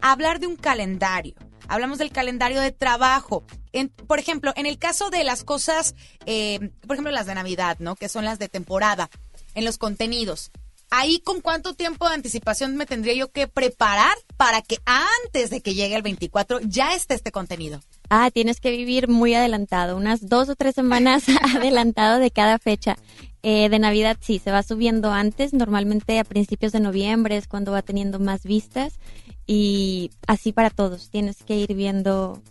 Hablar 0.00 0.40
de 0.40 0.46
un 0.46 0.56
calendario. 0.56 1.34
Hablamos 1.66 1.98
del 1.98 2.10
calendario 2.10 2.60
de 2.60 2.72
trabajo. 2.72 3.44
En- 3.72 3.88
por 3.88 4.18
ejemplo, 4.18 4.52
en 4.56 4.66
el 4.66 4.78
caso 4.78 5.08
de 5.10 5.24
las 5.24 5.44
cosas, 5.44 5.94
eh, 6.26 6.60
por 6.86 6.94
ejemplo, 6.96 7.10
las 7.12 7.26
de 7.26 7.34
Navidad, 7.34 7.78
¿no? 7.80 7.96
Que 7.96 8.08
son 8.08 8.24
las 8.24 8.38
de 8.38 8.48
temporada, 8.48 9.08
en 9.54 9.64
los 9.64 9.78
contenidos. 9.78 10.50
Ahí, 10.90 11.20
¿con 11.20 11.40
cuánto 11.40 11.74
tiempo 11.74 12.06
de 12.08 12.14
anticipación 12.14 12.76
me 12.76 12.86
tendría 12.86 13.14
yo 13.14 13.32
que 13.32 13.48
preparar 13.48 14.14
para 14.36 14.60
que 14.62 14.78
antes 14.84 15.48
de 15.50 15.60
que 15.62 15.74
llegue 15.74 15.96
el 15.96 16.02
24 16.02 16.60
ya 16.60 16.94
esté 16.94 17.14
este 17.14 17.32
contenido? 17.32 17.80
Ah, 18.10 18.30
tienes 18.30 18.60
que 18.60 18.70
vivir 18.70 19.08
muy 19.08 19.34
adelantado, 19.34 19.96
unas 19.96 20.28
dos 20.28 20.48
o 20.48 20.56
tres 20.56 20.74
semanas 20.74 21.24
adelantado 21.56 22.18
de 22.18 22.30
cada 22.30 22.58
fecha. 22.58 22.96
Eh, 23.42 23.68
de 23.68 23.78
Navidad 23.78 24.16
sí, 24.20 24.38
se 24.38 24.50
va 24.50 24.62
subiendo 24.62 25.12
antes, 25.12 25.52
normalmente 25.52 26.18
a 26.18 26.24
principios 26.24 26.72
de 26.72 26.80
noviembre 26.80 27.36
es 27.36 27.46
cuando 27.46 27.72
va 27.72 27.82
teniendo 27.82 28.18
más 28.18 28.44
vistas 28.44 28.98
y 29.46 30.10
así 30.26 30.52
para 30.52 30.70
todos. 30.70 31.10
Tienes 31.10 31.42
que 31.44 31.56
ir 31.56 31.74
viendo 31.74 32.42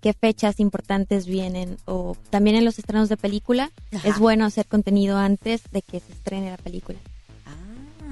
qué 0.00 0.12
fechas 0.12 0.58
importantes 0.58 1.26
vienen 1.26 1.76
o 1.84 2.16
también 2.30 2.56
en 2.56 2.64
los 2.64 2.78
estrenos 2.78 3.08
de 3.08 3.16
película 3.16 3.70
Ajá. 3.92 4.08
es 4.08 4.18
bueno 4.18 4.44
hacer 4.44 4.66
contenido 4.66 5.16
antes 5.16 5.62
de 5.70 5.82
que 5.82 6.00
se 6.00 6.12
estrene 6.12 6.50
la 6.50 6.56
película. 6.56 6.98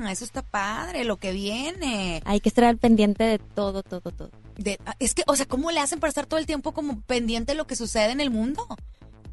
Ah, 0.03 0.13
eso 0.13 0.25
está 0.25 0.43
padre, 0.43 1.05
lo 1.05 1.19
que 1.19 1.33
viene. 1.33 2.23
Hay 2.25 2.41
que 2.41 2.49
estar 2.49 2.65
al 2.65 2.79
pendiente 2.79 3.25
de 3.25 3.39
todo, 3.39 3.83
todo, 3.83 4.11
todo. 4.13 4.31
De- 4.57 4.79
ah, 4.87 4.95
es 4.99 5.15
que, 5.15 5.23
o 5.27 5.37
sea, 5.37 5.47
¿cómo 5.47 5.71
le 5.71 5.81
hacen 5.81 6.01
para 6.01 6.09
estar 6.09 6.27
todo 6.27 6.41
el 6.41 6.47
tiempo 6.47 6.73
como 6.73 7.01
pendiente 7.03 7.53
de 7.53 7.57
lo 7.59 7.67
que 7.67 7.77
sucede 7.77 8.11
en 8.13 8.21
el 8.21 8.31
mundo? 8.31 8.67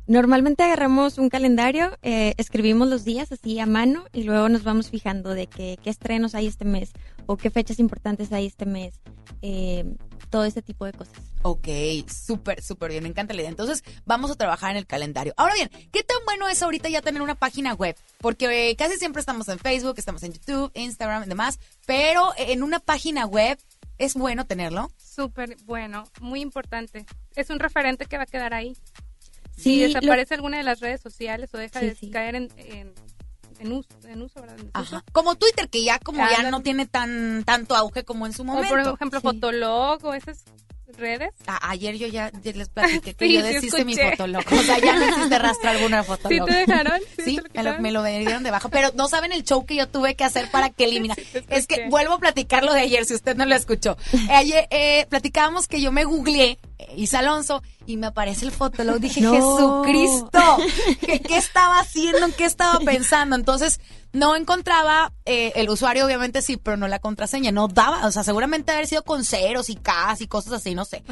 Normalmente 0.07 0.63
agarramos 0.63 1.17
un 1.17 1.29
calendario, 1.29 1.97
eh, 2.01 2.33
escribimos 2.37 2.87
los 2.87 3.03
días 3.03 3.31
así 3.33 3.59
a 3.59 3.65
mano 3.65 4.05
y 4.13 4.23
luego 4.23 4.47
nos 4.47 4.63
vamos 4.63 4.89
fijando 4.89 5.33
de 5.33 5.47
que- 5.47 5.77
qué 5.83 5.89
estrenos 5.89 6.33
hay 6.33 6.47
este 6.47 6.63
mes 6.63 6.91
o 7.25 7.35
qué 7.35 7.49
fechas 7.49 7.79
importantes 7.79 8.31
hay 8.31 8.45
este 8.45 8.65
mes, 8.65 9.01
eh, 9.41 9.83
todo 10.29 10.45
ese 10.45 10.61
tipo 10.61 10.85
de 10.85 10.93
cosas. 10.93 11.15
Ok, 11.43 11.67
súper, 12.11 12.61
súper 12.61 12.91
bien, 12.91 13.03
me 13.03 13.09
encanta 13.09 13.33
la 13.33 13.41
idea. 13.41 13.49
Entonces, 13.49 13.83
vamos 14.05 14.31
a 14.31 14.35
trabajar 14.35 14.71
en 14.71 14.77
el 14.77 14.85
calendario. 14.85 15.33
Ahora 15.37 15.53
bien, 15.53 15.69
¿qué 15.91 16.03
tan 16.03 16.17
bueno 16.25 16.47
es 16.49 16.61
ahorita 16.61 16.89
ya 16.89 17.01
tener 17.01 17.21
una 17.21 17.35
página 17.35 17.73
web? 17.73 17.95
Porque 18.19 18.69
eh, 18.69 18.75
casi 18.75 18.97
siempre 18.97 19.19
estamos 19.19 19.47
en 19.47 19.59
Facebook, 19.59 19.95
estamos 19.97 20.23
en 20.23 20.33
YouTube, 20.33 20.71
Instagram 20.75 21.23
y 21.23 21.27
demás, 21.27 21.59
pero 21.85 22.31
en 22.37 22.63
una 22.63 22.79
página 22.79 23.25
web 23.25 23.57
es 23.97 24.13
bueno 24.15 24.45
tenerlo. 24.45 24.91
Súper 24.97 25.57
bueno, 25.65 26.03
muy 26.21 26.41
importante. 26.41 27.05
Es 27.35 27.49
un 27.49 27.59
referente 27.59 28.05
que 28.05 28.17
va 28.17 28.23
a 28.23 28.27
quedar 28.27 28.53
ahí. 28.53 28.75
Sí, 29.55 29.63
si 29.63 29.79
lo- 29.81 29.87
desaparece 29.99 30.35
alguna 30.35 30.57
de 30.57 30.63
las 30.63 30.79
redes 30.81 31.01
sociales 31.01 31.49
o 31.53 31.57
deja 31.57 31.79
Sí, 31.79 31.85
de 31.87 31.95
sí. 31.95 32.11
caer 32.11 32.35
en, 32.35 32.49
en, 32.57 32.93
en 33.59 33.71
uso, 33.73 33.87
en 34.07 34.21
uso, 34.21 34.41
¿verdad? 34.41 34.59
En 34.59 34.69
Ajá. 34.73 35.03
Como 35.11 35.35
Twitter, 35.35 35.69
que 35.69 35.83
ya 35.83 35.99
como 35.99 36.19
ya 36.27 36.49
no 36.49 36.61
tiene 36.61 36.85
tan 36.85 37.43
tanto 37.43 37.75
auge 37.75 38.03
como 38.03 38.25
en 38.25 38.33
su 38.33 38.41
O 38.43 38.45
momento. 38.45 38.69
por 38.69 38.93
ejemplo, 38.95 39.21
Fotolog 39.21 40.03
o 40.05 40.13
esas 40.13 40.43
redes. 40.97 41.31
Ayer 41.61 41.95
yo 41.97 42.07
ya, 42.07 42.31
les 42.43 42.69
platiqué 42.69 43.13
que 43.13 43.25
Sí, 43.27 43.33
yo 43.33 43.41
sí 43.41 43.47
deshice 43.53 43.85
mi 43.85 43.91
escuché. 43.93 44.11
fotolog. 44.11 44.43
O 44.51 44.57
sea, 44.63 44.79
ya 44.79 44.97
no 44.97 45.05
existe 45.05 45.37
rastro 45.37 45.69
alguna 45.69 46.03
fotolog. 46.03 46.47
¿Sí 46.47 46.53
te 46.53 46.57
dejaron? 46.65 46.99
¿Sí 47.17 47.23
Sí, 47.25 47.39
te 47.51 47.61
lo 47.63 47.79
me, 47.79 47.91
lo, 47.91 48.01
me 48.01 48.19
dieron 48.19 48.41
de 48.43 48.51
baja. 48.51 48.69
Pero 48.69 48.91
no 48.95 49.07
saben 49.07 49.31
el 49.33 49.43
show 49.43 49.65
que 49.65 49.75
yo 49.75 49.87
tuve 49.89 50.15
que 50.15 50.23
hacer 50.23 50.49
para 50.49 50.69
que 50.69 50.85
elimina. 50.85 51.13
te 51.15 51.43
es 51.49 51.67
que 51.67 51.87
vuelvo 51.89 52.13
a 52.13 52.19
platicar 52.19 52.63
lo 52.63 52.73
de 52.73 52.79
ayer, 52.81 53.05
si 53.05 53.13
usted 53.13 53.35
no 53.35 53.45
lo 53.45 53.53
escuchó. 53.55 53.97
Ayer 54.29 54.67
eh, 54.71 55.05
platicábamos 55.09 55.67
que 55.67 55.81
yo 55.81 55.91
me 55.91 56.05
googleé 56.05 56.57
Isa 56.95 57.19
Alonso 57.19 57.63
y 57.85 57.97
me 57.97 58.07
aparece 58.07 58.45
el 58.45 58.51
fotolog. 58.51 58.99
Dije, 58.99 59.21
No. 59.21 59.33
Jesucristo, 59.33 60.57
¿qué, 61.01 61.19
qué 61.19 61.37
estaba 61.37 61.79
haciendo? 61.79 62.25
¿En 62.25 62.33
qué 62.33 62.45
estaba 62.45 62.79
pensando? 62.79 63.35
Entonces, 63.35 63.79
no 64.13 64.35
encontraba 64.35 65.13
eh, 65.25 65.51
el 65.55 65.69
usuario, 65.69 66.05
obviamente 66.05 66.41
sí, 66.41 66.57
pero 66.57 66.77
no 66.77 66.87
la 66.87 66.99
contraseña. 66.99 67.51
No 67.51 67.67
daba, 67.67 68.05
o 68.07 68.11
sea, 68.11 68.23
seguramente 68.23 68.71
haber 68.71 68.87
sido 68.87 69.03
con 69.03 69.23
ceros 69.23 69.69
y 69.69 69.75
Ks 69.75 70.21
y 70.21 70.27
cosas 70.27 70.53
así, 70.53 70.75
no 70.75 70.85
sé. 70.85 71.03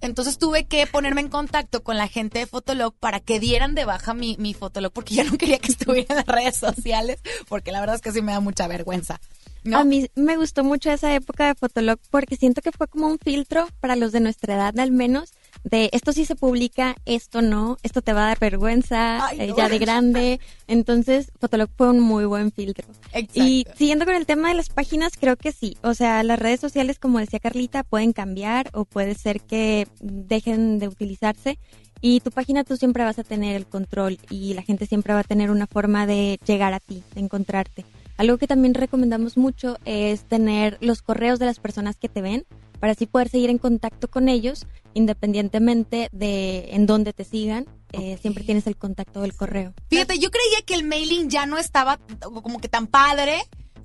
Entonces 0.00 0.38
tuve 0.38 0.66
que 0.66 0.86
ponerme 0.86 1.20
en 1.22 1.28
contacto 1.28 1.82
con 1.82 1.96
la 1.96 2.08
gente 2.08 2.40
de 2.40 2.46
Fotolog 2.46 2.94
para 2.94 3.20
que 3.20 3.40
dieran 3.40 3.74
de 3.74 3.84
baja 3.84 4.14
mi, 4.14 4.36
mi 4.38 4.54
Fotolog, 4.54 4.92
porque 4.92 5.14
ya 5.14 5.24
no 5.24 5.36
quería 5.38 5.58
que 5.58 5.72
estuviera 5.72 6.06
en 6.10 6.16
las 6.16 6.26
redes 6.26 6.56
sociales, 6.56 7.20
porque 7.48 7.72
la 7.72 7.80
verdad 7.80 7.96
es 7.96 8.02
que 8.02 8.12
sí 8.12 8.22
me 8.22 8.32
da 8.32 8.40
mucha 8.40 8.68
vergüenza. 8.68 9.20
¿No? 9.64 9.78
A 9.78 9.84
mí 9.84 10.08
me 10.14 10.36
gustó 10.36 10.64
mucho 10.64 10.90
esa 10.90 11.14
época 11.14 11.46
de 11.46 11.54
Fotolog 11.54 11.98
porque 12.10 12.36
siento 12.36 12.62
que 12.62 12.72
fue 12.72 12.88
como 12.88 13.06
un 13.06 13.18
filtro 13.18 13.68
para 13.80 13.96
los 13.96 14.12
de 14.12 14.20
nuestra 14.20 14.54
edad 14.54 14.78
al 14.78 14.92
menos 14.92 15.32
de 15.64 15.90
esto 15.92 16.12
sí 16.12 16.24
se 16.24 16.34
publica, 16.34 16.96
esto 17.04 17.40
no, 17.40 17.76
esto 17.82 18.02
te 18.02 18.12
va 18.12 18.24
a 18.24 18.28
dar 18.28 18.38
vergüenza 18.40 19.24
Ay, 19.26 19.40
eh, 19.40 19.54
ya 19.56 19.68
de 19.68 19.78
grande. 19.78 20.40
Entonces 20.66 21.30
Fotolog 21.38 21.70
fue 21.76 21.88
un 21.90 22.00
muy 22.00 22.24
buen 22.24 22.50
filtro. 22.50 22.88
Y 23.32 23.66
siguiendo 23.76 24.04
con 24.04 24.14
el 24.14 24.26
tema 24.26 24.48
de 24.48 24.54
las 24.54 24.70
páginas, 24.70 25.12
creo 25.18 25.36
que 25.36 25.52
sí. 25.52 25.76
O 25.82 25.94
sea, 25.94 26.22
las 26.24 26.38
redes 26.38 26.60
sociales, 26.60 26.98
como 26.98 27.18
decía 27.18 27.38
Carlita, 27.38 27.84
pueden 27.84 28.12
cambiar 28.12 28.70
o 28.72 28.84
puede 28.84 29.14
ser 29.14 29.40
que 29.40 29.86
dejen 30.00 30.78
de 30.78 30.88
utilizarse. 30.88 31.58
Y 32.00 32.18
tu 32.18 32.32
página 32.32 32.64
tú 32.64 32.76
siempre 32.76 33.04
vas 33.04 33.20
a 33.20 33.24
tener 33.24 33.54
el 33.54 33.66
control 33.66 34.18
y 34.28 34.54
la 34.54 34.62
gente 34.62 34.86
siempre 34.86 35.14
va 35.14 35.20
a 35.20 35.24
tener 35.24 35.52
una 35.52 35.68
forma 35.68 36.04
de 36.04 36.40
llegar 36.44 36.72
a 36.72 36.80
ti, 36.80 37.04
de 37.14 37.20
encontrarte. 37.20 37.84
Algo 38.22 38.38
que 38.38 38.46
también 38.46 38.74
recomendamos 38.74 39.36
mucho 39.36 39.78
es 39.84 40.26
tener 40.26 40.78
los 40.80 41.02
correos 41.02 41.40
de 41.40 41.46
las 41.46 41.58
personas 41.58 41.96
que 41.96 42.08
te 42.08 42.22
ven 42.22 42.46
para 42.78 42.92
así 42.92 43.06
poder 43.06 43.28
seguir 43.28 43.50
en 43.50 43.58
contacto 43.58 44.08
con 44.08 44.28
ellos 44.28 44.64
independientemente 44.94 46.08
de 46.12 46.68
en 46.70 46.86
dónde 46.86 47.12
te 47.12 47.24
sigan. 47.24 47.66
eh, 47.90 48.16
siempre 48.22 48.44
tienes 48.44 48.68
el 48.68 48.76
contacto 48.76 49.22
del 49.22 49.34
correo. 49.34 49.74
Fíjate, 49.90 50.20
yo 50.20 50.30
creía 50.30 50.64
que 50.64 50.74
el 50.74 50.84
mailing 50.84 51.30
ya 51.30 51.46
no 51.46 51.58
estaba 51.58 51.98
como 52.44 52.60
que 52.60 52.68
tan 52.68 52.86
padre. 52.86 53.42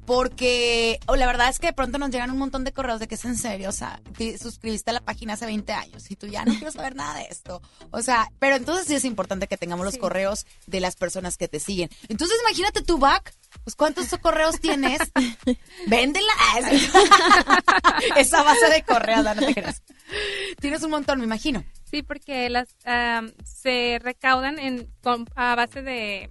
Porque 0.07 0.99
la 1.15 1.27
verdad 1.27 1.49
es 1.49 1.59
que 1.59 1.67
de 1.67 1.73
pronto 1.73 1.97
nos 1.97 2.09
llegan 2.11 2.31
un 2.31 2.37
montón 2.37 2.63
de 2.63 2.71
correos 2.71 3.01
de 3.01 3.07
que 3.09 3.15
es 3.15 3.25
en 3.25 3.35
serio, 3.35 3.67
o 3.67 3.73
sea, 3.73 3.99
te 4.17 4.37
suscribiste 4.37 4.89
a 4.89 4.93
la 4.93 5.01
página 5.01 5.33
hace 5.33 5.45
20 5.45 5.73
años 5.73 6.09
y 6.09 6.15
tú 6.15 6.27
ya 6.27 6.45
no 6.45 6.53
quiero 6.57 6.71
saber 6.71 6.95
nada 6.95 7.19
de 7.19 7.25
esto. 7.29 7.61
O 7.91 8.01
sea, 8.01 8.29
pero 8.39 8.55
entonces 8.55 8.87
sí 8.87 8.95
es 8.95 9.03
importante 9.03 9.47
que 9.47 9.57
tengamos 9.57 9.83
los 9.85 9.95
Sí. 9.95 9.99
correos 9.99 10.45
de 10.65 10.79
las 10.79 10.95
personas 10.95 11.35
que 11.37 11.49
te 11.49 11.59
siguen. 11.59 11.89
Entonces 12.07 12.37
imagínate 12.47 12.81
tu 12.83 12.97
back, 12.99 13.33
pues 13.65 13.75
¿cuántos 13.75 14.07
correos 14.21 14.59
tienes? 14.61 14.99
Véndela. 15.87 16.31
Esa 18.15 18.43
base 18.43 18.69
de 18.69 18.83
correos, 18.83 19.23
no, 19.23 19.35
te 19.35 19.53
creas. 19.53 19.83
Tienes 20.61 20.83
un 20.83 20.91
montón, 20.91 21.19
me 21.19 21.25
imagino. 21.25 21.63
Sí, 21.89 22.01
porque 22.01 22.49
las 22.49 22.69
am, 22.85 23.33
se 23.43 23.99
recaudan 24.01 24.57
en 24.59 24.89
con- 25.03 25.27
a 25.35 25.55
base 25.55 25.81
de 25.81 26.29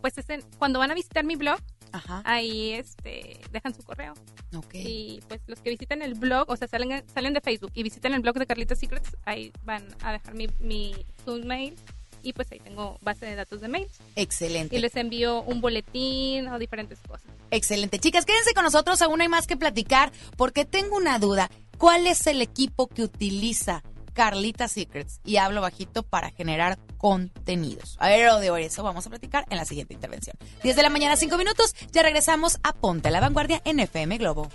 pues 0.00 0.16
es 0.16 0.30
en- 0.30 0.42
cuando 0.58 0.78
van 0.78 0.90
a 0.90 0.94
visitar 0.94 1.24
mi 1.24 1.36
blog, 1.36 1.60
Ajá. 1.92 2.22
ahí 2.24 2.72
este 2.72 3.40
dejan 3.52 3.74
su 3.74 3.82
correo. 3.82 4.14
Ok. 4.56 4.74
Y 4.74 5.20
pues 5.28 5.40
los 5.46 5.60
que 5.60 5.70
visiten 5.70 6.02
el 6.02 6.14
blog, 6.14 6.48
o 6.48 6.56
sea, 6.56 6.68
salen 6.68 7.04
salen 7.12 7.34
de 7.34 7.40
Facebook 7.40 7.72
y 7.74 7.82
visiten 7.82 8.14
el 8.14 8.20
blog 8.20 8.38
de 8.38 8.46
Carlita 8.46 8.74
Secrets, 8.74 9.16
ahí 9.24 9.52
van 9.64 9.86
a 10.02 10.12
dejar 10.12 10.34
mi 10.34 10.48
mi 10.60 10.94
su 11.24 11.38
mail 11.44 11.74
y 12.22 12.32
pues 12.32 12.50
ahí 12.52 12.60
tengo 12.60 12.98
base 13.00 13.26
de 13.26 13.34
datos 13.34 13.60
de 13.60 13.68
mails 13.68 13.98
Excelente. 14.16 14.76
y 14.76 14.78
les 14.78 14.94
envío 14.96 15.42
un 15.42 15.60
boletín 15.60 16.48
o 16.48 16.58
diferentes 16.58 16.98
cosas. 17.00 17.30
Excelente. 17.50 17.98
Chicas, 17.98 18.26
quédense 18.26 18.54
con 18.54 18.64
nosotros, 18.64 19.00
aún 19.02 19.20
hay 19.20 19.28
más 19.28 19.46
que 19.46 19.56
platicar, 19.56 20.12
porque 20.36 20.64
tengo 20.64 20.96
una 20.96 21.18
duda. 21.18 21.50
¿Cuál 21.78 22.06
es 22.06 22.26
el 22.26 22.42
equipo 22.42 22.88
que 22.88 23.02
utiliza 23.02 23.82
Carlita 24.12 24.68
Secrets 24.68 25.20
y 25.24 25.36
hablo 25.36 25.60
bajito 25.60 26.02
para 26.02 26.30
generar 26.30 26.78
contenidos. 26.98 27.96
A 27.98 28.08
ver, 28.08 28.30
de 28.40 28.64
eso 28.64 28.82
vamos 28.82 29.06
a 29.06 29.10
platicar 29.10 29.46
en 29.50 29.56
la 29.56 29.64
siguiente 29.64 29.94
intervención. 29.94 30.36
10 30.62 30.76
de 30.76 30.82
la 30.82 30.90
mañana, 30.90 31.16
5 31.16 31.36
minutos, 31.38 31.74
ya 31.92 32.02
regresamos 32.02 32.58
a 32.62 32.72
Ponte 32.72 33.08
a 33.08 33.10
la 33.10 33.20
Vanguardia 33.20 33.60
en 33.64 33.80
FM 33.80 34.18
Globo. 34.18 34.48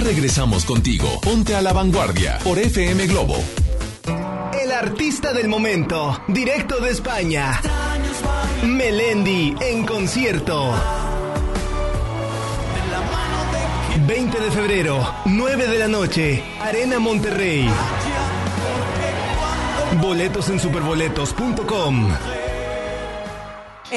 Regresamos 0.00 0.64
contigo. 0.64 1.20
Ponte 1.20 1.54
a 1.54 1.60
la 1.60 1.72
vanguardia 1.72 2.38
por 2.42 2.58
FM 2.58 3.06
Globo. 3.06 3.36
El 4.60 4.72
artista 4.72 5.32
del 5.32 5.46
momento, 5.46 6.22
directo 6.26 6.80
de 6.80 6.90
España. 6.90 7.60
Melendi 8.64 9.54
en 9.60 9.84
concierto. 9.84 10.74
20 14.06 14.40
de 14.40 14.50
febrero, 14.50 15.14
9 15.26 15.68
de 15.68 15.78
la 15.78 15.88
noche, 15.88 16.42
Arena 16.60 16.98
Monterrey. 16.98 17.68
Boletos 20.00 20.48
en 20.48 20.58
superboletos.com. 20.58 22.08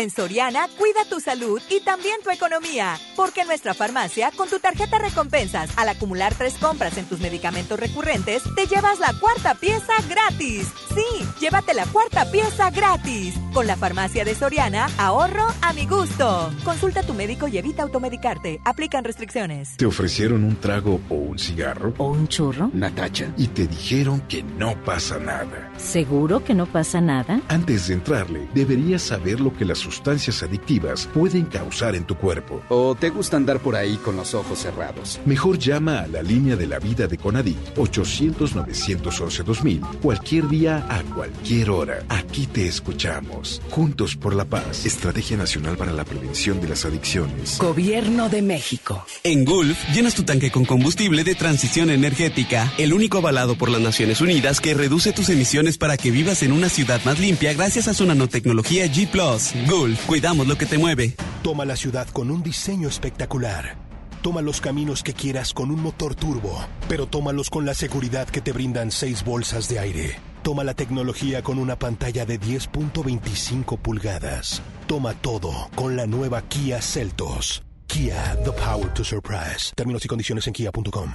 Soriana, 0.10 0.68
cuida 0.78 1.06
tu 1.10 1.20
salud 1.20 1.62
y 1.70 1.80
también 1.82 2.22
tu 2.24 2.30
economía. 2.30 3.00
Porque 3.16 3.42
en 3.42 3.48
nuestra 3.48 3.74
farmacia, 3.74 4.32
con 4.36 4.50
tu 4.50 4.60
tarjeta 4.60 4.98
recompensas, 4.98 5.70
al 5.78 5.90
acumular 5.90 6.34
tres 6.36 6.56
compras 6.56 6.98
en 6.98 7.06
tus 7.06 7.20
medicamentos 7.20 7.80
recurrentes, 7.80 8.44
te 8.56 8.68
llevas 8.68 9.00
la 9.00 9.14
cuarta 9.20 9.56
pieza 9.56 9.94
gratis. 10.10 10.68
Sí, 10.94 11.26
llévate 11.40 11.74
la 11.74 11.86
cuarta 11.86 12.30
pieza 12.32 12.70
gratis. 12.70 13.36
Con 13.54 13.68
la 13.68 13.76
farmacia 13.76 14.26
de 14.26 14.34
Soriana, 14.34 14.88
ahorro 14.98 15.46
a 15.62 15.74
mi 15.74 15.86
gusto. 15.86 16.52
Consulta 16.64 17.02
a 17.02 17.04
tu 17.04 17.14
médico 17.14 17.48
y 17.48 17.60
evita 17.60 17.84
automedicarte. 17.84 18.60
Aplican 18.66 19.04
restricciones. 19.04 19.78
¿Te 19.78 19.86
ofrecieron 19.86 20.44
un 20.44 20.56
trago 20.56 21.00
o 21.08 21.14
un 21.14 21.38
cigarro? 21.38 21.94
¿O 22.00 22.10
un 22.10 22.28
churro? 22.28 22.72
Natacha. 22.74 23.32
Y 23.38 23.50
te 23.50 23.68
dijeron 23.68 24.22
que 24.22 24.42
no 24.42 24.74
pasa 24.84 25.20
nada. 25.20 25.72
¿Seguro 25.78 26.44
que 26.44 26.56
no 26.56 26.66
pasa 26.66 27.00
nada? 27.00 27.42
Antes 27.48 27.90
de 27.90 27.94
entrarle, 27.94 28.50
deberías 28.56 29.04
saber 29.04 29.40
lo 29.40 29.54
que 29.54 29.66
las 29.66 29.78
sustancias 29.78 30.42
adictivas 30.42 31.08
pueden 31.14 31.46
causar 31.46 31.94
en 31.94 32.06
tu 32.06 32.16
cuerpo. 32.16 32.60
¿O 32.70 32.96
te 32.96 33.12
gusta 33.12 33.38
andar 33.38 33.60
por 33.60 33.76
ahí 33.76 33.98
con 33.98 34.16
los 34.16 34.34
ojos 34.34 34.58
cerrados? 34.58 35.20
Mejor 35.28 35.60
llama 35.60 36.00
a 36.00 36.08
la 36.08 36.24
línea 36.24 36.56
de 36.56 36.66
la 36.66 36.80
vida 36.80 37.06
de 37.06 37.20
Conadic 37.20 37.76
800-911-2000 37.76 40.00
cualquier 40.02 40.48
día 40.48 40.88
a 40.90 41.04
cualquier 41.14 41.70
hora. 41.70 42.02
Aquí 42.10 42.48
te 42.48 42.66
escuchamos. 42.66 43.43
Juntos 43.70 44.16
por 44.16 44.36
la 44.36 44.46
paz. 44.46 44.86
Estrategia 44.86 45.38
Nacional 45.38 45.78
para 45.78 45.92
la 45.92 46.04
Prevención 46.04 46.62
de 46.62 46.70
las 46.70 46.86
Adicciones. 46.86 47.58
Gobierno 47.60 48.30
de 48.30 48.42
México. 48.42 49.06
En 49.24 49.46
Gulf, 49.46 49.78
llenas 49.94 50.16
tu 50.16 50.24
tanque 50.24 50.52
con 50.52 50.66
combustible 50.66 51.24
de 51.24 51.36
transición 51.36 51.90
energética, 51.90 52.72
el 52.78 52.94
único 52.94 53.18
avalado 53.18 53.58
por 53.58 53.70
las 53.70 53.82
Naciones 53.82 54.22
Unidas 54.22 54.62
que 54.62 54.74
reduce 54.74 55.14
tus 55.14 55.30
emisiones 55.30 55.78
para 55.78 55.98
que 55.98 56.12
vivas 56.12 56.44
en 56.44 56.52
una 56.52 56.70
ciudad 56.70 57.02
más 57.06 57.20
limpia 57.20 57.54
gracias 57.54 57.88
a 57.88 57.94
su 57.94 58.06
nanotecnología 58.06 58.86
G⁇ 58.86 59.10
Gulf, 59.70 60.06
cuidamos 60.06 60.48
lo 60.48 60.58
que 60.58 60.66
te 60.66 60.78
mueve. 60.78 61.16
Toma 61.44 61.66
la 61.66 61.76
ciudad 61.76 62.08
con 62.08 62.32
un 62.32 62.44
diseño 62.44 62.88
espectacular. 62.88 63.78
Toma 64.22 64.42
los 64.42 64.62
caminos 64.62 65.04
que 65.04 65.14
quieras 65.14 65.54
con 65.54 65.70
un 65.70 65.82
motor 65.82 66.16
turbo, 66.16 66.66
pero 66.88 67.08
tómalos 67.08 67.50
con 67.50 67.66
la 67.66 67.74
seguridad 67.74 68.28
que 68.30 68.40
te 68.40 68.54
brindan 68.54 68.90
seis 68.90 69.26
bolsas 69.26 69.68
de 69.68 69.80
aire. 69.80 70.33
Toma 70.44 70.66
la 70.66 70.74
tecnología 70.74 71.42
con 71.42 71.58
una 71.58 71.78
pantalla 71.78 72.26
de 72.26 72.38
10.25 72.38 73.78
pulgadas. 73.78 74.62
Toma 74.88 75.14
todo 75.14 75.52
con 75.74 75.96
la 75.96 76.06
nueva 76.06 76.42
Kia 76.42 76.82
Celtos. 76.82 77.64
Kia, 77.88 78.38
the 78.44 78.52
power 78.52 78.94
to 78.94 79.06
surprise. 79.06 79.72
Términos 79.74 80.04
y 80.04 80.10
condiciones 80.10 80.46
en 80.46 80.52
kia.com. 80.52 81.14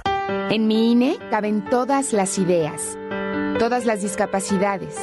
En 0.49 0.65
mi 0.65 0.93
INE 0.93 1.19
caben 1.29 1.63
todas 1.69 2.11
las 2.11 2.39
ideas, 2.39 2.97
todas 3.59 3.85
las 3.85 4.01
discapacidades, 4.01 4.95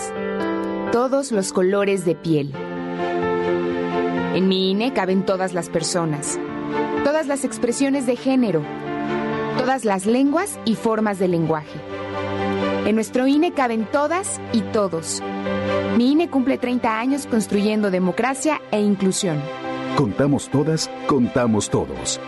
todos 0.91 1.31
los 1.31 1.53
colores 1.53 2.05
de 2.05 2.17
piel. 2.17 2.53
En 4.35 4.49
mi 4.49 4.73
INE 4.73 4.93
caben 4.93 5.25
todas 5.25 5.53
las 5.53 5.69
personas, 5.69 6.37
todas 7.05 7.29
las 7.29 7.45
expresiones 7.45 8.07
de 8.07 8.17
género, 8.17 8.65
todas 9.57 9.85
las 9.85 10.05
lenguas 10.05 10.59
y 10.65 10.75
formas 10.75 11.21
de 11.21 11.29
lenguaje. 11.29 11.79
En 12.87 12.95
nuestro 12.95 13.27
INE 13.27 13.53
caben 13.53 13.85
todas 13.91 14.41
y 14.53 14.61
todos. 14.61 15.21
Mi 15.97 16.13
INE 16.13 16.31
cumple 16.31 16.57
30 16.57 17.01
años 17.01 17.27
construyendo 17.27 17.91
democracia 17.91 18.63
e 18.71 18.81
inclusión. 18.81 19.43
Contamos 19.97 20.49
todas, 20.49 20.89
contamos 21.09 21.69
todos. 21.69 22.21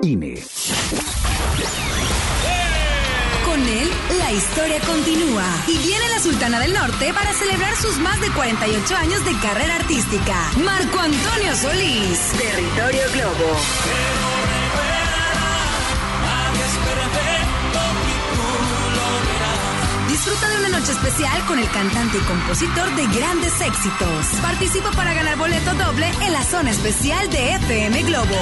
INE. 0.00 0.42
Con 3.44 3.60
él, 3.60 3.88
la 4.18 4.32
historia 4.32 4.80
continúa. 4.80 5.44
Y 5.68 5.76
viene 5.86 6.08
la 6.08 6.18
Sultana 6.18 6.60
del 6.60 6.72
Norte 6.72 7.12
para 7.12 7.30
celebrar 7.34 7.76
sus 7.76 7.98
más 7.98 8.18
de 8.22 8.30
48 8.30 8.96
años 8.96 9.22
de 9.26 9.32
carrera 9.42 9.74
artística. 9.76 10.34
Marco 10.64 10.98
Antonio 10.98 11.54
Solís. 11.56 12.32
Territorio 12.38 13.02
Globo. 13.12 14.23
Una 20.66 20.78
noche 20.78 20.92
especial 20.92 21.44
con 21.46 21.58
el 21.58 21.68
cantante 21.70 22.16
y 22.16 22.20
compositor 22.20 22.94
de 22.94 23.06
grandes 23.18 23.60
éxitos. 23.60 24.26
Participa 24.40 24.90
para 24.92 25.12
ganar 25.12 25.36
boleto 25.36 25.74
doble 25.74 26.06
en 26.22 26.32
la 26.32 26.42
zona 26.42 26.70
especial 26.70 27.28
de 27.30 27.54
FM 27.54 28.02
Globo. 28.04 28.36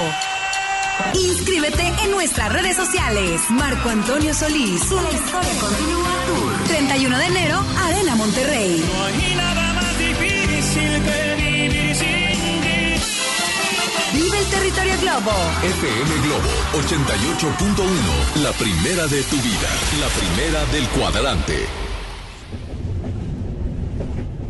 Inscríbete 1.14 1.92
en 2.04 2.10
nuestras 2.10 2.52
redes 2.52 2.76
sociales. 2.76 3.40
Marco 3.50 3.88
Antonio 3.88 4.34
Solís. 4.34 4.90
La 4.90 5.10
historia 5.10 5.60
continúa 5.60 6.10
Tour. 6.26 6.64
31 6.68 7.18
de 7.18 7.26
enero, 7.26 7.64
Arena 7.84 8.14
Monterrey. 8.14 8.84
No 8.94 9.04
hay 9.04 9.34
nada 9.34 9.72
más 9.72 9.98
difícil 9.98 11.02
que 11.02 11.34
vivir 11.36 11.96
sin 11.96 12.62
ti. 12.62 13.00
Vive 14.14 14.38
el 14.38 14.46
territorio 14.46 14.94
Globo. 15.00 15.32
FM 15.62 16.20
Globo 16.22 16.50
88.1, 16.74 18.42
la 18.42 18.52
primera 18.52 19.06
de 19.08 19.22
tu 19.24 19.36
vida, 19.36 19.68
la 20.00 20.08
primera 20.08 20.64
del 20.66 20.88
cuadrante. 20.90 21.81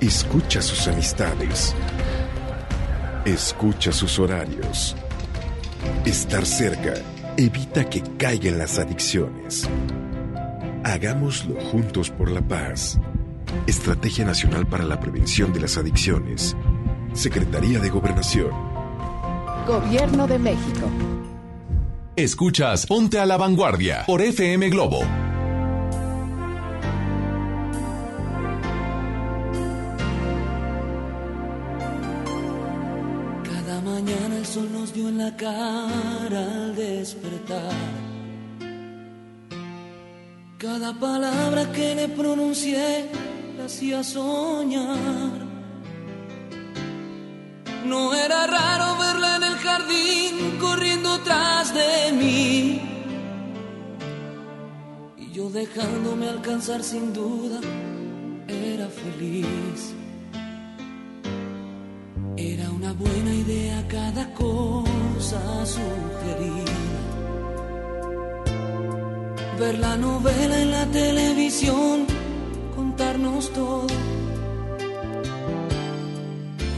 Escucha 0.00 0.62
sus 0.62 0.88
amistades. 0.88 1.74
Escucha 3.26 3.92
sus 3.92 4.18
horarios. 4.18 4.96
Estar 6.06 6.46
cerca 6.46 6.94
evita 7.36 7.84
que 7.84 8.02
caigan 8.16 8.56
las 8.56 8.78
adicciones. 8.78 9.68
Hagámoslo 10.84 11.60
juntos 11.60 12.08
por 12.08 12.30
la 12.30 12.40
paz. 12.40 12.98
Estrategia 13.66 14.24
Nacional 14.24 14.66
para 14.66 14.84
la 14.84 14.98
Prevención 14.98 15.52
de 15.52 15.60
las 15.60 15.76
Adicciones. 15.76 16.56
Secretaría 17.12 17.78
de 17.78 17.90
Gobernación. 17.90 18.52
Gobierno 19.66 20.26
de 20.26 20.38
México. 20.38 20.88
Escuchas 22.16 22.86
Ponte 22.86 23.18
a 23.18 23.26
la 23.26 23.36
Vanguardia 23.36 24.04
por 24.06 24.22
FM 24.22 24.70
Globo. 24.70 25.29
Sol 34.50 34.68
nos 34.72 34.92
dio 34.92 35.08
en 35.08 35.18
la 35.18 35.36
cara 35.36 36.42
al 36.62 36.74
despertar. 36.74 37.72
Cada 40.58 40.92
palabra 40.98 41.70
que 41.70 41.94
le 41.94 42.08
pronuncié 42.08 43.08
la 43.56 43.66
hacía 43.66 44.02
soñar. 44.02 45.38
No 47.86 48.12
era 48.12 48.48
raro 48.48 48.98
verla 48.98 49.36
en 49.36 49.44
el 49.44 49.56
jardín 49.66 50.58
corriendo 50.60 51.20
tras 51.20 51.72
de 51.72 52.12
mí. 52.20 52.80
Y 55.16 55.32
yo 55.32 55.48
dejándome 55.48 56.28
alcanzar 56.28 56.82
sin 56.82 57.12
duda, 57.12 57.60
era 58.48 58.88
feliz. 58.88 59.99
Era 62.42 62.70
una 62.70 62.94
buena 62.94 63.34
idea 63.34 63.86
cada 63.86 64.32
cosa 64.32 65.66
sugerida. 65.66 66.72
Ver 69.58 69.78
la 69.78 69.94
novela 69.98 70.58
en 70.58 70.70
la 70.70 70.86
televisión, 70.86 72.06
contarnos 72.74 73.52
todo. 73.52 73.88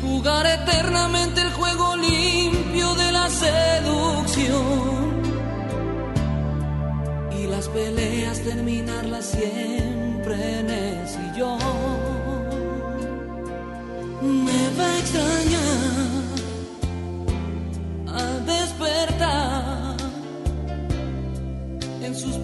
Jugar 0.02 0.46
eternamente 0.46 1.42
el 1.42 1.52
juego 1.52 1.94
limpio 1.96 2.91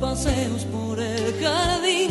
paseos 0.09 0.65
por 0.73 0.99
el 0.99 1.25
jardín. 1.43 2.11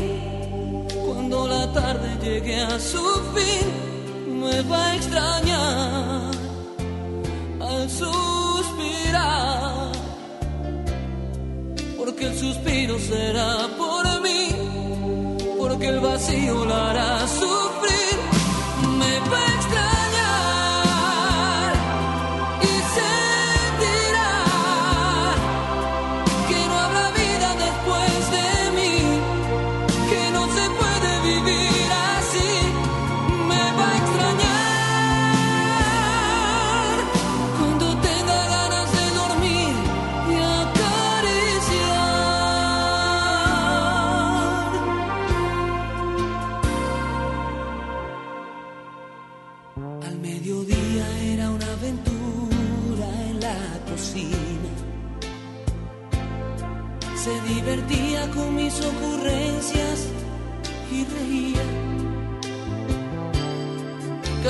Cuando 1.06 1.48
la 1.48 1.72
tarde 1.74 2.10
llegue 2.24 2.58
a 2.62 2.80
su 2.80 3.06
fin, 3.34 3.66
me 4.42 4.62
va 4.70 4.88
a 4.88 4.96
extrañar 4.96 6.32
al 7.60 7.90
suspirar. 7.90 9.92
Porque 11.98 12.24
el 12.30 12.36
suspiro 12.38 13.00
será 13.00 13.68
por 13.82 14.04
mí, 14.26 14.44
porque 15.58 15.88
el 15.88 16.00
vacío 16.00 16.66
la 16.66 16.92
hará 16.92 17.28
sufrir. 17.28 17.67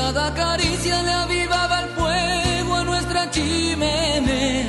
Cada 0.08 0.34
caricia 0.34 1.04
le 1.04 1.12
avivaba 1.12 1.82
el 1.82 1.90
fuego 1.90 2.76
a 2.76 2.84
nuestra 2.86 3.30
chimenea. 3.30 4.66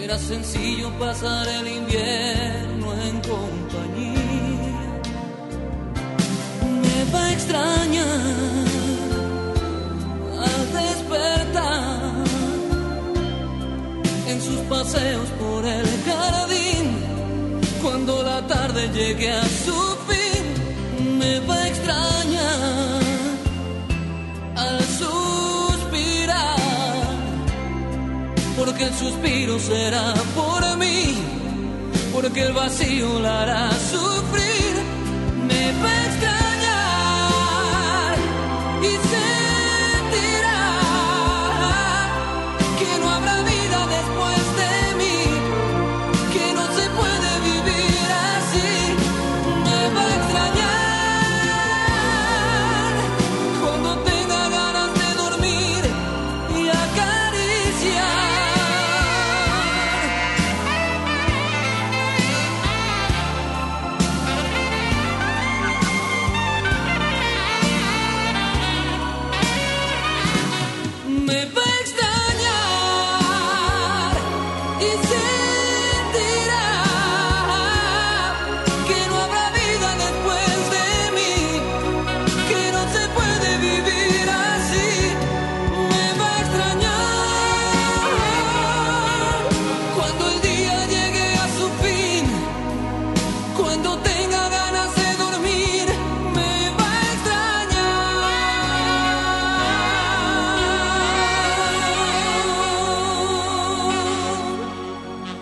Era 0.00 0.16
sencillo 0.16 0.88
pasar 0.96 1.48
el 1.48 1.66
invierno 1.66 2.86
en 3.02 3.20
compañía. 3.32 5.00
Me 6.84 6.98
va 7.12 7.24
a 7.24 7.32
extrañar 7.32 8.66
al 10.46 10.62
despertar 10.80 12.24
en 14.28 14.40
sus 14.40 14.60
paseos 14.70 15.28
por 15.40 15.64
el 15.66 15.86
jardín. 16.06 16.86
Cuando 17.82 18.22
la 18.22 18.46
tarde 18.46 18.88
llegue 18.94 19.32
a 19.32 19.42
su 19.42 19.78
fin, 20.08 21.18
me 21.18 21.40
va 21.40 21.56
a 21.56 21.67
Porque 28.78 28.92
el 28.92 28.96
suspiro 28.96 29.58
será 29.58 30.14
por 30.36 30.76
mí, 30.76 31.16
porque 32.12 32.42
el 32.42 32.52
vacío 32.52 33.18
la 33.18 33.42
hará 33.42 33.70
sufrir. 33.72 34.77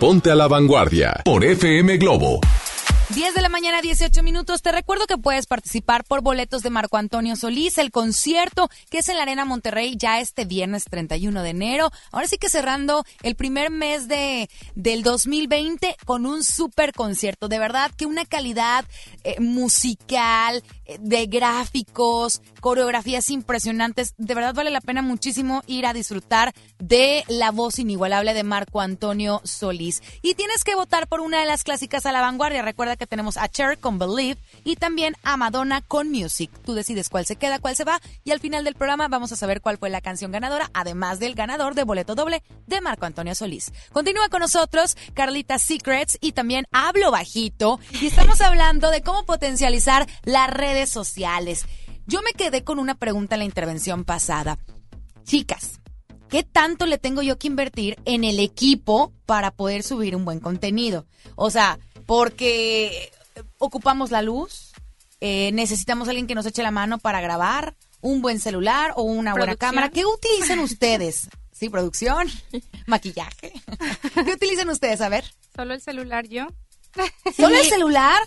Ponte 0.07 0.31
a 0.31 0.35
la 0.35 0.47
vanguardia 0.47 1.21
por 1.25 1.43
FM 1.43 1.97
Globo. 1.97 2.39
10 3.17 3.33
de 3.33 3.41
la 3.41 3.49
mañana, 3.49 3.81
18 3.81 4.21
minutos. 4.21 4.61
Te 4.61 4.71
recuerdo 4.71 5.07
que 5.07 5.17
puedes 5.17 5.47
participar 5.47 6.03
por 6.03 6.21
boletos 6.21 6.61
de 6.61 6.69
Marco 6.69 6.97
Antonio 6.97 7.35
Solís, 7.35 7.79
el 7.79 7.89
concierto 7.89 8.69
que 8.91 8.99
es 8.99 9.09
en 9.09 9.17
la 9.17 9.23
Arena 9.23 9.43
Monterrey 9.43 9.95
ya 9.97 10.19
este 10.19 10.45
viernes 10.45 10.83
31 10.83 11.41
de 11.41 11.49
enero. 11.49 11.89
Ahora 12.11 12.27
sí 12.27 12.37
que 12.37 12.47
cerrando 12.47 13.03
el 13.23 13.33
primer 13.33 13.71
mes 13.71 14.07
de, 14.07 14.51
del 14.75 15.01
2020 15.01 15.97
con 16.05 16.27
un 16.27 16.43
super 16.43 16.93
concierto. 16.93 17.47
De 17.47 17.57
verdad 17.57 17.89
que 17.97 18.05
una 18.05 18.23
calidad 18.23 18.85
eh, 19.23 19.39
musical, 19.39 20.61
eh, 20.85 20.99
de 21.01 21.25
gráficos, 21.25 22.43
coreografías 22.61 23.31
impresionantes. 23.31 24.13
De 24.19 24.35
verdad 24.35 24.53
vale 24.53 24.69
la 24.69 24.79
pena 24.79 25.01
muchísimo 25.01 25.63
ir 25.65 25.87
a 25.87 25.93
disfrutar 25.93 26.53
de 26.77 27.23
la 27.29 27.49
voz 27.49 27.79
inigualable 27.79 28.35
de 28.35 28.43
Marco 28.43 28.79
Antonio 28.79 29.41
Solís. 29.43 30.03
Y 30.21 30.35
tienes 30.35 30.63
que 30.63 30.75
votar 30.75 31.07
por 31.07 31.21
una 31.21 31.39
de 31.39 31.47
las 31.47 31.63
clásicas 31.63 32.05
a 32.05 32.11
la 32.11 32.21
vanguardia. 32.21 32.61
Recuerda 32.61 32.95
que 32.95 33.06
tenemos 33.07 33.37
a 33.37 33.47
Cher 33.47 33.79
con 33.79 33.97
Believe 33.97 34.39
y 34.63 34.75
también 34.75 35.15
a 35.23 35.37
Madonna 35.37 35.81
con 35.81 36.09
Music. 36.09 36.51
Tú 36.63 36.73
decides 36.73 37.09
cuál 37.09 37.25
se 37.25 37.35
queda, 37.35 37.59
cuál 37.59 37.75
se 37.75 37.83
va 37.83 37.99
y 38.23 38.31
al 38.31 38.39
final 38.39 38.63
del 38.63 38.75
programa 38.75 39.07
vamos 39.07 39.31
a 39.31 39.35
saber 39.35 39.61
cuál 39.61 39.77
fue 39.77 39.89
la 39.89 40.01
canción 40.01 40.31
ganadora, 40.31 40.69
además 40.73 41.19
del 41.19 41.35
ganador 41.35 41.75
de 41.75 41.83
boleto 41.83 42.15
doble 42.15 42.43
de 42.67 42.81
Marco 42.81 43.05
Antonio 43.05 43.35
Solís. 43.35 43.71
Continúa 43.91 44.29
con 44.29 44.41
nosotros 44.41 44.95
Carlita 45.13 45.59
Secrets 45.59 46.17
y 46.21 46.33
también 46.33 46.67
Hablo 46.71 47.11
Bajito 47.11 47.79
y 48.01 48.07
estamos 48.07 48.41
hablando 48.41 48.91
de 48.91 49.01
cómo 49.01 49.25
potencializar 49.25 50.07
las 50.23 50.49
redes 50.49 50.89
sociales. 50.89 51.65
Yo 52.05 52.21
me 52.21 52.31
quedé 52.31 52.63
con 52.63 52.79
una 52.79 52.95
pregunta 52.95 53.35
en 53.35 53.39
la 53.39 53.45
intervención 53.45 54.05
pasada. 54.05 54.57
Chicas, 55.25 55.81
¿qué 56.29 56.43
tanto 56.43 56.85
le 56.85 56.97
tengo 56.97 57.21
yo 57.21 57.37
que 57.37 57.47
invertir 57.47 57.97
en 58.05 58.23
el 58.23 58.39
equipo 58.39 59.11
para 59.25 59.51
poder 59.51 59.83
subir 59.83 60.15
un 60.15 60.25
buen 60.25 60.39
contenido? 60.39 61.05
O 61.35 61.49
sea, 61.49 61.79
porque 62.05 63.11
ocupamos 63.57 64.11
la 64.11 64.21
luz, 64.21 64.71
eh, 65.21 65.51
necesitamos 65.53 66.07
alguien 66.07 66.27
que 66.27 66.35
nos 66.35 66.45
eche 66.45 66.63
la 66.63 66.71
mano 66.71 66.97
para 66.99 67.21
grabar, 67.21 67.75
un 68.01 68.21
buen 68.21 68.39
celular 68.39 68.93
o 68.95 69.01
una 69.03 69.31
buena 69.31 69.45
Producción. 69.53 69.69
cámara. 69.71 69.89
¿Qué 69.89 70.05
utilizan 70.05 70.59
ustedes? 70.59 71.29
Sí, 71.51 71.69
producción, 71.69 72.27
maquillaje. 72.85 73.51
¿Qué 74.25 74.33
utilizan 74.33 74.69
ustedes? 74.69 75.01
A 75.01 75.09
ver. 75.09 75.25
Solo 75.55 75.73
el 75.73 75.81
celular 75.81 76.27
yo. 76.27 76.47
¿Solo 77.35 77.55
el 77.55 77.65
celular? 77.65 78.17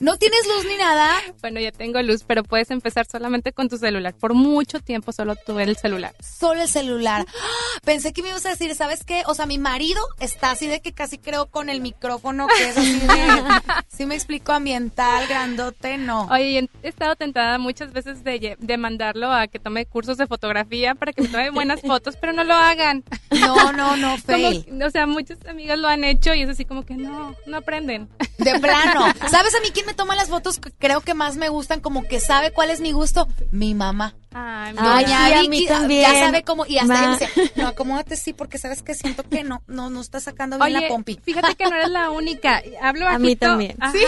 ¿No 0.00 0.16
tienes 0.16 0.40
luz 0.46 0.64
ni 0.66 0.76
nada? 0.76 1.10
Bueno, 1.40 1.60
ya 1.60 1.72
tengo 1.72 2.00
luz, 2.02 2.24
pero 2.26 2.42
puedes 2.42 2.70
empezar 2.70 3.06
solamente 3.06 3.52
con 3.52 3.68
tu 3.68 3.76
celular. 3.76 4.14
Por 4.14 4.34
mucho 4.34 4.80
tiempo 4.80 5.12
solo 5.12 5.36
tuve 5.36 5.64
el 5.64 5.76
celular. 5.76 6.14
Solo 6.20 6.62
el 6.62 6.68
celular. 6.68 7.26
Pensé 7.84 8.12
que 8.12 8.22
me 8.22 8.28
ibas 8.30 8.46
a 8.46 8.50
decir, 8.50 8.74
¿sabes 8.74 9.04
qué? 9.04 9.22
O 9.26 9.34
sea, 9.34 9.46
mi 9.46 9.58
marido 9.58 10.00
está 10.20 10.50
así 10.52 10.66
de 10.66 10.80
que 10.80 10.92
casi 10.92 11.18
creo 11.18 11.46
con 11.46 11.68
el 11.68 11.80
micrófono 11.80 12.46
que 12.46 12.68
es 12.68 12.76
así 12.78 13.00
de... 13.00 13.62
sí 13.88 14.06
me 14.06 14.14
explico, 14.14 14.52
ambiental, 14.52 15.26
grandote, 15.26 15.98
no. 15.98 16.26
Oye, 16.30 16.68
he 16.82 16.88
estado 16.88 17.16
tentada 17.16 17.58
muchas 17.58 17.92
veces 17.92 18.24
de, 18.24 18.56
mandarlo 18.78 19.30
a 19.32 19.46
que 19.46 19.58
tome 19.58 19.86
cursos 19.86 20.16
de 20.16 20.26
fotografía 20.26 20.94
para 20.94 21.12
que 21.12 21.22
me 21.22 21.28
tome 21.28 21.50
buenas 21.50 21.80
fotos, 21.82 22.16
pero 22.20 22.32
no 22.32 22.44
lo 22.44 22.54
hagan. 22.54 23.04
No, 23.30 23.72
no, 23.72 23.96
no, 23.96 24.10
Como- 24.10 24.18
fail. 24.18 24.82
o 24.82 24.90
sea, 24.90 25.06
muchas 25.06 25.38
amigas 25.46 25.78
lo 25.78 25.88
han 25.88 26.04
hecho 26.04 26.34
y 26.34 26.42
es 26.42 26.48
así 26.48 26.64
como 26.64 26.84
que 26.84 26.94
no, 26.94 27.34
no 27.46 27.56
aprenden. 27.56 28.03
De 28.38 28.58
plano. 28.60 29.06
¿Sabes 29.30 29.54
a 29.54 29.60
mí 29.60 29.68
quién 29.72 29.86
me 29.86 29.94
toma 29.94 30.14
las 30.16 30.28
fotos 30.28 30.58
que 30.58 30.70
creo 30.72 31.00
que 31.00 31.14
más 31.14 31.36
me 31.36 31.48
gustan? 31.48 31.80
Como 31.80 32.06
que 32.06 32.20
sabe 32.20 32.52
cuál 32.52 32.70
es 32.70 32.80
mi 32.80 32.92
gusto. 32.92 33.28
Mi 33.52 33.74
mamá. 33.74 34.14
Ay, 34.32 34.74
Ay, 34.76 35.04
Doña 35.04 35.26
sí, 35.26 35.32
a 35.32 35.36
Vicky, 35.40 35.48
mí 35.48 35.66
ah, 35.68 35.72
también. 35.78 36.02
Ya 36.12 36.20
sabe 36.26 36.42
cómo. 36.42 36.66
Y 36.66 36.78
hasta 36.78 36.94
ella 36.98 37.08
me 37.08 37.18
dice, 37.18 37.52
no, 37.56 37.68
acomódate 37.68 38.16
sí, 38.16 38.32
porque 38.32 38.58
sabes 38.58 38.82
que 38.82 38.94
siento 38.94 39.22
que 39.22 39.44
no, 39.44 39.62
no, 39.66 39.90
no 39.90 40.00
está 40.00 40.20
sacando 40.20 40.56
bien 40.58 40.76
Oye, 40.76 40.86
la 40.86 40.88
pompi. 40.88 41.20
fíjate 41.22 41.54
que 41.54 41.64
no 41.64 41.76
eres 41.76 41.90
la 41.90 42.10
única. 42.10 42.62
Hablo 42.82 43.06
A 43.08 43.18
mí 43.18 43.28
bajito. 43.28 43.46
también. 43.46 43.76
Ajá. 43.80 43.92
¿Sí? 43.92 44.04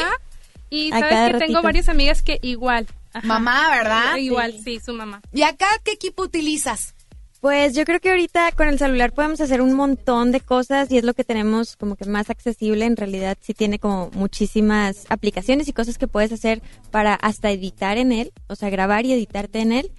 Y 0.68 0.90
sabes 0.90 1.32
que 1.32 1.38
tengo 1.38 1.62
varias 1.62 1.88
amigas 1.88 2.22
que 2.22 2.38
igual. 2.42 2.86
Ajá. 3.12 3.26
Mamá, 3.26 3.70
¿verdad? 3.70 4.16
Igual, 4.16 4.60
sí, 4.62 4.80
su 4.84 4.92
mamá. 4.92 5.20
¿Y 5.32 5.42
acá 5.42 5.66
qué 5.84 5.92
equipo 5.92 6.22
utilizas? 6.24 6.94
Pues 7.46 7.76
yo 7.76 7.84
creo 7.84 8.00
que 8.00 8.10
ahorita 8.10 8.50
con 8.56 8.66
el 8.66 8.76
celular 8.76 9.12
podemos 9.12 9.40
hacer 9.40 9.62
un 9.62 9.72
montón 9.72 10.32
de 10.32 10.40
cosas 10.40 10.90
y 10.90 10.98
es 10.98 11.04
lo 11.04 11.14
que 11.14 11.22
tenemos 11.22 11.76
como 11.76 11.94
que 11.94 12.04
más 12.04 12.28
accesible. 12.28 12.84
En 12.86 12.96
realidad 12.96 13.38
sí 13.40 13.54
tiene 13.54 13.78
como 13.78 14.10
muchísimas 14.14 15.06
aplicaciones 15.10 15.68
y 15.68 15.72
cosas 15.72 15.96
que 15.96 16.08
puedes 16.08 16.32
hacer 16.32 16.60
para 16.90 17.14
hasta 17.14 17.52
editar 17.52 17.98
en 17.98 18.10
él, 18.10 18.32
o 18.48 18.56
sea, 18.56 18.68
grabar 18.68 19.06
y 19.06 19.12
editarte 19.12 19.60
en 19.60 19.70
él. 19.70 19.92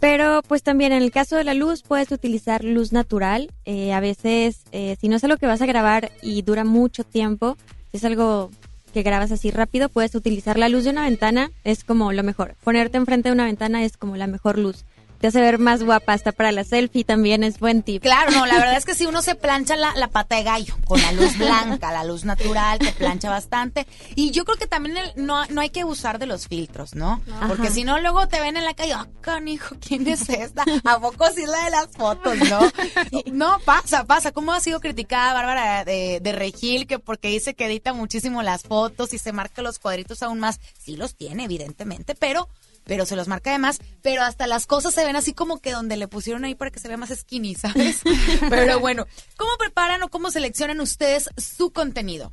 Pero 0.00 0.40
pues 0.48 0.62
también 0.62 0.92
en 0.92 1.02
el 1.02 1.10
caso 1.10 1.36
de 1.36 1.44
la 1.44 1.52
luz 1.52 1.82
puedes 1.82 2.10
utilizar 2.12 2.64
luz 2.64 2.94
natural. 2.94 3.50
Eh, 3.66 3.92
a 3.92 4.00
veces, 4.00 4.62
eh, 4.72 4.96
si 4.98 5.10
no 5.10 5.16
es 5.16 5.24
algo 5.24 5.36
que 5.36 5.46
vas 5.46 5.60
a 5.60 5.66
grabar 5.66 6.12
y 6.22 6.40
dura 6.40 6.64
mucho 6.64 7.04
tiempo, 7.04 7.58
si 7.90 7.98
es 7.98 8.04
algo 8.06 8.50
que 8.94 9.02
grabas 9.02 9.32
así 9.32 9.50
rápido, 9.50 9.90
puedes 9.90 10.14
utilizar 10.14 10.58
la 10.58 10.70
luz 10.70 10.84
de 10.84 10.90
una 10.92 11.02
ventana, 11.02 11.50
es 11.62 11.84
como 11.84 12.14
lo 12.14 12.22
mejor. 12.22 12.54
Ponerte 12.64 12.96
enfrente 12.96 13.28
de 13.28 13.34
una 13.34 13.44
ventana 13.44 13.84
es 13.84 13.98
como 13.98 14.16
la 14.16 14.26
mejor 14.28 14.56
luz. 14.56 14.86
Te 15.20 15.28
hace 15.28 15.40
ver 15.40 15.58
más 15.58 15.82
guapa, 15.82 16.12
hasta 16.12 16.32
para 16.32 16.52
la 16.52 16.64
selfie 16.64 17.04
también 17.04 17.42
es 17.42 17.58
buen 17.58 17.82
tip. 17.82 18.02
Claro, 18.02 18.30
no, 18.32 18.46
la 18.46 18.54
verdad 18.58 18.76
es 18.76 18.84
que 18.84 18.94
si 18.94 19.06
uno 19.06 19.22
se 19.22 19.34
plancha 19.34 19.76
la, 19.76 19.94
la 19.94 20.08
pata 20.08 20.36
de 20.36 20.42
gallo 20.42 20.76
con 20.84 21.00
la 21.00 21.12
luz 21.12 21.36
blanca, 21.38 21.92
la 21.92 22.04
luz 22.04 22.24
natural, 22.24 22.78
te 22.78 22.92
plancha 22.92 23.30
bastante. 23.30 23.86
Y 24.14 24.30
yo 24.30 24.44
creo 24.44 24.56
que 24.58 24.66
también 24.66 24.96
el- 24.96 25.12
no, 25.16 25.44
no 25.46 25.60
hay 25.60 25.70
que 25.70 25.84
usar 25.84 26.18
de 26.18 26.26
los 26.26 26.48
filtros, 26.48 26.94
¿no? 26.94 27.22
Porque 27.48 27.70
si 27.70 27.84
no, 27.84 27.98
luego 28.00 28.28
te 28.28 28.40
ven 28.40 28.56
en 28.56 28.64
la 28.64 28.74
calle, 28.74 28.92
ah, 28.94 29.06
canijo, 29.20 29.74
¿quién 29.80 30.06
es 30.06 30.28
esta? 30.28 30.64
¿A 30.84 31.00
poco 31.00 31.24
sí 31.34 31.44
la 31.46 31.64
de 31.64 31.70
las 31.70 31.88
fotos, 31.88 32.36
no? 32.50 32.60
No, 33.32 33.58
pasa, 33.64 34.04
pasa. 34.04 34.32
¿Cómo 34.32 34.52
ha 34.52 34.60
sido 34.60 34.80
criticada 34.80 35.32
Bárbara 35.34 35.84
de, 35.84 36.20
de 36.20 36.32
Regil? 36.32 36.86
Que 36.86 36.98
porque 36.98 37.28
dice 37.28 37.54
que 37.54 37.66
edita 37.66 37.92
muchísimo 37.92 38.42
las 38.42 38.62
fotos 38.62 39.12
y 39.14 39.18
se 39.18 39.32
marca 39.32 39.62
los 39.62 39.78
cuadritos 39.78 40.22
aún 40.22 40.40
más. 40.40 40.60
Sí 40.78 40.96
los 40.96 41.14
tiene, 41.16 41.44
evidentemente, 41.44 42.14
pero 42.14 42.48
pero 42.86 43.04
se 43.04 43.16
los 43.16 43.28
marca 43.28 43.52
de 43.52 43.58
más, 43.58 43.80
pero 44.00 44.22
hasta 44.22 44.46
las 44.46 44.66
cosas 44.66 44.94
se 44.94 45.04
ven 45.04 45.16
así 45.16 45.34
como 45.34 45.58
que 45.60 45.72
donde 45.72 45.96
le 45.96 46.08
pusieron 46.08 46.44
ahí 46.44 46.54
para 46.54 46.70
que 46.70 46.78
se 46.78 46.88
vea 46.88 46.96
más 46.96 47.10
skinny, 47.10 47.54
¿sabes? 47.54 48.02
Pero 48.48 48.80
bueno, 48.80 49.06
¿cómo 49.36 49.50
preparan 49.58 50.02
o 50.02 50.08
cómo 50.08 50.30
seleccionan 50.30 50.80
ustedes 50.80 51.28
su 51.36 51.72
contenido? 51.72 52.32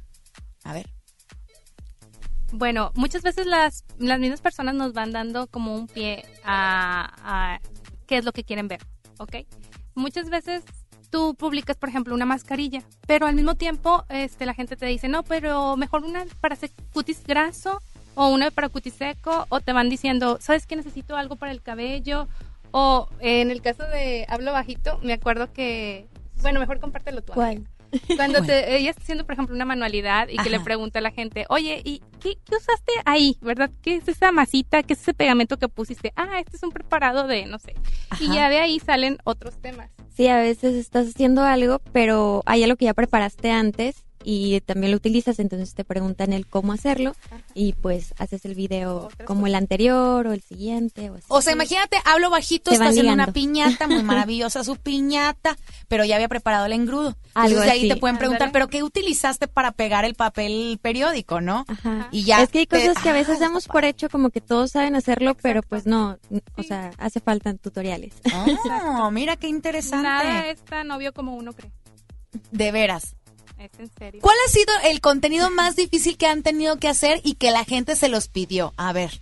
A 0.64 0.74
ver. 0.74 0.90
Bueno, 2.52 2.92
muchas 2.94 3.24
veces 3.24 3.48
las, 3.48 3.84
las 3.98 4.20
mismas 4.20 4.42
personas 4.42 4.76
nos 4.76 4.94
van 4.94 5.12
dando 5.12 5.48
como 5.48 5.76
un 5.76 5.88
pie 5.88 6.24
a, 6.44 7.56
a 7.56 7.60
qué 8.06 8.18
es 8.18 8.26
lo 8.26 8.32
que 8.32 8.44
quieren 8.44 8.68
ver, 8.68 8.82
¿ok? 9.18 9.38
Muchas 9.96 10.30
veces 10.30 10.64
tú 11.10 11.36
publicas, 11.36 11.78
por 11.78 11.90
ejemplo, 11.90 12.14
una 12.14 12.26
mascarilla, 12.26 12.84
pero 13.08 13.26
al 13.26 13.36
mismo 13.36 13.56
tiempo 13.56 14.06
este, 14.10 14.46
la 14.46 14.54
gente 14.54 14.76
te 14.76 14.86
dice, 14.86 15.08
no, 15.08 15.24
pero 15.24 15.78
mejor 15.78 16.04
una 16.04 16.26
para 16.42 16.54
hacer 16.54 16.72
cutis 16.92 17.24
graso 17.24 17.80
o 18.16 18.28
una 18.28 18.52
para 18.52 18.70
cutis 18.70 18.94
seco, 18.94 19.46
o 19.50 19.60
te 19.60 19.74
van 19.74 19.90
diciendo, 19.90 20.38
¿sabes 20.40 20.66
que 20.66 20.76
necesito 20.76 21.16
algo 21.16 21.36
para 21.36 21.52
el 21.52 21.62
cabello? 21.62 22.28
O 22.72 23.08
eh, 23.20 23.42
en 23.42 23.52
el 23.52 23.62
caso 23.62 23.84
de 23.84 24.26
Hablo 24.28 24.52
Bajito, 24.52 25.00
me 25.04 25.14
acuerdo 25.14 25.52
que, 25.54 26.08
bueno, 26.42 26.60
mejor 26.60 26.80
compártelo 26.80 27.22
tú. 27.22 27.34
Cuando 28.16 28.42
te, 28.46 28.76
ella 28.76 28.90
está 28.90 29.02
haciendo, 29.04 29.26
por 29.26 29.34
ejemplo, 29.34 29.56
una 29.56 29.66
manualidad 29.66 30.28
y 30.30 30.38
que 30.38 30.50
le 30.50 30.60
pregunta 30.60 31.00
a 31.00 31.02
la 31.02 31.12
gente, 31.12 31.46
oye, 31.50 31.82
¿y 31.84 32.02
qué, 32.20 32.38
qué 32.44 32.56
usaste 32.56 32.94
ahí? 33.06 33.38
¿Verdad? 33.42 33.70
¿Qué 33.82 33.98
es 33.98 34.08
esa 34.08 34.32
masita? 34.32 34.84
¿Qué 34.84 34.94
es 34.94 35.02
ese 35.02 35.14
pegamento 35.14 35.58
que 35.58 35.68
pusiste? 35.70 36.14
Ah, 36.16 36.40
este 36.40 36.58
es 36.58 36.64
un 36.64 36.72
preparado 36.72 37.28
de, 37.28 37.46
no 37.46 37.60
sé. 37.60 37.76
Y 38.20 38.34
ya 38.34 38.50
de 38.50 38.60
ahí 38.60 38.80
salen 38.80 39.18
otros 39.24 39.58
temas. 39.62 39.92
Sí, 40.16 40.28
a 40.28 40.38
veces 40.38 40.76
estás 40.76 41.08
haciendo 41.08 41.44
algo, 41.44 41.80
pero 41.92 42.44
hay 42.46 42.64
algo 42.64 42.76
que 42.76 42.86
ya 42.86 42.94
preparaste 42.94 43.52
antes 43.52 44.04
y 44.24 44.62
también 44.62 44.92
lo 44.92 44.98
utilizas, 44.98 45.40
entonces 45.40 45.74
te 45.74 45.84
preguntan 45.84 46.34
el 46.34 46.48
cómo 46.48 46.74
hacerlo 46.74 47.16
y 47.54 47.74
pues 47.74 48.14
haces 48.18 48.46
el 48.46 48.56
video 48.56 49.10
como 49.26 49.48
el 49.48 49.56
anterior 49.56 50.26
o 50.28 50.34
el 50.34 50.42
siguiente 50.42 51.10
o 51.10 51.16
así. 51.16 51.26
O 51.30 51.42
sea, 51.42 51.54
imagínate, 51.54 51.98
hablo 52.06 52.30
bajito, 52.30 52.72
Te 52.72 52.76
está 52.76 52.86
van 52.86 52.92
haciendo 52.92 53.14
una 53.14 53.28
piñata, 53.28 53.88
muy 53.88 54.04
maravillosa 54.04 54.64
su 54.64 54.76
piñata, 54.78 55.58
pero 55.88 56.06
ya 56.06 56.16
había 56.16 56.28
preparado 56.30 56.66
el 56.66 56.74
engrudo. 56.74 57.16
Algo 57.36 57.50
Entonces 57.50 57.66
de 57.66 57.72
ahí 57.72 57.80
así. 57.80 57.88
te 57.90 57.96
pueden 57.98 58.18
preguntar, 58.18 58.48
Ándale. 58.48 58.54
¿pero 58.54 58.68
qué 58.70 58.84
utilizaste 58.84 59.48
para 59.48 59.72
pegar 59.72 60.06
el 60.06 60.16
papel 60.16 60.80
periódico, 60.82 61.42
no? 61.42 61.66
Ajá. 61.68 62.08
Y 62.12 62.24
ya 62.24 62.42
es 62.44 62.50
que 62.50 62.60
hay 62.60 62.68
te- 62.68 62.80
cosas 62.80 63.02
que 63.04 63.10
a 63.10 63.14
veces 63.14 63.38
Ah, 63.38 63.46
damos 63.46 63.68
por 63.68 63.84
hecho 63.86 64.10
como 64.10 64.30
que 64.30 64.42
todos 64.42 64.72
saben 64.72 64.96
hacerlo, 64.96 65.36
pero 65.42 65.62
pues 65.64 65.86
no, 65.86 66.18
o 66.58 66.64
sea, 66.64 66.92
hace 66.98 67.20
falta 67.20 67.54
tutoriales. 67.56 68.14
Oh, 68.98 69.10
mira 69.12 69.36
qué 69.36 69.48
interesante. 69.48 70.04
Nada 70.08 70.48
es 70.48 70.62
tan 70.62 70.90
obvio 70.92 71.14
como 71.14 71.36
uno 71.36 71.54
cree. 71.54 71.72
De 72.52 72.72
veras. 72.72 73.16
Es 73.64 73.80
en 73.80 73.90
serio. 73.98 74.22
¿Cuál 74.22 74.36
ha 74.46 74.52
sido 74.52 74.74
el 74.92 75.00
contenido 75.00 75.50
más 75.50 75.78
difícil 75.78 76.18
que 76.18 76.28
han 76.28 76.44
tenido 76.44 76.76
que 76.80 76.90
hacer 76.90 77.22
y 77.24 77.36
que 77.36 77.50
la 77.50 77.64
gente 77.64 77.96
se 77.96 78.10
los 78.10 78.28
pidió? 78.28 78.74
A 78.76 78.92
ver. 78.92 79.22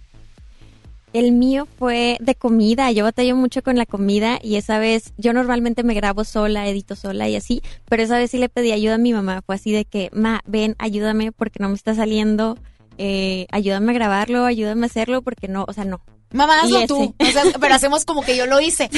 El 1.14 1.32
mío 1.32 1.68
fue 1.78 2.18
de 2.22 2.34
comida, 2.34 2.90
yo 2.92 3.04
batallo 3.04 3.36
mucho 3.36 3.62
con 3.62 3.78
la 3.78 3.86
comida 3.86 4.40
y 4.42 4.56
esa 4.56 4.80
vez 4.80 5.14
yo 5.18 5.34
normalmente 5.34 5.84
me 5.84 5.94
grabo 5.94 6.24
sola, 6.24 6.68
edito 6.68 6.96
sola 6.96 7.30
y 7.30 7.36
así, 7.36 7.62
pero 7.88 8.02
esa 8.02 8.18
vez 8.18 8.32
sí 8.32 8.40
le 8.40 8.50
pedí 8.50 8.72
ayuda 8.72 8.96
a 8.96 8.98
mi 8.98 9.14
mamá, 9.14 9.44
fue 9.46 9.56
así 9.56 9.72
de 9.74 9.86
que, 9.86 10.10
ma, 10.14 10.42
ven, 10.48 10.76
ayúdame 10.80 11.34
porque 11.34 11.60
no 11.60 11.68
me 11.68 11.76
está 11.76 11.94
saliendo, 11.94 12.58
eh, 13.04 13.48
ayúdame 13.52 13.92
a 13.92 13.96
grabarlo, 13.96 14.46
ayúdame 14.46 14.86
a 14.86 14.90
hacerlo 14.90 15.24
porque 15.24 15.48
no, 15.48 15.66
o 15.68 15.74
sea, 15.74 15.86
no. 15.86 16.02
Mamá, 16.32 16.62
hazlo 16.62 16.86
tú. 16.86 17.16
O 17.20 17.26
sea, 17.26 17.44
pero 17.60 17.74
hacemos 17.76 18.06
como 18.06 18.22
que 18.22 18.38
yo 18.38 18.46
lo 18.46 18.62
hice. 18.62 18.90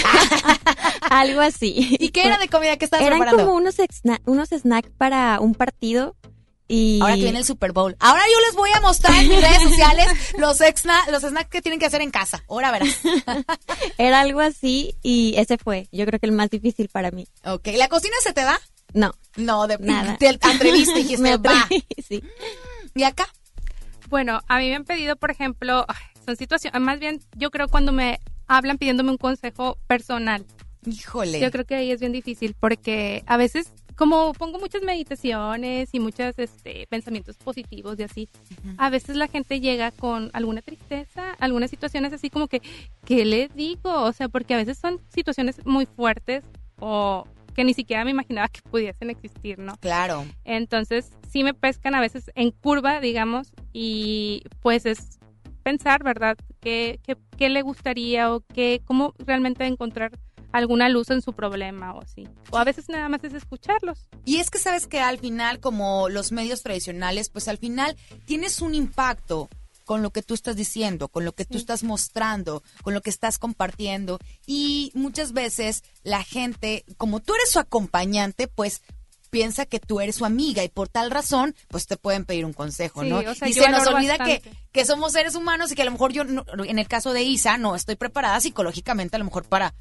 Algo 1.09 1.41
así. 1.41 1.95
¿Y 1.99 2.09
qué 2.09 2.25
era 2.25 2.37
de 2.37 2.47
comida 2.47 2.77
que 2.77 2.85
estabas 2.85 3.05
Eran 3.05 3.19
preparando? 3.19 3.45
como 3.45 3.57
unos, 3.57 3.75
unos 4.25 4.49
snacks 4.49 4.89
para 4.97 5.39
un 5.39 5.55
partido 5.55 6.15
y... 6.67 6.99
Ahora 7.01 7.15
que 7.15 7.21
viene 7.23 7.39
el 7.39 7.45
Super 7.45 7.71
Bowl. 7.71 7.95
Ahora 7.99 8.21
yo 8.31 8.39
les 8.47 8.55
voy 8.55 8.69
a 8.75 8.81
mostrar 8.81 9.15
en 9.21 9.29
mis 9.29 9.41
redes 9.41 9.61
sociales 9.69 10.07
los, 10.37 10.59
exna- 10.61 11.07
los 11.11 11.23
snacks 11.23 11.49
que 11.49 11.61
tienen 11.61 11.79
que 11.79 11.85
hacer 11.85 12.01
en 12.01 12.11
casa. 12.11 12.43
Ahora 12.49 12.71
verás. 12.71 12.95
Era 13.97 14.19
algo 14.21 14.39
así 14.41 14.95
y 15.01 15.33
ese 15.37 15.57
fue, 15.57 15.87
yo 15.91 16.05
creo 16.05 16.19
que 16.19 16.25
el 16.27 16.31
más 16.33 16.49
difícil 16.49 16.89
para 16.89 17.11
mí. 17.11 17.27
Ok, 17.45 17.67
¿la 17.75 17.87
cocina 17.89 18.15
se 18.21 18.33
te 18.33 18.41
da? 18.41 18.59
No. 18.93 19.13
No, 19.37 19.65
de 19.67 19.77
Nada. 19.79 20.17
Te 20.17 20.27
atreviste 20.27 20.99
y 20.99 21.03
dijiste, 21.03 21.23
Me 21.23 21.37
va. 21.37 21.67
sí. 22.07 22.23
¿Y 22.95 23.03
acá? 23.03 23.27
Bueno, 24.13 24.41
a 24.47 24.59
mí 24.59 24.69
me 24.69 24.75
han 24.75 24.83
pedido, 24.83 25.15
por 25.15 25.31
ejemplo, 25.31 25.87
son 26.23 26.35
situaciones, 26.35 26.79
más 26.79 26.99
bien 26.99 27.19
yo 27.35 27.49
creo 27.49 27.67
cuando 27.67 27.91
me 27.91 28.19
hablan 28.45 28.77
pidiéndome 28.77 29.09
un 29.09 29.17
consejo 29.17 29.79
personal. 29.87 30.45
Híjole. 30.85 31.39
Yo 31.39 31.49
creo 31.49 31.65
que 31.65 31.73
ahí 31.73 31.89
es 31.89 31.99
bien 31.99 32.11
difícil 32.11 32.55
porque 32.59 33.23
a 33.25 33.37
veces 33.37 33.73
como 33.95 34.33
pongo 34.33 34.59
muchas 34.59 34.83
meditaciones 34.83 35.89
y 35.93 35.99
muchos 35.99 36.37
este, 36.37 36.85
pensamientos 36.91 37.37
positivos 37.37 37.97
y 37.97 38.03
así, 38.03 38.29
a 38.77 38.91
veces 38.91 39.15
la 39.15 39.27
gente 39.27 39.59
llega 39.59 39.89
con 39.89 40.29
alguna 40.33 40.61
tristeza, 40.61 41.31
algunas 41.39 41.71
situaciones 41.71 42.13
así 42.13 42.29
como 42.29 42.47
que, 42.47 42.61
¿qué 43.05 43.25
le 43.25 43.47
digo? 43.55 44.03
O 44.03 44.13
sea, 44.13 44.29
porque 44.29 44.53
a 44.53 44.57
veces 44.57 44.77
son 44.77 45.01
situaciones 45.09 45.65
muy 45.65 45.87
fuertes 45.87 46.43
o 46.79 47.25
que 47.53 47.63
ni 47.63 47.73
siquiera 47.73 48.03
me 48.03 48.11
imaginaba 48.11 48.47
que 48.47 48.61
pudiesen 48.61 49.09
existir, 49.09 49.59
¿no? 49.59 49.77
Claro. 49.77 50.25
Entonces, 50.43 51.11
sí 51.29 51.43
me 51.43 51.53
pescan 51.53 51.95
a 51.95 52.01
veces 52.01 52.31
en 52.35 52.51
curva, 52.51 52.99
digamos, 52.99 53.51
y 53.71 54.43
pues 54.61 54.85
es 54.85 55.19
pensar, 55.63 56.03
¿verdad? 56.03 56.37
¿Qué, 56.59 56.99
qué, 57.03 57.17
qué 57.37 57.49
le 57.49 57.61
gustaría 57.61 58.33
o 58.33 58.41
qué, 58.41 58.81
cómo 58.85 59.13
realmente 59.19 59.65
encontrar 59.65 60.11
alguna 60.51 60.87
luz 60.89 61.09
en 61.09 61.21
su 61.21 61.33
problema 61.33 61.93
o 61.93 62.01
así? 62.01 62.27
O 62.51 62.57
a 62.57 62.63
veces 62.63 62.89
nada 62.89 63.09
más 63.09 63.23
es 63.23 63.33
escucharlos. 63.33 64.07
Y 64.25 64.37
es 64.37 64.49
que 64.49 64.59
sabes 64.59 64.87
que 64.87 64.99
al 64.99 65.17
final, 65.17 65.59
como 65.59 66.09
los 66.09 66.31
medios 66.31 66.61
tradicionales, 66.61 67.29
pues 67.29 67.47
al 67.47 67.57
final 67.57 67.95
tienes 68.25 68.61
un 68.61 68.75
impacto 68.75 69.49
con 69.85 70.01
lo 70.01 70.11
que 70.11 70.23
tú 70.23 70.33
estás 70.33 70.55
diciendo, 70.55 71.07
con 71.09 71.25
lo 71.25 71.33
que 71.33 71.45
tú 71.45 71.57
estás 71.57 71.83
mostrando, 71.83 72.63
con 72.83 72.93
lo 72.93 73.01
que 73.01 73.09
estás 73.09 73.37
compartiendo. 73.39 74.19
Y 74.45 74.91
muchas 74.93 75.33
veces 75.33 75.83
la 76.03 76.23
gente, 76.23 76.85
como 76.97 77.19
tú 77.19 77.33
eres 77.35 77.51
su 77.51 77.59
acompañante, 77.59 78.47
pues 78.47 78.81
piensa 79.29 79.65
que 79.65 79.79
tú 79.79 79.99
eres 79.99 80.15
su 80.17 80.25
amiga 80.25 80.63
y 80.63 80.69
por 80.69 80.89
tal 80.89 81.09
razón, 81.09 81.55
pues 81.67 81.87
te 81.87 81.97
pueden 81.97 82.23
pedir 82.23 82.45
un 82.45 82.53
consejo, 82.53 83.01
Sí, 83.01 83.09
¿no? 83.09 83.17
o 83.17 83.33
sea, 83.33 83.47
y 83.49 83.53
se 83.53 83.67
nos 83.69 83.87
olvida 83.87 84.17
que, 84.19 84.43
que 84.71 84.85
somos 84.85 85.11
seres 85.13 85.33
humanos 85.33 85.71
y 85.71 85.75
que 85.75 85.81
a 85.81 85.85
lo 85.85 85.91
mejor 85.91 86.13
yo, 86.13 86.23
no- 86.23 86.45
en 86.63 86.77
el 86.77 86.87
caso 86.87 87.13
de 87.13 87.23
Isa, 87.23 87.57
no 87.57 87.75
estoy 87.75 87.95
preparada 87.95 88.39
psicológicamente 88.39 89.15
a 89.15 89.19
lo 89.19 89.25
mejor 89.25 89.43
para 89.45 89.73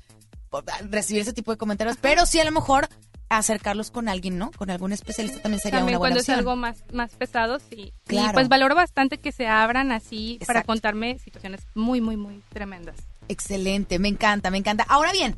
recibir 0.90 1.22
ese 1.22 1.32
tipo 1.32 1.50
de 1.50 1.58
comentarios, 1.58 1.96
pero 2.00 2.26
sí 2.26 2.40
a 2.40 2.44
lo 2.44 2.50
mejor 2.50 2.88
acercarlos 3.38 3.90
con 3.90 4.08
alguien, 4.08 4.38
¿no? 4.38 4.50
Con 4.52 4.70
algún 4.70 4.92
especialista 4.92 5.40
también 5.40 5.60
sería 5.60 5.78
También 5.80 5.96
una 5.96 5.98
buena 6.00 6.14
cuando 6.16 6.20
es 6.32 6.38
algo 6.38 6.56
más, 6.56 6.78
más 6.92 7.12
pesado, 7.16 7.58
sí. 7.58 7.92
Claro. 8.06 8.30
Y 8.30 8.32
pues 8.34 8.48
valoro 8.48 8.74
bastante 8.74 9.18
que 9.18 9.32
se 9.32 9.46
abran 9.46 9.92
así 9.92 10.38
para 10.46 10.62
contarme 10.62 11.18
situaciones 11.18 11.60
muy, 11.74 12.00
muy, 12.00 12.16
muy 12.16 12.42
tremendas. 12.52 12.96
Excelente, 13.28 13.98
me 13.98 14.08
encanta, 14.08 14.50
me 14.50 14.58
encanta. 14.58 14.84
Ahora 14.88 15.12
bien, 15.12 15.36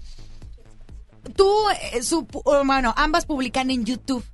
tú, 1.36 1.52
eh, 1.92 2.02
su- 2.02 2.26
bueno, 2.64 2.94
ambas 2.96 3.26
publican 3.26 3.70
en 3.70 3.84
YouTube. 3.84 4.24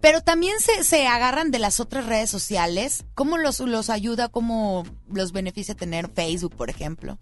Pero 0.00 0.20
también 0.20 0.58
se, 0.58 0.82
se 0.82 1.06
agarran 1.06 1.52
de 1.52 1.60
las 1.60 1.78
otras 1.78 2.06
redes 2.06 2.28
sociales. 2.28 3.04
¿Cómo 3.14 3.38
los, 3.38 3.60
los 3.60 3.88
ayuda, 3.88 4.28
cómo 4.28 4.84
los 5.08 5.30
beneficia 5.30 5.76
tener 5.76 6.08
Facebook, 6.10 6.56
por 6.56 6.70
ejemplo? 6.70 7.18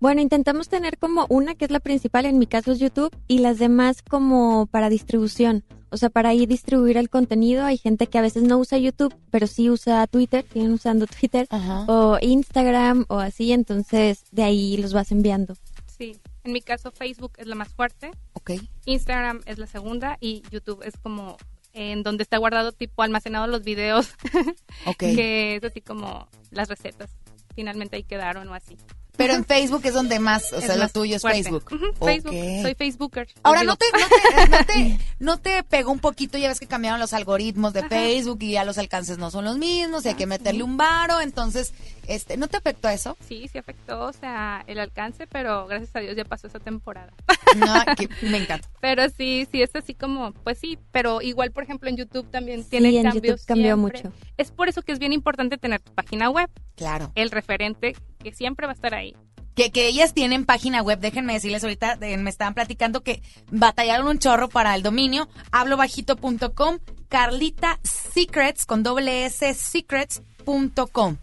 Bueno, 0.00 0.20
intentamos 0.20 0.68
tener 0.68 0.96
como 0.98 1.26
una 1.28 1.54
que 1.56 1.64
es 1.64 1.70
la 1.72 1.80
principal, 1.80 2.24
en 2.26 2.38
mi 2.38 2.46
caso 2.46 2.72
es 2.72 2.78
YouTube, 2.78 3.14
y 3.26 3.40
las 3.40 3.58
demás 3.58 4.02
como 4.02 4.66
para 4.66 4.88
distribución. 4.88 5.64
O 5.90 5.96
sea, 5.96 6.10
para 6.10 6.28
ahí 6.28 6.46
distribuir 6.46 6.98
el 6.98 7.08
contenido. 7.08 7.64
Hay 7.64 7.78
gente 7.78 8.06
que 8.06 8.18
a 8.18 8.22
veces 8.22 8.42
no 8.42 8.58
usa 8.58 8.78
YouTube, 8.78 9.14
pero 9.30 9.46
sí 9.46 9.70
usa 9.70 10.06
Twitter, 10.06 10.44
siguen 10.52 10.72
usando 10.72 11.06
Twitter, 11.06 11.48
o 11.86 12.18
Instagram, 12.20 13.06
o 13.08 13.18
así. 13.18 13.52
Entonces, 13.52 14.24
de 14.30 14.44
ahí 14.44 14.76
los 14.76 14.92
vas 14.92 15.10
enviando. 15.10 15.54
Sí, 15.86 16.16
en 16.44 16.52
mi 16.52 16.60
caso 16.60 16.92
Facebook 16.92 17.32
es 17.38 17.46
la 17.46 17.54
más 17.54 17.68
fuerte. 17.68 18.12
Ok. 18.34 18.52
Instagram 18.84 19.40
es 19.46 19.58
la 19.58 19.66
segunda 19.66 20.16
y 20.20 20.42
YouTube 20.50 20.82
es 20.84 20.96
como 20.96 21.36
en 21.72 22.02
donde 22.02 22.22
está 22.22 22.38
guardado 22.38 22.72
tipo 22.72 23.02
almacenado 23.02 23.46
los 23.46 23.64
videos. 23.64 24.14
Ok. 24.86 24.98
que 24.98 25.56
es 25.56 25.64
así 25.64 25.80
como 25.80 26.28
las 26.50 26.68
recetas. 26.68 27.10
Finalmente 27.54 27.96
ahí 27.96 28.04
quedaron 28.04 28.48
o 28.48 28.54
así. 28.54 28.76
Pero 29.18 29.34
en 29.34 29.44
Facebook 29.44 29.82
es 29.84 29.92
donde 29.92 30.18
más, 30.20 30.52
o 30.52 30.58
Es 30.58 30.64
sea, 30.64 30.76
lo 30.76 30.88
tuyo 30.88 31.16
es 31.16 31.22
fuerte. 31.22 31.42
Facebook. 31.42 31.68
Facebook. 31.98 32.32
Ok. 32.34 32.62
Soy 32.62 32.74
Facebooker. 32.74 33.28
Ahora, 33.42 33.64
¿no 33.64 33.76
te, 33.76 33.84
no, 33.92 33.98
te, 34.08 34.48
no, 34.48 34.64
te, 34.64 34.98
no 35.18 35.38
te 35.38 35.62
pegó 35.64 35.90
un 35.92 35.98
poquito? 35.98 36.38
Ya 36.38 36.48
ves 36.48 36.60
que 36.60 36.66
cambiaron 36.68 37.00
los 37.00 37.12
algoritmos 37.12 37.72
de 37.72 37.82
Facebook 37.88 38.38
y 38.42 38.52
ya 38.52 38.64
los 38.64 38.78
alcances 38.78 39.18
no 39.18 39.30
son 39.30 39.44
los 39.44 39.58
mismos 39.58 40.06
y 40.06 40.08
hay 40.08 40.14
que 40.14 40.26
meterle 40.26 40.62
un 40.62 40.76
varo. 40.76 41.20
Entonces, 41.20 41.74
este, 42.06 42.36
¿no 42.36 42.46
te 42.48 42.56
afectó 42.58 42.88
eso? 42.88 43.16
Sí, 43.28 43.48
sí 43.52 43.58
afectó, 43.58 44.02
o 44.06 44.12
sea, 44.12 44.62
el 44.68 44.78
alcance, 44.78 45.26
pero 45.26 45.66
gracias 45.66 45.94
a 45.96 45.98
Dios 46.00 46.16
ya 46.16 46.24
pasó 46.24 46.46
esa 46.46 46.60
temporada. 46.60 47.12
No, 47.56 47.82
que 47.96 48.08
me 48.28 48.36
encanta. 48.36 48.68
Pero 48.80 49.08
sí, 49.08 49.48
sí 49.50 49.62
es 49.62 49.74
así 49.74 49.94
como, 49.94 50.32
pues 50.32 50.58
sí, 50.58 50.78
pero 50.92 51.22
igual, 51.22 51.50
por 51.50 51.62
ejemplo, 51.64 51.88
en 51.88 51.96
YouTube 51.96 52.30
también 52.30 52.62
tiene 52.62 52.90
en 52.94 53.02
cambios. 53.04 53.24
YouTube 53.24 53.46
cambió 53.46 53.74
siempre. 53.74 54.02
mucho. 54.02 54.12
Es 54.36 54.50
por 54.50 54.68
eso 54.68 54.82
que 54.82 54.92
es 54.92 54.98
bien 54.98 55.14
importante 55.14 55.56
tener 55.56 55.80
tu 55.80 55.90
página 55.92 56.28
web. 56.28 56.50
Claro. 56.78 57.12
El 57.14 57.30
referente 57.30 57.94
que 58.22 58.32
siempre 58.32 58.66
va 58.66 58.72
a 58.72 58.74
estar 58.74 58.94
ahí. 58.94 59.14
Que, 59.54 59.70
que 59.72 59.88
ellas 59.88 60.14
tienen 60.14 60.44
página 60.46 60.82
web, 60.82 61.00
déjenme 61.00 61.32
decirles 61.34 61.64
ahorita, 61.64 61.96
me 62.00 62.30
estaban 62.30 62.54
platicando 62.54 63.02
que 63.02 63.20
batallaron 63.50 64.06
un 64.06 64.18
chorro 64.20 64.48
para 64.48 64.74
el 64.76 64.82
dominio, 64.84 65.28
hablobajito.com, 65.50 66.78
Carlita 67.08 67.80
Secrets, 67.82 68.64
con 68.66 68.84
doble 68.84 69.26
S, 69.26 69.52
secrets.com. 69.54 71.16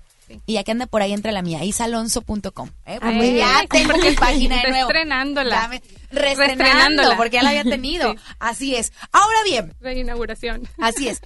Y 0.48 0.58
aquí 0.58 0.72
anda 0.72 0.88
por 0.88 1.02
ahí 1.04 1.14
entre 1.14 1.32
la 1.32 1.44
mía, 1.44 1.64
isalonso.com. 1.64 2.70
¿eh? 2.88 2.98
Ah, 3.00 3.12
Porque 3.12 3.36
ya 3.38 3.66
tengo 3.70 3.96
mi 3.98 4.12
página 4.20 4.56
de 4.64 4.70
nuevo. 4.72 4.90
estrenándola. 4.90 5.70
Ya 5.72 5.82
Reestrenándola. 6.20 7.16
porque 7.16 7.38
ya 7.38 7.44
la 7.44 7.50
había 7.50 7.64
tenido. 7.76 8.12
Sí. 8.14 8.20
Así 8.40 8.76
es. 8.76 8.92
Ahora 9.12 9.38
bien, 9.46 9.74
Reinauguración. 9.82 10.68
Así 10.80 11.08
es. 11.10 11.22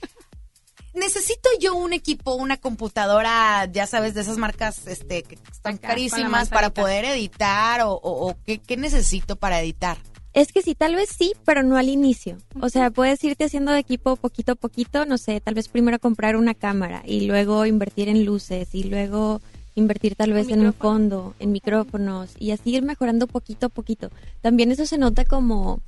Necesito 0.93 1.49
yo 1.59 1.75
un 1.75 1.93
equipo, 1.93 2.33
una 2.35 2.57
computadora, 2.57 3.65
ya 3.71 3.85
sabes, 3.87 4.13
de 4.13 4.21
esas 4.21 4.37
marcas 4.37 4.87
este, 4.87 5.23
que 5.23 5.37
están 5.51 5.77
carísimas 5.77 6.49
para 6.49 6.69
poder 6.81 7.05
editar 7.05 7.81
o, 7.81 7.91
o- 7.93 8.29
o 8.29 8.37
¿qué, 8.45 8.57
qué 8.59 8.75
necesito 8.77 9.35
para 9.35 9.61
editar. 9.61 9.97
Es 10.33 10.51
que 10.51 10.61
sí, 10.61 10.75
tal 10.75 10.95
vez 10.95 11.09
sí, 11.09 11.33
pero 11.45 11.63
no 11.63 11.75
al 11.77 11.89
inicio. 11.89 12.37
O 12.61 12.69
sea, 12.69 12.91
puedes 12.91 13.23
irte 13.23 13.45
haciendo 13.45 13.71
de 13.71 13.79
equipo 13.79 14.15
poquito 14.15 14.51
a 14.51 14.55
poquito, 14.55 15.05
no 15.05 15.17
sé, 15.17 15.41
tal 15.41 15.55
vez 15.55 15.67
primero 15.67 15.99
comprar 15.99 16.35
una 16.35 16.53
cámara 16.53 17.01
y 17.05 17.21
luego 17.21 17.65
invertir 17.65 18.09
en 18.09 18.25
luces 18.25 18.69
y 18.73 18.83
luego 18.83 19.41
invertir 19.75 20.15
tal 20.15 20.33
vez 20.33 20.49
en 20.49 20.65
un 20.65 20.73
fondo, 20.73 21.33
en 21.39 21.51
micrófonos 21.51 22.31
y 22.37 22.51
así 22.51 22.75
ir 22.75 22.83
mejorando 22.83 23.25
poquito 23.27 23.67
a 23.67 23.69
poquito. 23.69 24.09
También 24.41 24.71
eso 24.71 24.85
se 24.85 24.97
nota 24.97 25.25
como 25.25 25.81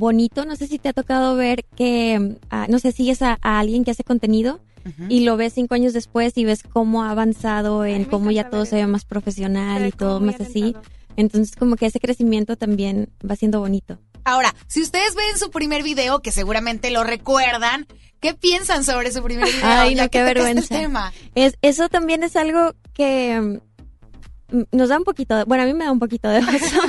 bonito, 0.00 0.44
no 0.44 0.56
sé 0.56 0.66
si 0.66 0.78
te 0.80 0.88
ha 0.88 0.92
tocado 0.92 1.36
ver 1.36 1.64
que, 1.76 2.36
ah, 2.50 2.66
no 2.68 2.80
sé, 2.80 2.90
sigues 2.90 3.22
a, 3.22 3.38
a 3.42 3.60
alguien 3.60 3.84
que 3.84 3.92
hace 3.92 4.02
contenido 4.02 4.60
y 5.10 5.20
lo 5.24 5.36
ves 5.36 5.52
cinco 5.52 5.74
años 5.74 5.92
después 5.92 6.36
y 6.38 6.44
ves 6.46 6.62
cómo 6.62 7.04
ha 7.04 7.10
avanzado 7.10 7.84
en 7.84 8.06
cómo 8.06 8.30
ya 8.30 8.48
todo 8.48 8.64
se 8.64 8.76
ve 8.76 8.86
más 8.86 9.04
profesional 9.04 9.86
y 9.86 9.92
todo 9.92 10.20
más 10.20 10.40
así. 10.40 10.74
Entonces 11.16 11.54
como 11.54 11.76
que 11.76 11.86
ese 11.86 12.00
crecimiento 12.00 12.56
también 12.56 13.10
va 13.28 13.36
siendo 13.36 13.60
bonito. 13.60 13.98
Ahora, 14.24 14.54
si 14.68 14.80
ustedes 14.80 15.14
ven 15.14 15.38
su 15.38 15.50
primer 15.50 15.82
video, 15.82 16.20
que 16.20 16.32
seguramente 16.32 16.90
lo 16.90 17.04
recuerdan, 17.04 17.86
¿qué 18.20 18.32
piensan 18.32 18.82
sobre 18.84 19.12
su 19.12 19.22
primer 19.22 19.46
video? 19.46 19.60
Ay, 19.64 19.94
no, 19.94 20.04
que 20.04 20.10
qué 20.10 20.18
el 20.20 20.24
vergüenza. 20.24 20.74
tema. 20.74 21.12
Es, 21.34 21.58
eso 21.60 21.90
también 21.90 22.22
es 22.22 22.34
algo 22.36 22.74
que 22.94 23.60
nos 24.72 24.88
da 24.88 24.98
un 24.98 25.04
poquito, 25.04 25.36
de, 25.36 25.44
bueno, 25.44 25.62
a 25.62 25.66
mí 25.66 25.74
me 25.74 25.84
da 25.84 25.92
un 25.92 25.98
poquito 25.98 26.28
de 26.28 26.38
oso, 26.40 26.80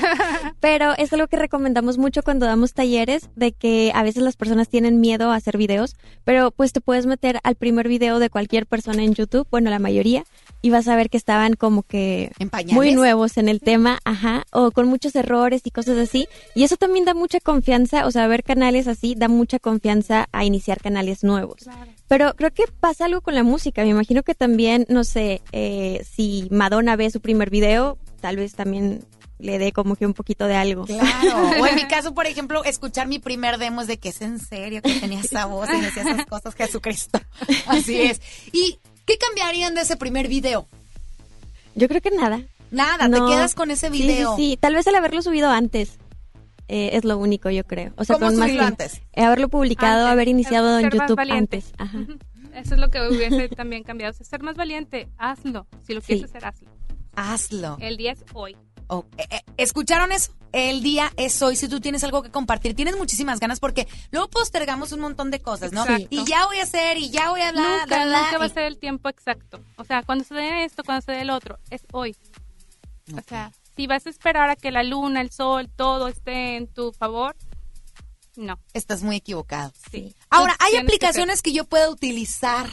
pero 0.59 0.93
es 0.97 1.11
algo 1.13 1.27
que 1.27 1.37
recomendamos 1.37 1.97
mucho 1.97 2.23
cuando 2.23 2.45
damos 2.45 2.73
talleres, 2.73 3.29
de 3.35 3.51
que 3.51 3.91
a 3.95 4.03
veces 4.03 4.23
las 4.23 4.35
personas 4.35 4.69
tienen 4.69 4.99
miedo 4.99 5.31
a 5.31 5.35
hacer 5.35 5.57
videos, 5.57 5.95
pero 6.23 6.51
pues 6.51 6.73
te 6.73 6.81
puedes 6.81 7.05
meter 7.05 7.39
al 7.43 7.55
primer 7.55 7.87
video 7.87 8.19
de 8.19 8.29
cualquier 8.29 8.65
persona 8.65 9.03
en 9.03 9.13
YouTube, 9.13 9.47
bueno, 9.49 9.69
la 9.69 9.79
mayoría, 9.79 10.23
y 10.61 10.69
vas 10.69 10.87
a 10.87 10.95
ver 10.95 11.09
que 11.09 11.17
estaban 11.17 11.53
como 11.53 11.83
que 11.83 12.31
pañales? 12.49 12.75
muy 12.75 12.93
nuevos 12.93 13.37
en 13.37 13.49
el 13.49 13.59
tema, 13.59 13.99
ajá, 14.03 14.45
o 14.51 14.71
con 14.71 14.87
muchos 14.87 15.15
errores 15.15 15.61
y 15.65 15.71
cosas 15.71 15.97
así, 15.97 16.27
y 16.55 16.63
eso 16.63 16.77
también 16.77 17.05
da 17.05 17.13
mucha 17.13 17.39
confianza, 17.39 18.05
o 18.05 18.11
sea, 18.11 18.27
ver 18.27 18.43
canales 18.43 18.87
así 18.87 19.15
da 19.15 19.27
mucha 19.27 19.59
confianza 19.59 20.27
a 20.31 20.45
iniciar 20.45 20.79
canales 20.81 21.23
nuevos. 21.23 21.69
Pero 22.07 22.33
creo 22.35 22.51
que 22.51 22.65
pasa 22.79 23.05
algo 23.05 23.21
con 23.21 23.35
la 23.35 23.43
música. 23.43 23.83
Me 23.83 23.89
imagino 23.89 24.23
que 24.23 24.35
también, 24.35 24.85
no 24.89 25.03
sé, 25.03 25.41
eh, 25.51 26.05
si 26.09 26.47
Madonna 26.51 26.95
ve 26.95 27.09
su 27.09 27.21
primer 27.21 27.49
video, 27.49 27.97
tal 28.19 28.35
vez 28.35 28.53
también 28.53 29.05
le 29.41 29.57
dé 29.57 29.71
como 29.71 29.95
que 29.95 30.05
un 30.05 30.13
poquito 30.13 30.47
de 30.47 30.55
algo. 30.55 30.85
Claro. 30.85 31.51
O 31.59 31.65
en 31.65 31.75
mi 31.75 31.83
caso, 31.87 32.13
por 32.13 32.27
ejemplo, 32.27 32.63
escuchar 32.63 33.07
mi 33.07 33.19
primer 33.19 33.57
demo 33.57 33.81
es 33.81 33.87
de 33.87 33.97
que 33.97 34.09
es 34.09 34.21
en 34.21 34.39
serio 34.39 34.81
que 34.81 34.99
tenía 34.99 35.19
esa 35.19 35.45
voz 35.45 35.69
y 35.69 35.81
decía 35.81 36.03
esas 36.03 36.25
cosas, 36.25 36.55
Jesucristo. 36.55 37.19
Así 37.67 38.01
es. 38.01 38.21
¿Y 38.53 38.79
qué 39.05 39.17
cambiarían 39.17 39.75
de 39.75 39.81
ese 39.81 39.97
primer 39.97 40.27
video? 40.27 40.67
Yo 41.75 41.87
creo 41.87 42.01
que 42.01 42.11
nada. 42.11 42.41
Nada, 42.71 43.07
No. 43.07 43.25
te 43.27 43.31
quedas 43.33 43.53
con 43.55 43.71
ese 43.71 43.89
Sí, 43.89 43.97
sí, 43.97 44.03
video. 44.03 44.35
Sí, 44.35 44.57
tal 44.59 44.75
vez 44.75 44.87
el 44.87 44.95
haberlo 44.95 45.21
subido 45.21 45.49
antes 45.49 45.97
eh, 46.67 46.91
es 46.93 47.03
lo 47.03 47.17
único, 47.17 47.49
yo 47.49 47.65
creo. 47.65 47.91
O 47.97 48.05
sea, 48.05 48.15
¿Cómo 48.15 48.27
con 48.27 48.37
más 48.39 48.51
antes? 48.51 49.01
Eh, 49.13 49.23
haberlo 49.23 49.49
publicado, 49.49 50.03
Antes, 50.05 50.11
haber 50.13 50.27
iniciado 50.29 50.79
en 50.79 50.83
ser 50.89 50.93
YouTube 50.93 51.17
valiente. 51.17 51.57
antes. 51.57 51.73
Ajá. 51.77 51.99
Eso 52.55 52.73
es 52.75 52.79
lo 52.81 52.89
que 52.89 52.99
hubiese 53.07 53.49
también 53.49 53.83
cambiado. 53.83 54.11
O 54.11 54.13
sea, 54.15 54.25
ser 54.25 54.41
más 54.41 54.55
valiente, 54.55 55.09
hazlo. 55.17 55.67
Si 55.85 55.93
lo 55.93 56.01
quieres 56.01 56.29
Sí. 56.29 56.37
hacer, 56.37 56.45
hazlo. 56.47 56.69
Hazlo. 57.15 57.77
El 57.81 57.97
día 57.97 58.13
es 58.13 58.23
hoy. 58.33 58.55
Oh, 58.87 59.05
eh, 59.17 59.25
eh, 59.31 59.41
¿Escucharon 59.57 60.11
eso? 60.11 60.33
El 60.51 60.83
día 60.83 61.11
es 61.17 61.41
hoy. 61.41 61.55
Si 61.55 61.67
tú 61.67 61.79
tienes 61.79 62.03
algo 62.03 62.21
que 62.21 62.29
compartir, 62.29 62.75
tienes 62.75 62.97
muchísimas 62.97 63.39
ganas 63.39 63.59
porque 63.59 63.87
luego 64.11 64.29
postergamos 64.29 64.91
un 64.91 64.99
montón 64.99 65.31
de 65.31 65.39
cosas, 65.39 65.71
¿no? 65.71 65.81
Exacto. 65.81 66.07
Y 66.09 66.25
ya 66.25 66.45
voy 66.45 66.59
a 66.59 66.63
hacer 66.63 66.97
y 66.97 67.09
ya 67.09 67.29
voy 67.29 67.41
a 67.41 67.49
hablar. 67.49 67.81
nunca, 67.81 68.05
bla, 68.05 68.21
nunca 68.23 68.37
va 68.37 68.45
a 68.45 68.49
ser 68.49 68.63
el 68.63 68.77
tiempo 68.77 69.09
exacto. 69.09 69.63
O 69.77 69.83
sea, 69.83 70.03
cuando 70.03 70.23
se 70.23 70.33
dé 70.33 70.65
esto, 70.65 70.83
cuando 70.83 71.01
se 71.01 71.13
dé 71.13 71.21
el 71.21 71.29
otro, 71.29 71.59
es 71.69 71.81
hoy. 71.91 72.15
O 73.15 73.21
sea, 73.27 73.51
si 73.75 73.87
vas 73.87 74.05
a 74.05 74.09
esperar 74.09 74.49
a 74.49 74.55
que 74.55 74.71
la 74.71 74.83
luna, 74.83 75.21
el 75.21 75.31
sol, 75.31 75.69
todo 75.75 76.07
esté 76.07 76.57
en 76.57 76.67
tu 76.67 76.91
favor, 76.91 77.35
no. 78.35 78.59
Estás 78.73 79.03
muy 79.03 79.17
equivocado. 79.17 79.73
Sí. 79.91 80.15
Ahora, 80.29 80.55
hay 80.59 80.71
tienes 80.71 80.89
que 80.89 80.95
aplicaciones 80.95 81.41
que, 81.41 81.53
yo 81.53 81.65
pueda 81.65 81.89
utilizar 81.89 82.69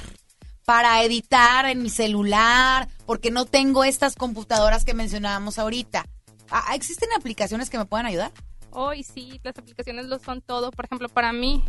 para 0.65 1.03
editar 1.03 1.67
en 1.67 1.83
mi 1.83 1.91
celular 1.91 2.89
porque 3.07 3.31
no 3.31 3.45
tengo 3.45 3.85
estas 3.85 4.15
computadoras 4.15 4.85
que 4.85 4.95
mencionábamos 4.95 5.59
ahorita. 5.59 6.07
Ah, 6.51 6.75
¿Existen 6.75 7.09
aplicaciones 7.17 7.71
que 7.71 7.79
me 7.79 7.85
puedan 7.85 8.07
ayudar? 8.07 8.33
Hoy 8.71 9.03
sí, 9.03 9.41
las 9.43 9.57
aplicaciones 9.59 10.07
lo 10.07 10.19
son 10.19 10.41
todo. 10.41 10.71
Por 10.71 10.85
ejemplo, 10.87 11.09
para 11.09 11.33
mí, 11.33 11.63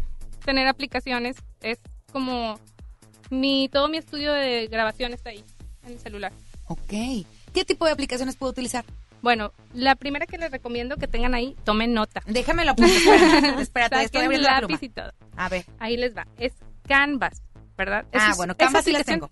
tener 0.45 0.67
aplicaciones 0.67 1.37
es 1.61 1.79
como 2.11 2.59
mi 3.29 3.69
todo 3.69 3.87
mi 3.89 3.97
estudio 3.97 4.33
de 4.33 4.67
grabación 4.67 5.13
está 5.13 5.29
ahí, 5.29 5.43
en 5.85 5.93
el 5.93 5.99
celular. 5.99 6.31
Ok. 6.67 7.25
¿Qué 7.53 7.65
tipo 7.65 7.85
de 7.85 7.91
aplicaciones 7.91 8.35
puedo 8.35 8.51
utilizar? 8.51 8.85
Bueno, 9.21 9.51
la 9.73 9.95
primera 9.95 10.25
que 10.25 10.37
les 10.37 10.49
recomiendo 10.51 10.95
que 10.95 11.07
tengan 11.07 11.33
ahí, 11.33 11.55
tomen 11.65 11.93
nota. 11.93 12.21
Déjame 12.25 12.63
lo 12.63 12.71
apunto, 12.71 12.93
espérate, 12.93 13.61
espérate, 13.61 14.03
estoy 14.03 14.21
abriendo 14.21 14.47
la 14.49 14.59
pluma. 14.59 14.77
y 14.81 14.89
todo. 14.89 15.11
A 15.35 15.49
ver. 15.49 15.65
Ahí 15.79 15.97
les 15.97 16.15
va. 16.15 16.25
Es 16.37 16.53
Canvas, 16.87 17.41
¿verdad? 17.77 18.05
Ah, 18.13 18.29
es- 18.31 18.37
bueno, 18.37 18.55
Canvas 18.55 18.85
sí 18.85 18.91
las 18.93 19.03
tengo. 19.05 19.29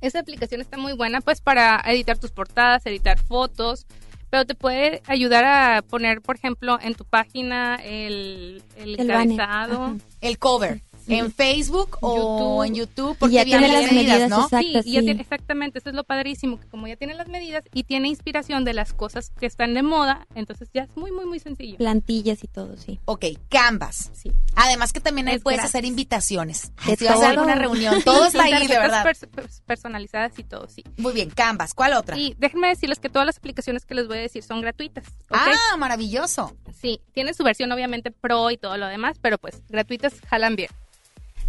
Esa 0.00 0.20
aplicación 0.20 0.60
está 0.60 0.76
muy 0.76 0.92
buena 0.92 1.20
pues 1.20 1.40
para 1.40 1.80
editar 1.86 2.18
tus 2.18 2.30
portadas, 2.30 2.84
editar 2.86 3.18
fotos, 3.18 3.86
pero 4.30 4.44
te 4.44 4.54
puede 4.54 5.02
ayudar 5.06 5.44
a 5.44 5.82
poner, 5.82 6.20
por 6.20 6.36
ejemplo, 6.36 6.78
en 6.80 6.94
tu 6.94 7.04
página 7.04 7.76
el, 7.76 8.62
el, 8.76 8.96
El 10.20 10.38
cover. 10.38 10.82
En 11.08 11.32
Facebook 11.32 11.98
o 12.00 12.64
en 12.64 12.74
YouTube, 12.74 13.16
porque 13.18 13.34
ya 13.36 13.44
vienen 13.44 13.70
tiene 13.70 13.82
las 13.82 13.92
medidas, 13.92 14.12
medidas 14.18 14.30
¿no? 14.30 14.44
exactas. 14.44 14.84
Sí, 14.84 14.90
y 14.90 14.92
ya 14.94 15.00
tiene- 15.00 15.20
exactamente, 15.20 15.78
eso 15.78 15.88
es 15.88 15.94
lo 15.94 16.04
padrísimo, 16.04 16.60
que 16.60 16.66
como 16.68 16.86
ya 16.86 16.96
tiene 16.96 17.14
las 17.14 17.28
medidas 17.28 17.64
y 17.72 17.84
tiene 17.84 18.08
inspiración 18.08 18.64
de 18.64 18.74
las 18.74 18.92
cosas 18.92 19.30
que 19.38 19.46
están 19.46 19.74
de 19.74 19.82
moda, 19.82 20.26
entonces 20.34 20.68
ya 20.72 20.82
es 20.82 20.96
muy, 20.96 21.10
muy, 21.12 21.26
muy 21.26 21.38
sencillo. 21.40 21.76
Plantillas 21.78 22.44
y 22.44 22.48
todo, 22.48 22.76
sí. 22.76 23.00
Ok, 23.06 23.24
Canvas. 23.48 24.10
Sí. 24.14 24.32
Además 24.54 24.92
que 24.92 25.00
también 25.00 25.28
ahí 25.28 25.36
Es 25.36 25.42
puedes 25.42 25.58
gratis. 25.58 25.70
hacer 25.74 25.84
invitaciones. 25.84 26.72
De 26.86 26.96
si 26.96 27.04
vas 27.04 27.14
a 27.14 27.18
todo. 27.18 27.26
alguna 27.30 27.54
reunión, 27.54 28.02
todo 28.02 28.26
está 28.26 28.44
ahí, 28.44 28.66
de 28.66 28.78
verdad. 28.78 29.04
pers- 29.04 29.28
pers- 29.30 29.62
personalizadas 29.66 30.38
y 30.38 30.44
todo, 30.44 30.68
sí. 30.68 30.84
Muy 30.96 31.12
bien, 31.12 31.30
Canvas. 31.30 31.74
¿Cuál 31.74 31.94
otra? 31.94 32.16
Y 32.18 32.34
déjenme 32.38 32.68
decirles 32.68 32.98
que 32.98 33.08
todas 33.08 33.26
las 33.26 33.38
aplicaciones 33.38 33.84
que 33.84 33.94
les 33.94 34.06
voy 34.08 34.18
a 34.18 34.20
decir 34.22 34.42
son 34.42 34.60
gratuitas. 34.60 35.04
Ah, 35.30 35.76
maravilloso. 35.78 36.56
Sí, 36.80 37.00
tiene 37.12 37.34
su 37.34 37.42
versión 37.44 37.70
obviamente 37.72 38.10
pro 38.10 38.50
y 38.50 38.56
todo 38.56 38.76
lo 38.76 38.86
demás, 38.86 39.16
pero 39.20 39.38
pues 39.38 39.62
gratuitas 39.68 40.14
jalan 40.28 40.56
bien. 40.56 40.70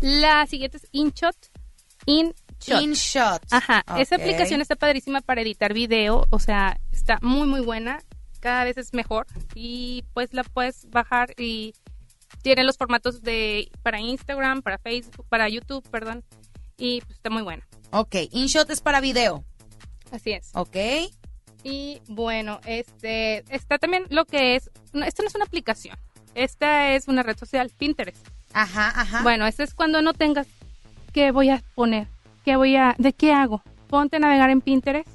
La 0.01 0.45
siguiente 0.47 0.77
es 0.77 0.87
InShot. 0.91 1.35
InShot. 2.05 2.81
InShot. 2.81 3.41
Ajá, 3.51 3.83
esa 3.97 4.15
Ok. 4.15 4.21
aplicación 4.21 4.61
está 4.61 4.75
padrísima 4.75 5.21
para 5.21 5.41
editar 5.41 5.73
video, 5.73 6.25
o 6.29 6.39
sea, 6.39 6.79
está 6.91 7.19
muy 7.21 7.47
muy 7.47 7.61
buena, 7.61 7.99
cada 8.39 8.63
vez 8.63 8.77
es 8.77 8.93
mejor 8.93 9.27
y 9.53 10.03
pues 10.13 10.33
la 10.33 10.43
puedes 10.43 10.89
bajar 10.89 11.33
y 11.37 11.73
tiene 12.41 12.63
los 12.63 12.77
formatos 12.77 13.21
de 13.21 13.69
para 13.83 13.99
Instagram, 13.99 14.61
para 14.61 14.77
Facebook, 14.77 15.25
para 15.27 15.49
YouTube, 15.49 15.87
perdón, 15.89 16.23
y 16.77 17.01
pues 17.01 17.15
está 17.17 17.29
muy 17.29 17.41
buena. 17.43 17.67
Ok, 17.91 18.15
InShot 18.31 18.69
es 18.69 18.81
para 18.81 19.01
video. 19.01 19.43
Así 20.11 20.31
es. 20.31 20.51
Ok. 20.53 20.77
Y 21.63 22.01
bueno, 22.07 22.61
este 22.65 23.43
está 23.53 23.77
también 23.77 24.05
lo 24.09 24.23
que 24.25 24.55
es, 24.55 24.71
no, 24.93 25.03
esta 25.05 25.23
no 25.23 25.27
es 25.27 25.35
una 25.35 25.43
aplicación, 25.45 25.97
esta 26.33 26.93
es 26.95 27.07
una 27.09 27.21
red 27.23 27.37
social, 27.37 27.69
Pinterest. 27.77 28.25
Ajá, 28.53 28.91
ajá. 28.95 29.23
Bueno, 29.23 29.45
este 29.47 29.63
es 29.63 29.73
cuando 29.73 30.01
no 30.01 30.13
tengas 30.13 30.47
qué 31.13 31.31
voy 31.31 31.49
a 31.49 31.61
poner, 31.75 32.07
qué 32.45 32.55
voy 32.55 32.75
a, 32.75 32.95
de 32.97 33.13
qué 33.13 33.33
hago. 33.33 33.63
Ponte 33.87 34.17
a 34.17 34.19
navegar 34.19 34.49
en 34.49 34.61
Pinterest 34.61 35.09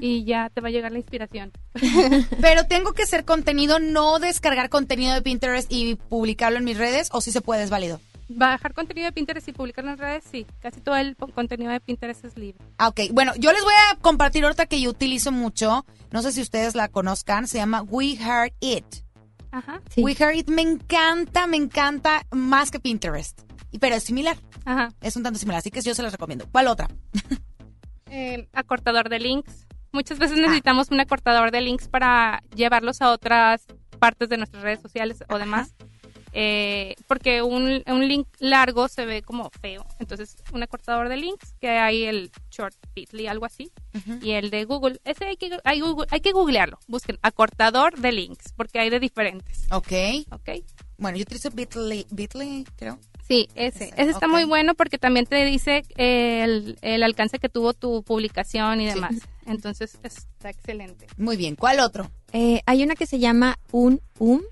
y 0.00 0.24
ya 0.24 0.50
te 0.50 0.60
va 0.60 0.68
a 0.68 0.70
llegar 0.70 0.90
la 0.92 0.98
inspiración. 0.98 1.52
Pero 2.40 2.66
tengo 2.66 2.92
que 2.92 3.02
hacer 3.02 3.24
contenido, 3.24 3.78
no 3.78 4.18
descargar 4.18 4.68
contenido 4.68 5.14
de 5.14 5.22
Pinterest 5.22 5.70
y 5.70 5.96
publicarlo 5.96 6.58
en 6.58 6.64
mis 6.64 6.78
redes, 6.78 7.08
o 7.12 7.20
si 7.20 7.30
se 7.30 7.40
puede, 7.40 7.62
es 7.62 7.70
válido. 7.70 8.00
Bajar 8.28 8.74
contenido 8.74 9.06
de 9.06 9.12
Pinterest 9.12 9.46
y 9.46 9.52
publicarlo 9.52 9.92
en 9.92 9.98
redes, 9.98 10.24
sí. 10.30 10.46
Casi 10.60 10.80
todo 10.80 10.96
el 10.96 11.14
contenido 11.16 11.70
de 11.70 11.78
Pinterest 11.78 12.24
es 12.24 12.36
libre. 12.36 12.58
Ah, 12.78 12.88
ok. 12.88 13.00
Bueno, 13.12 13.32
yo 13.36 13.52
les 13.52 13.62
voy 13.62 13.74
a 13.90 13.96
compartir 14.00 14.42
ahorita 14.42 14.66
que 14.66 14.80
yo 14.80 14.90
utilizo 14.90 15.30
mucho. 15.30 15.86
No 16.10 16.22
sé 16.22 16.32
si 16.32 16.40
ustedes 16.40 16.74
la 16.74 16.88
conozcan. 16.88 17.46
Se 17.46 17.58
llama 17.58 17.82
We 17.82 18.16
Heart 18.16 18.54
It. 18.60 18.84
Ajá. 19.56 19.80
We 19.96 20.14
Heart 20.14 20.36
It 20.36 20.48
me 20.48 20.60
encanta, 20.60 21.46
me 21.46 21.56
encanta 21.56 22.26
más 22.30 22.70
que 22.70 22.78
Pinterest. 22.78 23.40
Pero 23.80 23.94
es 23.94 24.02
similar. 24.04 24.36
Ajá. 24.66 24.90
Es 25.00 25.16
un 25.16 25.22
tanto 25.22 25.38
similar, 25.38 25.60
así 25.60 25.70
que 25.70 25.80
yo 25.80 25.94
se 25.94 26.02
las 26.02 26.12
recomiendo. 26.12 26.46
¿Cuál 26.52 26.68
otra? 26.68 26.88
Eh, 28.08 28.48
acortador 28.52 29.08
de 29.08 29.18
links. 29.18 29.66
Muchas 29.90 30.20
veces 30.20 30.38
necesitamos 30.38 30.92
un 30.92 31.00
acortador 31.00 31.50
de 31.50 31.60
links 31.60 31.88
para 31.88 32.40
llevarlos 32.54 33.02
a 33.02 33.10
otras 33.10 33.66
partes 33.98 34.28
de 34.28 34.36
nuestras 34.36 34.62
redes 34.62 34.80
sociales 34.80 35.24
o 35.28 35.38
demás. 35.40 35.74
Eh, 36.38 36.96
porque 37.06 37.40
un, 37.40 37.82
un 37.86 38.08
link 38.08 38.28
largo 38.40 38.88
se 38.88 39.06
ve 39.06 39.22
como 39.22 39.48
feo. 39.62 39.86
Entonces, 40.00 40.36
un 40.52 40.62
acortador 40.62 41.08
de 41.08 41.16
links, 41.16 41.54
que 41.62 41.70
hay 41.70 42.04
el 42.04 42.30
short 42.50 42.74
bitly, 42.94 43.26
algo 43.26 43.46
así, 43.46 43.70
y 44.20 44.32
el 44.32 44.50
de 44.50 44.66
Google. 44.66 45.00
Ese 45.06 45.24
hay 45.24 45.38
que, 45.38 45.56
hay, 45.64 45.80
Google- 45.80 46.06
hay 46.10 46.20
que 46.20 46.32
googlearlo. 46.32 46.78
Busquen 46.88 47.18
acortador 47.22 47.98
de 47.98 48.12
links, 48.12 48.52
porque 48.54 48.78
hay 48.80 48.90
de 48.90 49.00
diferentes. 49.00 49.64
Ok. 49.70 49.92
Ok. 50.30 50.50
Bueno, 50.98 51.16
yo 51.16 51.22
utilizo 51.22 51.50
Bitly, 51.50 52.06
Bitly 52.10 52.66
creo. 52.76 52.98
Sí, 53.26 53.48
ese. 53.54 53.92
Ese 53.96 54.10
está 54.10 54.28
muy 54.28 54.44
bueno 54.44 54.74
porque 54.74 54.98
también 54.98 55.24
te 55.26 55.42
dice 55.46 55.84
el, 55.96 56.78
el 56.82 57.02
alcance 57.02 57.38
que 57.38 57.48
tuvo 57.48 57.72
tu 57.72 58.02
publicación 58.02 58.80
y 58.82 58.86
demás. 58.86 59.14
Entonces, 59.46 59.98
está 60.02 60.50
excelente. 60.50 61.06
Muy 61.16 61.36
bien. 61.36 61.56
¿Cuál 61.56 61.80
otro? 61.80 62.10
Eh, 62.32 62.60
hay 62.66 62.82
una 62.82 62.94
que 62.94 63.06
se 63.06 63.18
llama 63.18 63.58
Un 63.72 64.00
Um. 64.18 64.42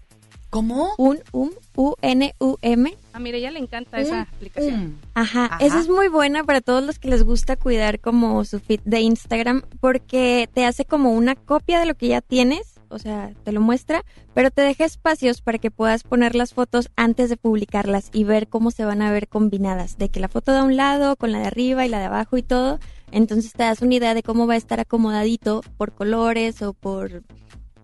¿Cómo? 0.54 0.94
Un 0.98 1.18
Um, 1.32 1.50
U-N-U-M. 1.74 2.94
A 3.12 3.18
Mireya 3.18 3.50
le 3.50 3.58
encanta 3.58 3.98
esa 3.98 4.20
aplicación. 4.20 5.00
Ajá, 5.14 5.46
Ajá. 5.46 5.58
esa 5.58 5.80
es 5.80 5.88
muy 5.88 6.06
buena 6.06 6.44
para 6.44 6.60
todos 6.60 6.84
los 6.84 7.00
que 7.00 7.08
les 7.08 7.24
gusta 7.24 7.56
cuidar 7.56 7.98
como 7.98 8.44
su 8.44 8.60
feed 8.60 8.78
de 8.84 9.00
Instagram 9.00 9.62
porque 9.80 10.48
te 10.54 10.64
hace 10.64 10.84
como 10.84 11.10
una 11.10 11.34
copia 11.34 11.80
de 11.80 11.86
lo 11.86 11.96
que 11.96 12.06
ya 12.06 12.20
tienes, 12.20 12.74
o 12.88 13.00
sea, 13.00 13.32
te 13.42 13.50
lo 13.50 13.60
muestra, 13.60 14.04
pero 14.32 14.52
te 14.52 14.62
deja 14.62 14.84
espacios 14.84 15.40
para 15.40 15.58
que 15.58 15.72
puedas 15.72 16.04
poner 16.04 16.36
las 16.36 16.54
fotos 16.54 16.88
antes 16.94 17.30
de 17.30 17.36
publicarlas 17.36 18.10
y 18.12 18.22
ver 18.22 18.46
cómo 18.46 18.70
se 18.70 18.84
van 18.84 19.02
a 19.02 19.10
ver 19.10 19.26
combinadas, 19.26 19.98
de 19.98 20.08
que 20.08 20.20
la 20.20 20.28
foto 20.28 20.52
de 20.52 20.62
un 20.62 20.76
lado 20.76 21.16
con 21.16 21.32
la 21.32 21.40
de 21.40 21.46
arriba 21.46 21.84
y 21.84 21.88
la 21.88 21.98
de 21.98 22.04
abajo 22.04 22.36
y 22.36 22.42
todo, 22.44 22.78
entonces 23.10 23.52
te 23.54 23.64
das 23.64 23.82
una 23.82 23.94
idea 23.96 24.14
de 24.14 24.22
cómo 24.22 24.46
va 24.46 24.54
a 24.54 24.58
estar 24.58 24.78
acomodadito 24.78 25.62
por 25.76 25.92
colores 25.92 26.62
o 26.62 26.74
por, 26.74 27.24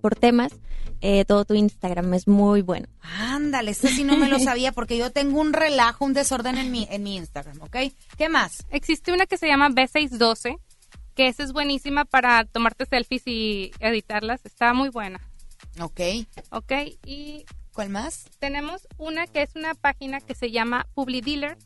por 0.01 0.17
temas. 0.17 0.53
eh, 1.03 1.25
todo 1.25 1.45
tu 1.45 1.55
Instagram 1.55 2.13
es 2.15 2.29
muy 2.29 2.61
bueno. 2.63 2.87
Ándale, 3.01 3.71
este 3.71 3.89
sí 3.89 4.05
no 4.05 4.17
me 4.17 4.29
lo 4.29 4.39
sabía 4.49 4.73
porque 4.73 4.99
yo 4.99 5.11
tengo 5.11 5.41
un 5.41 5.53
relajo, 5.53 6.05
un 6.05 6.13
desorden 6.13 6.59
en 6.59 6.71
mi, 6.71 6.87
en 6.91 7.03
mi 7.03 7.17
Instagram, 7.17 7.61
¿ok? 7.63 7.77
¿Qué 8.19 8.29
más? 8.29 8.67
Existe 8.71 9.13
una 9.13 9.25
que 9.27 9.39
se 9.39 9.47
llama 9.47 9.71
B612, 9.71 10.59
que 11.15 11.29
esa 11.29 11.43
es 11.43 11.53
buenísima 11.53 12.05
para 12.05 12.45
tomarte 12.45 12.85
selfies 12.87 13.23
y 13.27 13.71
editarlas. 13.81 14.45
Está 14.45 14.75
muy 14.75 14.89
buena. 14.91 15.21
Ok. 15.81 16.01
Ok, 16.51 16.73
y... 17.07 17.45
¿Cuál 17.73 17.89
más? 17.91 18.25
Tenemos 18.41 18.87
una 18.99 19.27
que 19.27 19.43
es 19.43 19.51
una 19.55 19.75
página 19.75 20.21
que 20.21 20.35
se 20.35 20.51
llama 20.51 20.87
Publi 20.95 21.21
Dealer. 21.23 21.57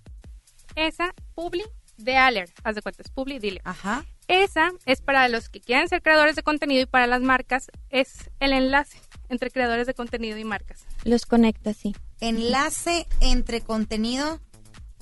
Esa, 0.76 1.14
Publi 1.34 1.64
Dealer, 1.96 2.52
haz 2.62 2.74
de 2.74 2.82
cuenta, 2.82 3.02
es 3.02 3.10
Publi 3.10 3.38
Dealer. 3.40 3.62
Ajá. 3.64 4.04
Esa 4.28 4.72
es 4.86 5.00
para 5.00 5.28
los 5.28 5.48
que 5.48 5.60
quieren 5.60 5.88
ser 5.88 6.02
creadores 6.02 6.36
de 6.36 6.42
contenido 6.42 6.82
y 6.82 6.86
para 6.86 7.06
las 7.06 7.20
marcas 7.20 7.70
es 7.90 8.30
el 8.40 8.52
enlace 8.52 8.98
entre 9.28 9.50
creadores 9.50 9.86
de 9.86 9.94
contenido 9.94 10.38
y 10.38 10.44
marcas. 10.44 10.86
Los 11.04 11.26
conecta, 11.26 11.74
sí. 11.74 11.94
Enlace 12.20 13.06
entre 13.20 13.60
contenido 13.60 14.40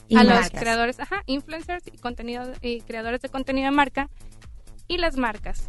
Y 0.09 0.17
a 0.17 0.25
los 0.25 0.51
creadores, 0.51 0.99
ajá, 1.01 1.23
influencers 1.27 1.87
y 1.87 1.99
contenido 1.99 2.53
y 2.61 2.81
creadores 2.83 3.21
de 3.21 3.29
contenido 3.29 3.67
de 3.67 3.77
marca 3.77 4.11
y 4.89 4.99
las 4.99 5.17
marcas. 5.17 5.69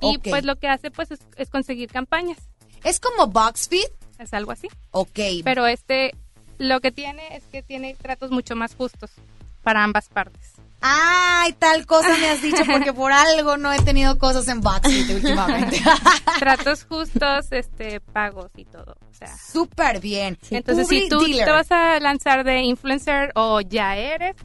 Y 0.00 0.18
pues 0.18 0.44
lo 0.44 0.56
que 0.56 0.68
hace 0.68 0.90
pues 0.90 1.10
es, 1.10 1.20
es 1.36 1.48
conseguir 1.48 1.90
campañas. 1.90 2.38
Es 2.84 3.00
como 3.00 3.26
BoxFeed. 3.26 3.90
Es 4.18 4.34
algo 4.34 4.52
así. 4.52 4.68
Ok. 4.90 5.18
Pero 5.42 5.66
este 5.66 6.12
lo 6.58 6.80
que 6.80 6.92
tiene 6.92 7.36
es 7.36 7.44
que 7.44 7.62
tiene 7.62 7.94
tratos 7.94 8.30
mucho 8.30 8.54
más 8.54 8.74
justos 8.74 9.10
para 9.62 9.82
ambas 9.82 10.08
partes. 10.08 10.53
Ay, 10.86 11.54
tal 11.54 11.86
cosa 11.86 12.10
me 12.18 12.28
has 12.28 12.42
dicho 12.42 12.62
porque 12.70 12.92
por 12.92 13.10
algo 13.10 13.56
no 13.56 13.72
he 13.72 13.78
tenido 13.80 14.18
cosas 14.18 14.46
en 14.48 14.60
BoxFeed 14.60 15.14
últimamente. 15.16 15.80
tratos 16.38 16.84
justos, 16.84 17.46
este 17.52 18.00
pagos 18.00 18.50
y 18.54 18.66
todo, 18.66 18.94
o 19.10 19.14
sea, 19.14 19.34
Súper 19.34 19.98
bien. 20.00 20.38
Entonces, 20.50 20.86
si 20.86 21.08
tú 21.08 21.20
Dealer. 21.20 21.46
te 21.46 21.50
vas 21.52 21.70
a 21.72 21.98
lanzar 22.00 22.44
de 22.44 22.60
influencer 22.60 23.32
o 23.34 23.62
ya 23.62 23.96
eres 23.96 24.36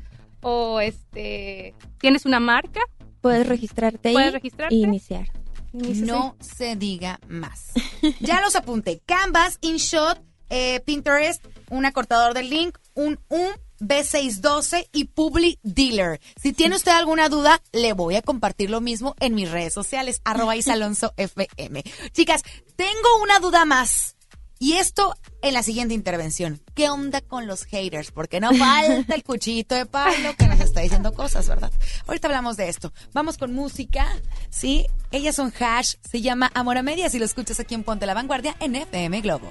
o 0.42 0.80
este 0.80 1.76
tienes 2.00 2.26
una 2.26 2.40
marca, 2.40 2.80
Puedes 3.20 3.46
registrarte 3.48 4.14
Puedes 4.14 4.30
y 4.30 4.34
registrarte. 4.34 4.76
iniciar. 4.76 5.28
No 5.74 6.38
se 6.40 6.78
diga 6.78 7.20
más. 7.28 7.74
Ya 8.22 8.40
los 8.40 8.56
apunté. 8.56 9.02
Canvas, 9.06 9.58
InShot, 9.60 10.22
eh, 10.50 10.80
Pinterest, 10.86 11.46
un 11.70 11.86
acortador 11.86 12.34
del 12.34 12.50
link, 12.50 12.78
un 12.94 13.20
un 13.28 13.50
B612 13.80 14.88
y 14.92 15.06
Publi 15.06 15.60
Dealer. 15.64 16.20
Si 16.42 16.54
tiene 16.54 16.76
usted 16.76 16.92
alguna 16.92 17.30
duda, 17.30 17.62
le 17.72 17.94
voy 17.94 18.16
a 18.16 18.22
compartir 18.22 18.70
lo 18.70 18.82
mismo 18.82 19.16
en 19.20 19.36
mis 19.36 19.50
redes 19.50 19.74
sociales, 19.74 20.22
arroba 20.26 20.56
Isalonso 20.56 21.14
FM. 21.18 21.84
Chicas, 22.12 22.44
tengo 22.76 23.22
una 23.22 23.40
duda 23.40 23.66
más. 23.66 24.16
Y 24.62 24.74
esto 24.74 25.16
en 25.42 25.54
la 25.54 25.64
siguiente 25.64 25.94
intervención. 25.94 26.62
¿Qué 26.76 26.90
onda 26.90 27.22
con 27.22 27.48
los 27.48 27.64
haters? 27.64 28.12
Porque 28.12 28.42
no 28.42 28.54
falta 28.54 29.16
el 29.16 29.24
cuchillito 29.24 29.74
de 29.74 29.86
palo 29.86 30.36
que 30.38 30.48
nos 30.48 30.60
está 30.60 30.82
diciendo 30.82 31.14
cosas, 31.14 31.48
¿verdad? 31.48 31.72
Ahorita 32.06 32.28
hablamos 32.28 32.58
de 32.58 32.68
esto. 32.68 32.92
Vamos 33.14 33.38
con 33.38 33.54
música. 33.54 34.06
Sí, 34.50 34.86
ellas 35.12 35.38
son 35.38 35.54
Hash. 35.58 35.96
Se 36.10 36.22
llama 36.22 36.52
Amor 36.54 36.78
a 36.78 36.84
Medias 36.84 37.16
y 37.16 37.20
lo 37.20 37.26
escuchas 37.26 37.62
aquí 37.62 37.74
en 37.74 37.86
Ponte 37.86 38.06
la 38.06 38.14
Vanguardia 38.14 38.54
en 38.60 38.76
FM 38.76 39.22
Globo. 39.22 39.50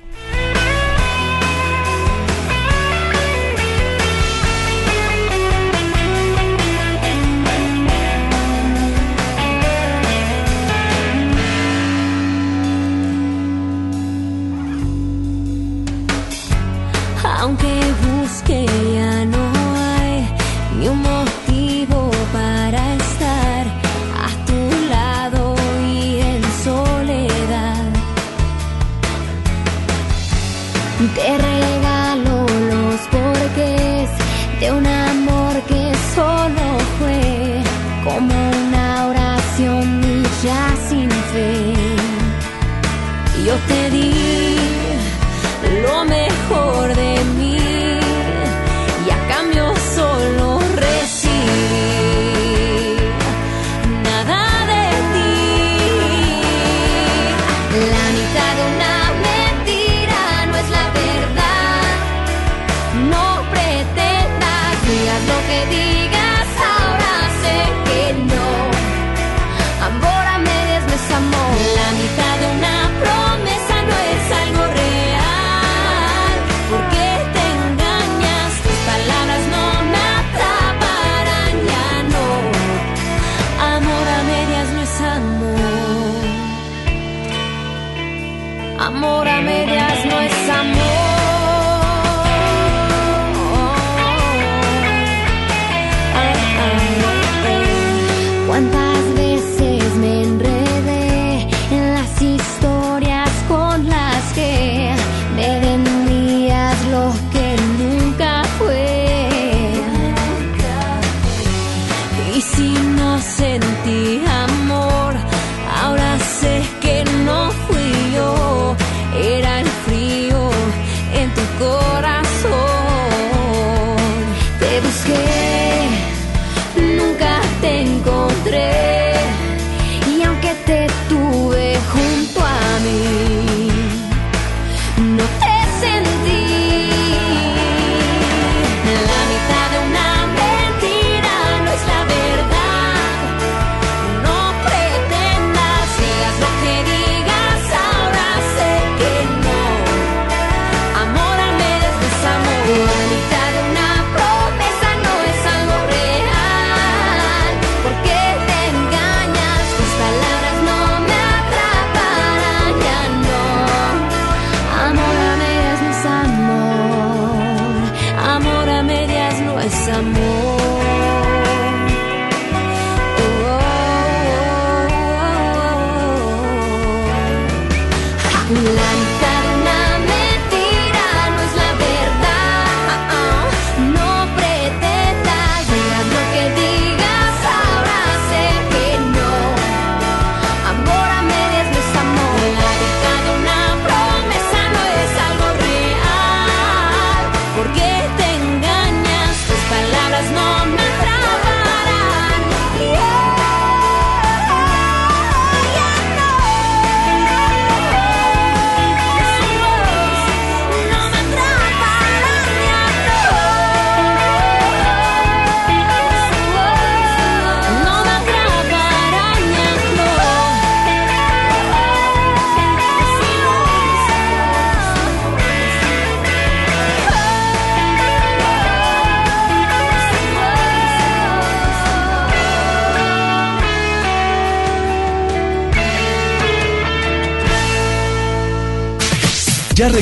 Aunque 17.40 17.68
busque 18.02 18.87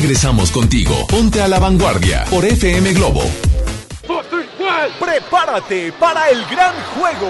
regresamos 0.07 0.53
contigo. 0.53 1.05
Ponte 1.09 1.43
a 1.43 1.49
la 1.49 1.59
vanguardia 1.59 2.25
por 2.31 2.45
FM 2.45 2.93
Globo. 2.93 3.23
Prepárate 5.01 5.91
para 5.99 6.31
el 6.31 6.47
gran 6.47 6.77
juego. 6.95 7.29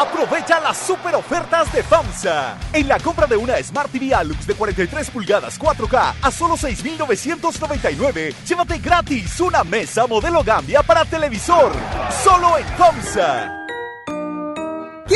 Aprovecha 0.00 0.58
las 0.60 0.78
super 0.78 1.14
ofertas 1.14 1.70
de 1.70 1.82
FAMSA. 1.82 2.56
En 2.72 2.88
la 2.88 2.98
compra 2.98 3.26
de 3.26 3.36
una 3.36 3.62
Smart 3.62 3.92
TV 3.92 4.14
Alux 4.14 4.46
de 4.46 4.54
43 4.54 5.10
pulgadas 5.10 5.60
4K 5.60 6.14
a 6.22 6.30
solo 6.30 6.56
6,999, 6.56 8.34
llévate 8.48 8.78
gratis 8.78 9.38
una 9.40 9.64
mesa 9.64 10.06
modelo 10.06 10.42
Gambia 10.42 10.82
para 10.82 11.04
televisor. 11.04 11.72
Solo 12.24 12.56
en 12.56 12.64
FAMSA. 12.78 13.61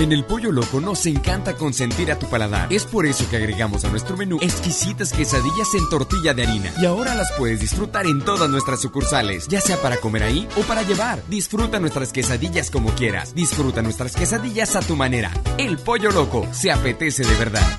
En 0.00 0.12
el 0.12 0.24
Pollo 0.24 0.50
Loco 0.50 0.80
nos 0.80 1.04
encanta 1.04 1.56
consentir 1.56 2.10
a 2.10 2.18
tu 2.18 2.26
paladar. 2.26 2.72
Es 2.72 2.86
por 2.86 3.04
eso 3.04 3.28
que 3.28 3.36
agregamos 3.36 3.84
a 3.84 3.90
nuestro 3.90 4.16
menú 4.16 4.38
exquisitas 4.40 5.12
quesadillas 5.12 5.74
en 5.74 5.86
tortilla 5.90 6.32
de 6.32 6.44
harina. 6.44 6.72
Y 6.80 6.86
ahora 6.86 7.14
las 7.14 7.30
puedes 7.32 7.60
disfrutar 7.60 8.06
en 8.06 8.24
todas 8.24 8.48
nuestras 8.48 8.80
sucursales, 8.80 9.46
ya 9.46 9.60
sea 9.60 9.76
para 9.76 9.98
comer 9.98 10.22
ahí 10.22 10.48
o 10.56 10.62
para 10.62 10.84
llevar. 10.84 11.22
Disfruta 11.28 11.78
nuestras 11.80 12.14
quesadillas 12.14 12.70
como 12.70 12.94
quieras. 12.94 13.34
Disfruta 13.34 13.82
nuestras 13.82 14.16
quesadillas 14.16 14.74
a 14.74 14.80
tu 14.80 14.96
manera. 14.96 15.32
El 15.58 15.76
Pollo 15.76 16.10
Loco 16.12 16.48
se 16.50 16.72
apetece 16.72 17.22
de 17.22 17.34
verdad. 17.34 17.78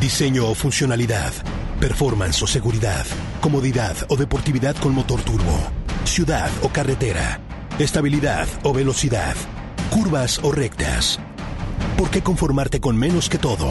Diseño 0.00 0.46
o 0.46 0.54
funcionalidad, 0.54 1.32
performance 1.80 2.40
o 2.44 2.46
seguridad, 2.46 3.04
comodidad 3.40 3.96
o 4.08 4.16
deportividad 4.16 4.76
con 4.76 4.94
motor 4.94 5.20
turbo, 5.22 5.58
ciudad 6.04 6.50
o 6.62 6.68
carretera, 6.68 7.40
estabilidad 7.80 8.46
o 8.62 8.72
velocidad, 8.72 9.34
curvas 9.92 10.40
o 10.42 10.50
rectas. 10.50 11.20
¿Por 11.98 12.10
qué 12.10 12.22
conformarte 12.22 12.80
con 12.80 12.96
menos 12.96 13.28
que 13.28 13.38
todo? 13.38 13.70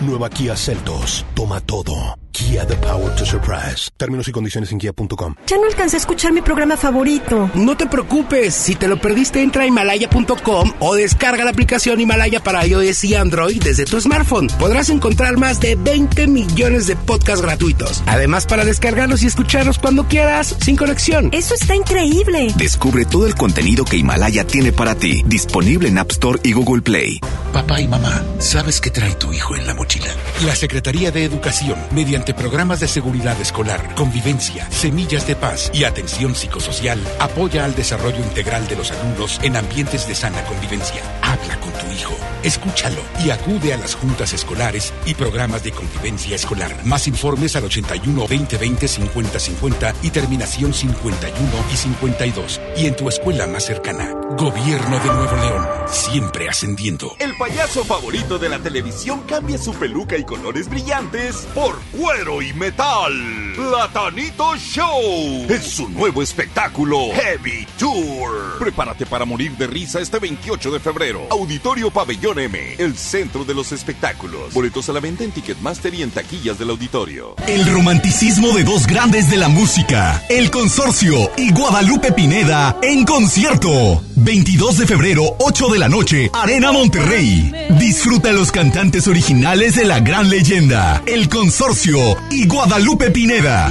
Nueva 0.00 0.28
Kia 0.28 0.56
Celtos, 0.56 1.24
toma 1.34 1.60
todo. 1.60 2.23
Kia 2.34 2.66
The 2.66 2.74
Power 2.74 3.14
to 3.14 3.24
Surprise. 3.24 3.90
Términos 3.96 4.26
y 4.26 4.32
condiciones 4.32 4.72
en 4.72 4.78
kia.com. 4.78 5.36
Ya 5.46 5.56
no 5.56 5.66
alcancé 5.66 5.96
a 5.96 6.00
escuchar 6.00 6.32
mi 6.32 6.42
programa 6.42 6.76
favorito. 6.76 7.48
No 7.54 7.76
te 7.76 7.86
preocupes, 7.86 8.54
si 8.54 8.74
te 8.74 8.88
lo 8.88 9.00
perdiste 9.00 9.40
entra 9.40 9.62
a 9.62 9.66
himalaya.com 9.66 10.72
o 10.80 10.94
descarga 10.96 11.44
la 11.44 11.52
aplicación 11.52 12.00
Himalaya 12.00 12.42
para 12.42 12.66
iOS 12.66 13.04
y 13.04 13.14
Android 13.14 13.62
desde 13.62 13.84
tu 13.84 14.00
smartphone. 14.00 14.48
Podrás 14.58 14.90
encontrar 14.90 15.36
más 15.36 15.60
de 15.60 15.76
20 15.76 16.26
millones 16.26 16.88
de 16.88 16.96
podcasts 16.96 17.40
gratuitos. 17.40 18.02
Además 18.06 18.46
para 18.46 18.64
descargarlos 18.64 19.22
y 19.22 19.26
escucharlos 19.26 19.78
cuando 19.78 20.08
quieras, 20.08 20.56
sin 20.60 20.74
conexión. 20.76 21.28
Eso 21.32 21.54
está 21.54 21.76
increíble. 21.76 22.48
Descubre 22.56 23.04
todo 23.04 23.28
el 23.28 23.36
contenido 23.36 23.84
que 23.84 23.96
Himalaya 23.96 24.44
tiene 24.44 24.72
para 24.72 24.96
ti, 24.96 25.22
disponible 25.24 25.88
en 25.88 25.98
App 25.98 26.10
Store 26.10 26.40
y 26.42 26.52
Google 26.52 26.82
Play. 26.82 27.20
Papá 27.52 27.80
y 27.80 27.86
mamá, 27.86 28.24
¿sabes 28.40 28.80
qué 28.80 28.90
trae 28.90 29.14
tu 29.14 29.32
hijo 29.32 29.54
en 29.54 29.68
la 29.68 29.74
mochila? 29.74 30.08
La 30.44 30.56
Secretaría 30.56 31.12
de 31.12 31.22
Educación, 31.22 31.78
mediante 31.92 32.23
programas 32.32 32.80
de 32.80 32.88
seguridad 32.88 33.38
escolar, 33.40 33.94
convivencia, 33.94 34.70
semillas 34.70 35.26
de 35.26 35.36
paz 35.36 35.70
y 35.74 35.84
atención 35.84 36.34
psicosocial, 36.34 36.98
apoya 37.18 37.64
al 37.64 37.74
desarrollo 37.74 38.18
integral 38.18 38.66
de 38.68 38.76
los 38.76 38.92
alumnos 38.92 39.40
en 39.42 39.56
ambientes 39.56 40.08
de 40.08 40.14
sana 40.14 40.42
convivencia. 40.44 41.02
Habla 41.34 41.58
con 41.58 41.72
tu 41.72 41.92
hijo, 41.92 42.14
escúchalo 42.44 43.00
y 43.24 43.30
acude 43.30 43.74
a 43.74 43.76
las 43.76 43.96
juntas 43.96 44.32
escolares 44.32 44.94
y 45.04 45.14
programas 45.14 45.64
de 45.64 45.72
convivencia 45.72 46.36
escolar. 46.36 46.72
Más 46.84 47.08
informes 47.08 47.56
al 47.56 47.64
81 47.64 48.20
2020 48.20 48.86
50 48.86 49.40
50 49.40 49.94
y 50.02 50.10
terminación 50.10 50.72
51 50.72 51.50
y 51.72 51.76
52. 51.76 52.60
Y 52.76 52.86
en 52.86 52.94
tu 52.94 53.08
escuela 53.08 53.48
más 53.48 53.64
cercana. 53.64 54.12
Gobierno 54.38 54.98
de 55.00 55.06
Nuevo 55.06 55.36
León, 55.36 55.66
siempre 55.88 56.48
ascendiendo. 56.48 57.16
El 57.18 57.36
payaso 57.36 57.84
favorito 57.84 58.38
de 58.38 58.48
la 58.48 58.60
televisión 58.60 59.22
cambia 59.28 59.58
su 59.58 59.74
peluca 59.74 60.16
y 60.16 60.24
colores 60.24 60.68
brillantes 60.68 61.48
por 61.52 61.80
cuero 61.98 62.42
y 62.42 62.52
metal. 62.52 63.12
Platanito 63.56 64.56
Show 64.56 65.46
es 65.48 65.64
su 65.64 65.88
nuevo 65.88 66.22
espectáculo 66.22 67.10
Heavy 67.12 67.66
Tour. 67.76 68.58
Prepárate 68.60 69.04
para 69.06 69.24
morir 69.24 69.52
de 69.56 69.66
risa 69.66 70.00
este 70.00 70.20
28 70.20 70.70
de 70.70 70.80
febrero. 70.80 71.23
Auditorio 71.30 71.90
Pabellón 71.90 72.38
M, 72.38 72.58
el 72.78 72.96
centro 72.96 73.44
de 73.44 73.54
los 73.54 73.72
espectáculos. 73.72 74.52
Boletos 74.52 74.88
a 74.88 74.92
la 74.92 75.00
venta 75.00 75.24
en 75.24 75.32
Ticketmaster 75.32 75.94
y 75.94 76.02
en 76.02 76.10
taquillas 76.10 76.58
del 76.58 76.70
auditorio. 76.70 77.34
El 77.46 77.66
romanticismo 77.66 78.52
de 78.52 78.64
dos 78.64 78.86
grandes 78.86 79.30
de 79.30 79.36
la 79.36 79.48
música, 79.48 80.22
El 80.28 80.50
Consorcio 80.50 81.30
y 81.36 81.52
Guadalupe 81.52 82.12
Pineda 82.12 82.78
en 82.82 83.04
concierto. 83.04 84.02
22 84.16 84.78
de 84.78 84.86
febrero, 84.86 85.36
8 85.38 85.68
de 85.68 85.78
la 85.78 85.88
noche, 85.88 86.30
Arena 86.32 86.72
Monterrey. 86.72 87.52
Disfruta 87.78 88.32
los 88.32 88.52
cantantes 88.52 89.08
originales 89.08 89.76
de 89.76 89.84
la 89.84 90.00
gran 90.00 90.30
leyenda, 90.30 91.02
El 91.06 91.28
Consorcio 91.28 91.98
y 92.30 92.46
Guadalupe 92.46 93.10
Pineda. 93.10 93.70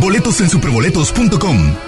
Boletos 0.00 0.40
en 0.40 0.48
superboletos.com. 0.48 1.87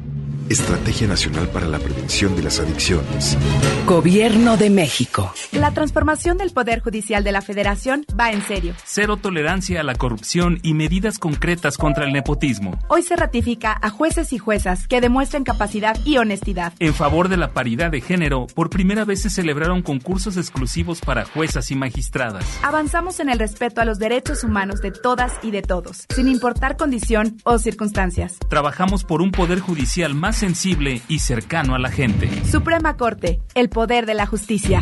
Estrategia 0.51 1.07
Nacional 1.07 1.47
para 1.47 1.65
la 1.65 1.79
Prevención 1.79 2.35
de 2.35 2.43
las 2.43 2.59
Adicciones. 2.59 3.37
Gobierno 3.87 4.57
de 4.57 4.69
México. 4.69 5.33
La 5.53 5.73
transformación 5.73 6.37
del 6.37 6.51
Poder 6.51 6.81
Judicial 6.81 7.23
de 7.23 7.31
la 7.31 7.41
Federación 7.41 8.05
va 8.19 8.31
en 8.31 8.41
serio. 8.41 8.73
Cero 8.83 9.15
tolerancia 9.15 9.79
a 9.79 9.83
la 9.83 9.95
corrupción 9.95 10.59
y 10.61 10.73
medidas 10.73 11.19
concretas 11.19 11.77
contra 11.77 12.03
el 12.03 12.11
nepotismo. 12.11 12.77
Hoy 12.89 13.01
se 13.01 13.15
ratifica 13.15 13.77
a 13.81 13.89
jueces 13.89 14.33
y 14.33 14.39
juezas 14.39 14.89
que 14.89 14.99
demuestren 14.99 15.45
capacidad 15.45 15.97
y 16.03 16.17
honestidad. 16.17 16.73
En 16.79 16.93
favor 16.93 17.29
de 17.29 17.37
la 17.37 17.53
paridad 17.53 17.89
de 17.89 18.01
género, 18.01 18.47
por 18.53 18.69
primera 18.69 19.05
vez 19.05 19.21
se 19.21 19.29
celebraron 19.29 19.81
concursos 19.81 20.35
exclusivos 20.35 20.99
para 20.99 21.23
juezas 21.23 21.71
y 21.71 21.75
magistradas. 21.75 22.43
Avanzamos 22.61 23.21
en 23.21 23.29
el 23.29 23.39
respeto 23.39 23.79
a 23.79 23.85
los 23.85 23.99
derechos 23.99 24.43
humanos 24.43 24.81
de 24.81 24.91
todas 24.91 25.31
y 25.43 25.51
de 25.51 25.61
todos, 25.61 26.07
sin 26.13 26.27
importar 26.27 26.75
condición 26.75 27.37
o 27.45 27.57
circunstancias. 27.57 28.35
Trabajamos 28.49 29.05
por 29.05 29.21
un 29.21 29.31
poder 29.31 29.61
judicial 29.61 30.13
más 30.13 30.40
sensible 30.41 31.03
y 31.07 31.19
cercano 31.19 31.75
a 31.75 31.79
la 31.79 31.91
gente. 31.91 32.27
Suprema 32.45 32.97
Corte, 32.97 33.39
el 33.53 33.69
poder 33.69 34.07
de 34.07 34.15
la 34.15 34.25
justicia. 34.25 34.81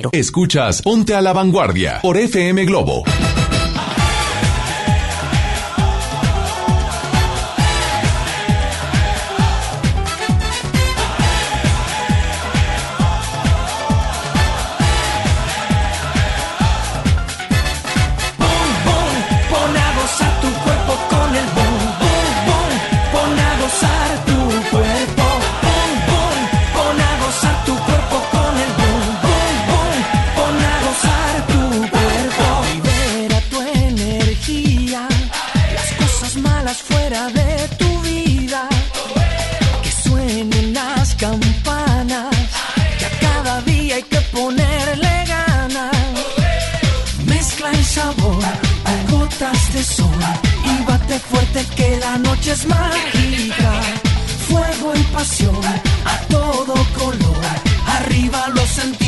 Escuchas 0.11 0.81
Ponte 0.81 1.13
a 1.13 1.21
la 1.21 1.33
Vanguardia 1.33 1.99
por 2.01 2.17
FM 2.17 2.65
Globo. 2.65 3.03
De 49.41 49.83
sol 49.83 50.07
y 50.65 50.83
bate 50.83 51.17
fuerte 51.17 51.65
que 51.75 51.97
la 51.97 52.19
noche 52.19 52.51
es 52.51 52.67
mágica. 52.67 53.81
Fuego 54.47 54.93
y 54.93 55.01
pasión 55.05 55.55
a 56.05 56.17
todo 56.27 56.75
color. 56.95 57.43
Arriba 57.87 58.49
los 58.49 58.69
sentidos 58.69 59.00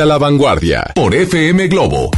A 0.00 0.06
la 0.06 0.16
Vanguardia 0.16 0.90
por 0.94 1.14
FM 1.14 1.68
Globo. 1.68 2.10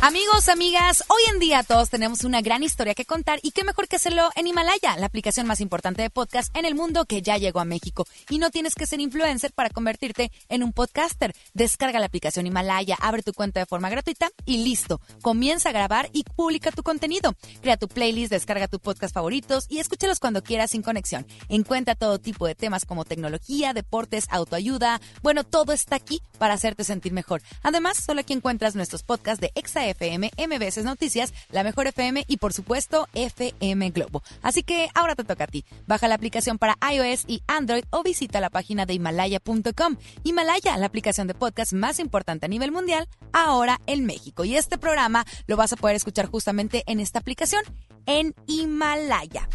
Amigos, 0.00 0.48
amigas, 0.48 1.02
en 1.28 1.38
día 1.40 1.62
todos 1.62 1.90
tenemos 1.90 2.24
una 2.24 2.40
gran 2.40 2.62
historia 2.62 2.94
que 2.94 3.04
contar 3.04 3.38
y 3.42 3.50
qué 3.50 3.62
mejor 3.62 3.86
que 3.86 3.96
hacerlo 3.96 4.30
en 4.34 4.46
Himalaya, 4.46 4.96
la 4.96 5.06
aplicación 5.06 5.46
más 5.46 5.60
importante 5.60 6.00
de 6.00 6.10
podcast 6.10 6.56
en 6.56 6.64
el 6.64 6.74
mundo 6.74 7.04
que 7.04 7.22
ya 7.22 7.36
llegó 7.36 7.60
a 7.60 7.64
México. 7.64 8.06
Y 8.30 8.38
no 8.38 8.50
tienes 8.50 8.74
que 8.74 8.86
ser 8.86 9.00
influencer 9.00 9.52
para 9.52 9.68
convertirte 9.68 10.32
en 10.48 10.62
un 10.62 10.72
podcaster. 10.72 11.34
Descarga 11.54 11.98
la 11.98 12.06
aplicación 12.06 12.46
Himalaya, 12.46 12.96
abre 13.00 13.22
tu 13.22 13.32
cuenta 13.34 13.60
de 13.60 13.66
forma 13.66 13.90
gratuita 13.90 14.30
y 14.46 14.64
listo. 14.64 15.00
Comienza 15.20 15.68
a 15.68 15.72
grabar 15.72 16.08
y 16.12 16.24
publica 16.24 16.70
tu 16.70 16.82
contenido. 16.82 17.34
Crea 17.60 17.76
tu 17.76 17.88
playlist, 17.88 18.30
descarga 18.30 18.68
tu 18.68 18.78
podcast 18.78 19.12
favoritos 19.12 19.66
y 19.68 19.78
escúchalos 19.78 20.20
cuando 20.20 20.42
quieras 20.42 20.70
sin 20.70 20.82
conexión. 20.82 21.26
Encuentra 21.48 21.94
todo 21.94 22.18
tipo 22.18 22.46
de 22.46 22.54
temas 22.54 22.86
como 22.86 23.04
tecnología, 23.04 23.74
deportes, 23.74 24.26
autoayuda. 24.30 25.00
Bueno, 25.22 25.44
todo 25.44 25.72
está 25.72 25.96
aquí 25.96 26.22
para 26.38 26.54
hacerte 26.54 26.84
sentir 26.84 27.12
mejor. 27.12 27.42
Además, 27.62 27.98
solo 27.98 28.20
aquí 28.20 28.32
encuentras 28.32 28.74
nuestros 28.74 29.02
podcasts 29.02 29.40
de 29.40 29.52
Exa 29.54 29.86
FM, 29.86 30.30
MBS 30.38 30.84
Noticias, 30.84 31.17
La 31.50 31.64
Mejor 31.64 31.86
FM 31.86 32.24
y 32.26 32.36
por 32.36 32.52
supuesto 32.52 33.08
FM 33.14 33.90
Globo. 33.90 34.22
Así 34.42 34.62
que 34.62 34.88
ahora 34.94 35.14
te 35.14 35.24
toca 35.24 35.44
a 35.44 35.46
ti. 35.46 35.64
Baja 35.86 36.08
la 36.08 36.14
aplicación 36.14 36.58
para 36.58 36.76
iOS 36.92 37.24
y 37.26 37.42
Android 37.46 37.84
o 37.90 38.02
visita 38.02 38.40
la 38.40 38.50
página 38.50 38.86
de 38.86 38.94
Himalaya.com. 38.94 39.96
Himalaya, 40.24 40.76
la 40.76 40.86
aplicación 40.86 41.26
de 41.26 41.34
podcast 41.34 41.72
más 41.72 41.98
importante 41.98 42.46
a 42.46 42.48
nivel 42.48 42.72
mundial, 42.72 43.08
ahora 43.32 43.80
en 43.86 44.06
México. 44.06 44.44
Y 44.44 44.56
este 44.56 44.78
programa 44.78 45.24
lo 45.46 45.56
vas 45.56 45.72
a 45.72 45.76
poder 45.76 45.96
escuchar 45.96 46.26
justamente 46.26 46.84
en 46.86 47.00
esta 47.00 47.18
aplicación, 47.18 47.62
en 48.06 48.34
Himalaya. 48.46 49.48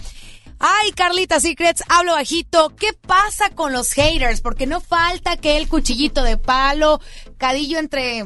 Ay, 0.59 0.91
Carlita 0.91 1.39
Secrets, 1.39 1.83
hablo 1.89 2.13
bajito. 2.13 2.73
¿Qué 2.75 2.93
pasa 2.93 3.49
con 3.49 3.73
los 3.73 3.91
haters? 3.91 4.41
Porque 4.41 4.65
no 4.65 4.79
falta 4.79 5.35
que 5.35 5.57
el 5.57 5.67
cuchillito 5.67 6.23
de 6.23 6.37
palo, 6.37 7.01
cadillo 7.37 7.79
entre 7.79 8.23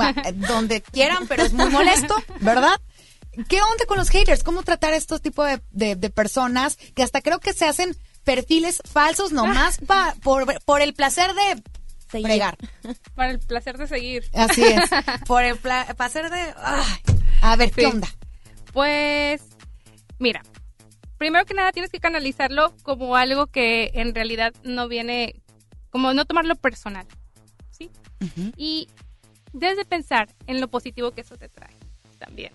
Va, 0.00 0.14
donde 0.34 0.82
quieran, 0.82 1.26
pero 1.26 1.44
es 1.44 1.52
muy 1.52 1.70
molesto, 1.70 2.14
¿verdad? 2.40 2.80
¿Qué 3.48 3.62
onda 3.62 3.84
con 3.86 3.96
los 3.96 4.08
haters? 4.08 4.42
¿Cómo 4.42 4.62
tratar 4.62 4.92
a 4.92 4.96
estos 4.96 5.22
tipos 5.22 5.48
de, 5.70 5.96
de, 5.96 6.10
personas 6.10 6.76
que 6.94 7.02
hasa 7.02 7.20
creo 7.20 7.38
que 7.38 7.52
se 7.52 7.64
hacen 7.64 7.96
perfiles 8.24 8.82
falsos 8.84 9.32
nomás 9.32 9.78
pa, 9.86 10.14
por, 10.22 10.62
por 10.64 10.82
el 10.82 10.94
placer 10.94 11.32
de 11.34 11.62
fregar? 12.08 12.56
Por 13.14 13.24
el 13.26 13.38
placer 13.38 13.78
de 13.78 13.86
seguir. 13.86 14.24
Así 14.34 14.62
es. 14.62 14.90
Por 15.26 15.44
el 15.44 15.56
placer 15.56 16.28
de... 16.28 16.54
a 17.42 17.56
ver, 17.56 17.70
¿qué 17.70 17.86
onda? 17.86 18.08
Pues, 18.72 19.42
mira, 20.18 20.42
primero 21.18 21.44
que 21.44 21.54
nada 21.54 21.70
tienes 21.70 21.90
que 21.90 22.00
canalizarlo 22.00 22.74
como 22.82 23.14
algo 23.14 23.46
que 23.46 23.92
en 23.94 24.14
realidad 24.14 24.52
no 24.64 24.88
viene, 24.88 25.40
como 25.90 26.12
no 26.14 26.24
tomarlo 26.24 26.56
personal, 26.56 27.06
¿sí? 27.70 27.90
Y 28.56 28.88
debes 29.52 29.76
de 29.76 29.84
pensar 29.84 30.28
en 30.46 30.60
lo 30.60 30.68
positivo 30.68 31.12
que 31.12 31.22
eso 31.22 31.36
te 31.36 31.48
trae 31.48 31.74
también. 32.18 32.52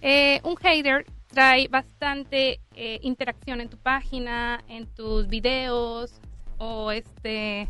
Eh, 0.00 0.40
un 0.42 0.56
hater 0.56 1.06
trae 1.28 1.68
bastante 1.68 2.60
eh, 2.74 2.98
interacción 3.02 3.60
en 3.60 3.68
tu 3.68 3.78
página, 3.78 4.62
en 4.68 4.86
tus 4.86 5.28
videos 5.28 6.20
o 6.58 6.90
este, 6.90 7.68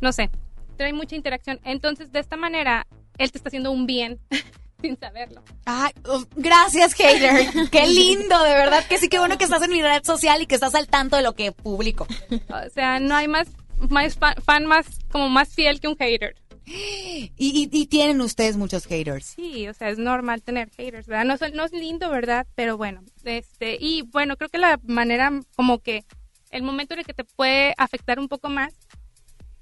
no 0.00 0.12
sé, 0.12 0.30
trae 0.76 0.92
mucha 0.92 1.14
interacción. 1.14 1.60
Entonces, 1.64 2.10
de 2.10 2.20
esta 2.20 2.36
manera, 2.36 2.86
él 3.18 3.30
te 3.30 3.38
está 3.38 3.48
haciendo 3.48 3.70
un 3.70 3.86
bien 3.86 4.18
sin 4.80 4.98
saberlo. 4.98 5.42
Ay, 5.64 5.92
oh, 6.04 6.24
gracias, 6.36 6.94
hater. 6.94 7.68
Qué 7.70 7.86
lindo, 7.86 8.42
de 8.42 8.54
verdad 8.54 8.84
que 8.88 8.98
sí, 8.98 9.08
qué 9.08 9.18
bueno 9.18 9.38
que 9.38 9.44
estás 9.44 9.62
en 9.62 9.70
mi 9.70 9.82
red 9.82 10.04
social 10.04 10.42
y 10.42 10.46
que 10.46 10.54
estás 10.54 10.74
al 10.74 10.88
tanto 10.88 11.16
de 11.16 11.22
lo 11.22 11.34
que 11.34 11.52
publico. 11.52 12.06
O 12.48 12.70
sea, 12.70 13.00
no 13.00 13.14
hay 13.14 13.28
más, 13.28 13.48
más 13.88 14.18
fan 14.44 14.66
más, 14.66 14.86
como 15.10 15.28
más 15.28 15.48
fiel 15.54 15.80
que 15.80 15.88
un 15.88 15.96
hater. 15.96 16.34
Y, 17.40 17.86
tienen 17.86 18.20
ustedes 18.20 18.56
muchos 18.56 18.86
haters. 18.86 19.26
Sí, 19.26 19.68
o 19.68 19.74
sea, 19.74 19.90
es 19.90 19.98
normal 19.98 20.42
tener 20.42 20.70
haters, 20.70 21.06
¿verdad? 21.06 21.24
No, 21.24 21.48
no 21.54 21.64
es 21.64 21.72
lindo, 21.72 22.10
¿verdad? 22.10 22.46
Pero 22.54 22.76
bueno, 22.76 23.02
este, 23.24 23.76
y 23.80 24.02
bueno, 24.02 24.36
creo 24.36 24.48
que 24.48 24.58
la 24.58 24.78
manera 24.84 25.32
como 25.56 25.78
que 25.78 26.04
el 26.50 26.62
momento 26.62 26.94
en 26.94 27.00
el 27.00 27.06
que 27.06 27.14
te 27.14 27.24
puede 27.24 27.74
afectar 27.78 28.18
un 28.18 28.28
poco 28.28 28.48
más 28.48 28.74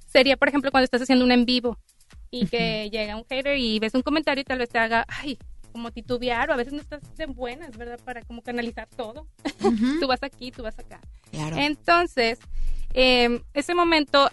sería, 0.06 0.36
por 0.36 0.48
ejemplo, 0.48 0.70
cuando 0.70 0.84
estás 0.84 1.02
haciendo 1.02 1.24
un 1.24 1.32
en 1.32 1.44
vivo 1.44 1.78
y 2.30 2.46
que 2.46 2.90
llega 2.90 3.16
un 3.16 3.24
hater 3.24 3.58
y 3.58 3.78
ves 3.78 3.94
un 3.94 4.02
comentario 4.02 4.42
y 4.42 4.44
tal 4.44 4.58
vez 4.58 4.68
te 4.68 4.78
haga, 4.78 5.04
ay, 5.08 5.38
como 5.72 5.90
titubear 5.90 6.48
o 6.50 6.54
a 6.54 6.56
veces 6.56 6.72
no 6.72 6.80
estás 6.80 7.02
de 7.16 7.26
buenas, 7.26 7.76
¿verdad? 7.76 8.00
Para 8.04 8.22
como 8.22 8.42
canalizar 8.42 8.88
todo. 8.96 9.26
tú 10.00 10.06
vas 10.06 10.22
aquí, 10.22 10.50
tú 10.50 10.62
vas 10.62 10.78
acá. 10.78 11.00
Claro. 11.30 11.56
Entonces, 11.56 12.38
eh, 12.94 13.42
ese 13.52 13.74
momento, 13.74 14.28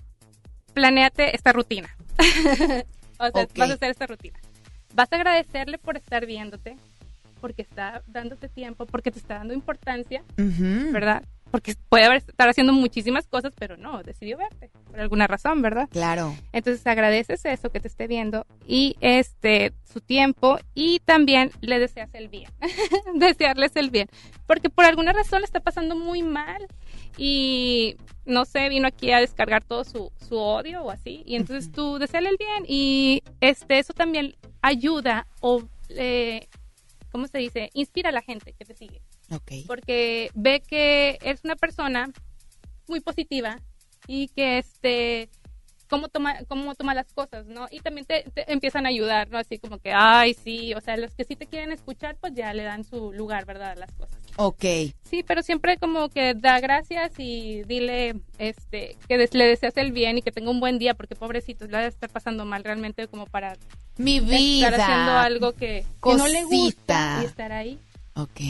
planéate 0.74 1.36
esta 1.36 1.52
rutina. 1.52 1.95
o 3.19 3.31
sea, 3.31 3.48
vas 3.56 3.69
a 3.69 3.73
hacer 3.73 3.91
esta 3.91 4.07
rutina. 4.07 4.40
Vas 4.94 5.11
a 5.11 5.15
agradecerle 5.15 5.77
por 5.77 5.98
estar 5.98 6.26
viéndote, 6.26 6.77
porque 7.41 7.61
está 7.61 8.03
dándote 8.07 8.49
tiempo, 8.49 8.85
porque 8.85 9.11
te 9.11 9.19
está 9.19 9.35
dando 9.35 9.53
importancia, 9.53 10.23
¿verdad? 10.38 11.23
Porque 11.53 11.75
puede 11.88 12.05
haber, 12.05 12.17
estar 12.17 12.49
haciendo 12.49 12.73
muchísimas 12.73 13.27
cosas, 13.27 13.53
pero 13.55 13.77
no, 13.77 14.01
decidió 14.01 14.39
verte 14.39 14.71
por 14.89 14.99
alguna 14.99 15.27
razón, 15.27 15.61
¿verdad? 15.61 15.88
Claro. 15.91 16.35
Entonces 16.51 16.88
agradeces 16.88 17.45
eso 17.45 17.69
que 17.69 17.80
te 17.80 17.88
esté 17.88 18.07
viendo 18.07 18.47
y 18.65 18.95
este 19.01 19.71
su 19.84 20.01
tiempo 20.01 20.57
y 20.73 20.99
también 21.01 21.51
le 21.61 21.77
deseas 21.77 22.09
el 22.15 22.27
bien, 22.27 22.49
desearles 23.13 23.75
el 23.75 23.91
bien, 23.91 24.09
porque 24.47 24.71
por 24.71 24.85
alguna 24.85 25.13
razón 25.13 25.41
le 25.41 25.45
está 25.45 25.59
pasando 25.59 25.95
muy 25.95 26.23
mal 26.23 26.65
y 27.19 27.97
no 28.25 28.45
sé, 28.45 28.67
vino 28.69 28.88
aquí 28.88 29.11
a 29.11 29.19
descargar 29.19 29.63
todo 29.63 29.84
su, 29.84 30.11
su 30.27 30.38
odio 30.38 30.81
o 30.81 30.89
así, 30.89 31.21
y 31.23 31.35
entonces 31.35 31.71
tú 31.71 31.99
deseale 31.99 32.30
el 32.30 32.38
bien 32.38 32.65
y 32.67 33.21
este 33.41 33.77
eso 33.77 33.93
también 33.93 34.35
ayuda 34.63 35.27
o, 35.39 35.61
eh, 35.89 36.47
¿cómo 37.11 37.27
se 37.27 37.38
dice? 37.38 37.69
Inspira 37.75 38.09
a 38.09 38.11
la 38.11 38.23
gente 38.23 38.53
que 38.53 38.65
te 38.65 38.73
sigue. 38.73 39.02
Okay. 39.30 39.64
Porque 39.66 40.30
ve 40.34 40.62
que 40.62 41.18
eres 41.22 41.44
una 41.44 41.56
persona 41.56 42.12
muy 42.88 43.00
positiva 43.00 43.60
y 44.08 44.28
que 44.30 44.58
este 44.58 45.30
cómo 45.94 46.08
toma, 46.08 46.40
cómo 46.48 46.74
toma 46.74 46.95
las 46.95 47.12
cosas, 47.14 47.45
¿no? 47.45 47.68
Y 47.70 47.80
también 47.80 48.08
te, 48.08 48.24
empiezan 48.52 48.88
a 48.88 48.90
ayudar, 48.90 49.30
¿no? 49.30 49.38
Así 49.38 49.60
como 49.60 49.78
que, 49.78 49.91
ay, 49.94 50.34
sí, 50.34 50.74
o 50.74 50.82
sea, 50.82 50.98
los 50.98 51.14
que 51.14 51.24
sí 51.24 51.36
te 51.36 51.45
quieren 51.45 51.72
escuchar, 51.72 52.18
pues 52.20 52.34
ya 52.34 52.52
le 52.54 52.64
dan 52.64 52.84
su 52.84 53.14
lugar, 53.14 53.45
¿verdad? 53.45 53.72
A 53.72 53.76
las 53.76 53.91
cosas. 53.91 54.18
Ok. 54.38 54.64
Sí, 55.04 55.24
pero 55.26 55.44
siempre 55.44 55.78
como 55.78 56.10
que 56.10 56.34
da 56.34 56.60
gracias 56.60 57.14
y 57.20 57.62
dile 57.64 58.16
este 58.40 58.98
que 59.08 59.18
le 59.18 59.45
deseas 59.45 59.78
el 59.78 59.91
bien 59.91 60.18
y 60.18 60.24
que 60.24 60.32
tenga 60.32 60.50
un 60.50 60.60
buen 60.60 60.80
día, 60.80 60.95
porque 60.95 61.16
pobrecito, 61.16 61.66
le 61.66 61.74
va 61.74 61.80
a 61.80 61.88
estar 61.88 62.10
pasando 62.10 62.44
mal 62.44 62.64
realmente 62.64 63.08
como 63.08 63.28
para 63.28 63.56
mi 63.98 64.20
vida 64.20 64.70
estar 64.70 64.82
haciendo 64.82 65.12
algo 65.12 65.54
que, 65.54 65.86
que 66.04 66.16
no 66.16 66.28
le 66.28 66.44
gusta 66.45 67.20
y 67.22 67.26
estar 67.26 67.52
ahí. 67.52 67.78
Ok. 68.16 68.41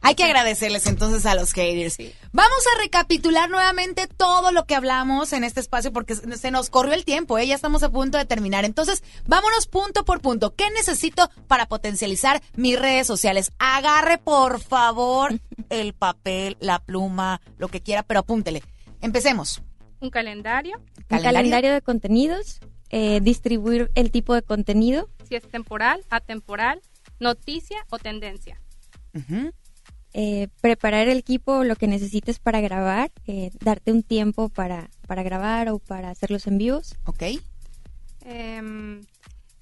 Hay 0.00 0.14
que 0.14 0.24
agradecerles 0.24 0.86
entonces 0.86 1.26
a 1.26 1.34
los 1.34 1.52
haters. 1.52 1.96
Vamos 2.32 2.58
a 2.74 2.82
recapitular 2.82 3.50
nuevamente 3.50 4.06
todo 4.06 4.52
lo 4.52 4.64
que 4.64 4.74
hablamos 4.74 5.32
en 5.32 5.44
este 5.44 5.60
espacio 5.60 5.92
porque 5.92 6.14
se 6.14 6.50
nos 6.50 6.70
corrió 6.70 6.94
el 6.94 7.04
tiempo, 7.04 7.38
¿eh? 7.38 7.46
ya 7.46 7.54
estamos 7.54 7.82
a 7.82 7.90
punto 7.90 8.18
de 8.18 8.24
terminar. 8.24 8.64
Entonces, 8.64 9.02
vámonos 9.26 9.66
punto 9.66 10.04
por 10.04 10.20
punto. 10.20 10.54
¿Qué 10.54 10.70
necesito 10.70 11.30
para 11.48 11.66
potencializar 11.66 12.42
mis 12.54 12.78
redes 12.78 13.06
sociales? 13.06 13.52
Agarre, 13.58 14.18
por 14.18 14.60
favor, 14.60 15.38
el 15.70 15.92
papel, 15.92 16.56
la 16.60 16.78
pluma, 16.78 17.40
lo 17.58 17.68
que 17.68 17.80
quiera, 17.80 18.02
pero 18.02 18.20
apúntele. 18.20 18.62
Empecemos. 19.00 19.62
Un 20.00 20.10
calendario. 20.10 20.80
Un 21.10 21.20
calendario 21.20 21.72
de 21.72 21.82
contenidos. 21.82 22.60
Eh, 22.90 23.20
distribuir 23.20 23.90
el 23.94 24.10
tipo 24.10 24.34
de 24.34 24.42
contenido. 24.42 25.08
Si 25.28 25.34
es 25.34 25.42
temporal, 25.48 26.04
atemporal, 26.08 26.80
noticia 27.18 27.84
o 27.90 27.98
tendencia. 27.98 28.60
Eh, 30.18 30.48
preparar 30.62 31.08
el 31.08 31.18
equipo, 31.18 31.62
lo 31.62 31.76
que 31.76 31.86
necesites 31.86 32.38
para 32.38 32.62
grabar, 32.62 33.12
eh, 33.26 33.50
darte 33.60 33.92
un 33.92 34.02
tiempo 34.02 34.48
para, 34.48 34.88
para 35.06 35.22
grabar 35.22 35.68
o 35.68 35.78
para 35.78 36.08
hacer 36.08 36.30
los 36.30 36.46
envíos. 36.46 36.94
Ok. 37.04 37.22
Em, 38.24 39.02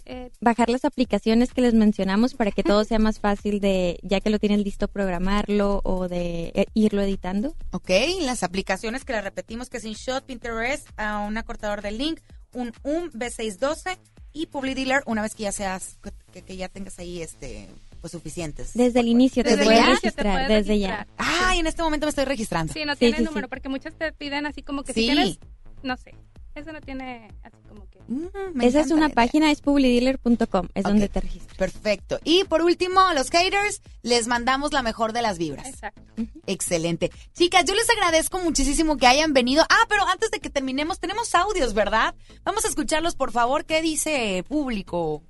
eh, 0.04 0.30
bajar 0.40 0.70
las 0.70 0.84
aplicaciones 0.84 1.52
que 1.52 1.60
les 1.60 1.74
mencionamos 1.74 2.34
para 2.34 2.52
que 2.52 2.62
todo 2.62 2.84
sea 2.84 3.00
más 3.00 3.18
fácil 3.18 3.58
de, 3.58 3.98
ya 4.04 4.20
que 4.20 4.30
lo 4.30 4.38
tienes 4.38 4.60
listo, 4.60 4.86
programarlo 4.86 5.80
o 5.82 6.06
de 6.06 6.68
irlo 6.72 7.02
editando. 7.02 7.56
Ok, 7.72 7.90
las 8.20 8.44
aplicaciones 8.44 9.04
que 9.04 9.12
las 9.12 9.24
repetimos, 9.24 9.68
que 9.68 9.78
es 9.78 9.84
InShot, 9.84 10.24
Pinterest, 10.24 10.88
a 10.96 11.18
un 11.18 11.36
acortador 11.36 11.82
de 11.82 11.90
link, 11.90 12.20
un 12.52 12.72
UM 12.84 13.10
B612 13.10 13.98
y 14.32 14.46
PubliDealer, 14.46 15.02
una 15.06 15.22
vez 15.22 15.34
que 15.34 15.42
ya 15.42 15.50
seas, 15.50 15.98
que, 16.32 16.42
que 16.42 16.56
ya 16.56 16.68
tengas 16.68 17.00
ahí 17.00 17.22
este 17.22 17.70
pues, 18.04 18.12
suficientes. 18.12 18.74
Desde 18.74 19.00
el 19.00 19.08
inicio 19.08 19.42
te 19.42 19.56
puedes 19.56 19.86
registrar, 19.86 20.46
desde 20.46 20.78
ya. 20.78 21.06
Ah, 21.16 21.54
y 21.56 21.60
en 21.60 21.66
este 21.66 21.82
momento 21.82 22.04
me 22.04 22.10
estoy 22.10 22.26
registrando. 22.26 22.70
Sí, 22.70 22.84
no 22.84 22.96
tiene 22.96 23.20
número, 23.20 23.48
porque 23.48 23.70
muchas 23.70 23.94
te 23.94 24.12
piden 24.12 24.44
así 24.44 24.62
como 24.62 24.84
que 24.84 24.92
si 24.92 25.06
tienes, 25.06 25.38
no 25.82 25.96
sé, 25.96 26.14
eso 26.54 26.70
no 26.70 26.82
tiene 26.82 27.28
así 27.42 27.56
como 27.66 27.88
que... 27.88 28.00
Mm, 28.06 28.60
Esa 28.60 28.80
es 28.80 28.90
una 28.90 29.08
página, 29.08 29.50
es 29.50 29.62
publidealer.com, 29.62 30.68
es 30.74 30.84
donde 30.84 31.08
te 31.08 31.22
registras. 31.22 31.56
Perfecto. 31.56 32.20
Y 32.24 32.44
por 32.44 32.60
último, 32.60 33.00
a 33.00 33.14
los 33.14 33.30
haters, 33.30 33.80
les 34.02 34.26
mandamos 34.26 34.74
la 34.74 34.82
mejor 34.82 35.14
de 35.14 35.22
las 35.22 35.38
vibras. 35.38 35.66
Exacto. 35.66 36.02
Excelente. 36.46 37.10
Chicas, 37.32 37.64
yo 37.64 37.74
les 37.74 37.88
agradezco 37.88 38.38
muchísimo 38.38 38.98
que 38.98 39.06
hayan 39.06 39.32
venido. 39.32 39.64
Ah, 39.70 39.86
pero 39.88 40.06
antes 40.06 40.30
de 40.30 40.40
que 40.40 40.50
terminemos, 40.50 41.00
tenemos 41.00 41.34
audios, 41.34 41.72
¿verdad? 41.72 42.14
Vamos 42.44 42.66
a 42.66 42.68
escucharlos, 42.68 43.14
por 43.14 43.32
favor. 43.32 43.64
¿Qué 43.64 43.80
dice 43.80 44.44
público? 44.46 45.22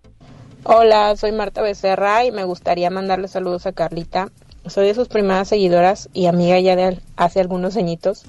Hola, 0.67 1.15
soy 1.17 1.31
Marta 1.33 1.61
Becerra 1.61 2.25
y 2.25 2.33
me 2.33 2.45
gustaría 2.45 2.89
mandarle 2.89 3.29
saludos 3.29 3.67
a 3.67 3.73
Carlita. 3.73 4.31
Soy 4.67 4.87
de 4.87 4.95
sus 4.95 5.09
primeras 5.09 5.49
seguidoras 5.49 6.09
y 6.15 6.25
amiga 6.25 6.59
ya 6.59 6.75
de 6.75 6.99
hace 7.17 7.41
algunos 7.41 7.77
añitos. 7.77 8.25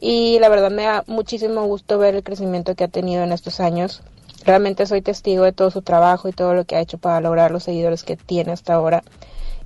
Y 0.00 0.40
la 0.40 0.48
verdad 0.48 0.72
me 0.72 0.82
da 0.82 1.04
muchísimo 1.06 1.64
gusto 1.66 1.96
ver 1.96 2.16
el 2.16 2.24
crecimiento 2.24 2.74
que 2.74 2.82
ha 2.82 2.88
tenido 2.88 3.22
en 3.22 3.30
estos 3.30 3.60
años. 3.60 4.02
Realmente 4.44 4.84
soy 4.84 5.00
testigo 5.00 5.44
de 5.44 5.52
todo 5.52 5.70
su 5.70 5.82
trabajo 5.82 6.28
y 6.28 6.32
todo 6.32 6.54
lo 6.54 6.64
que 6.64 6.74
ha 6.74 6.80
hecho 6.80 6.98
para 6.98 7.20
lograr 7.20 7.52
los 7.52 7.62
seguidores 7.62 8.02
que 8.02 8.16
tiene 8.16 8.50
hasta 8.50 8.74
ahora. 8.74 9.04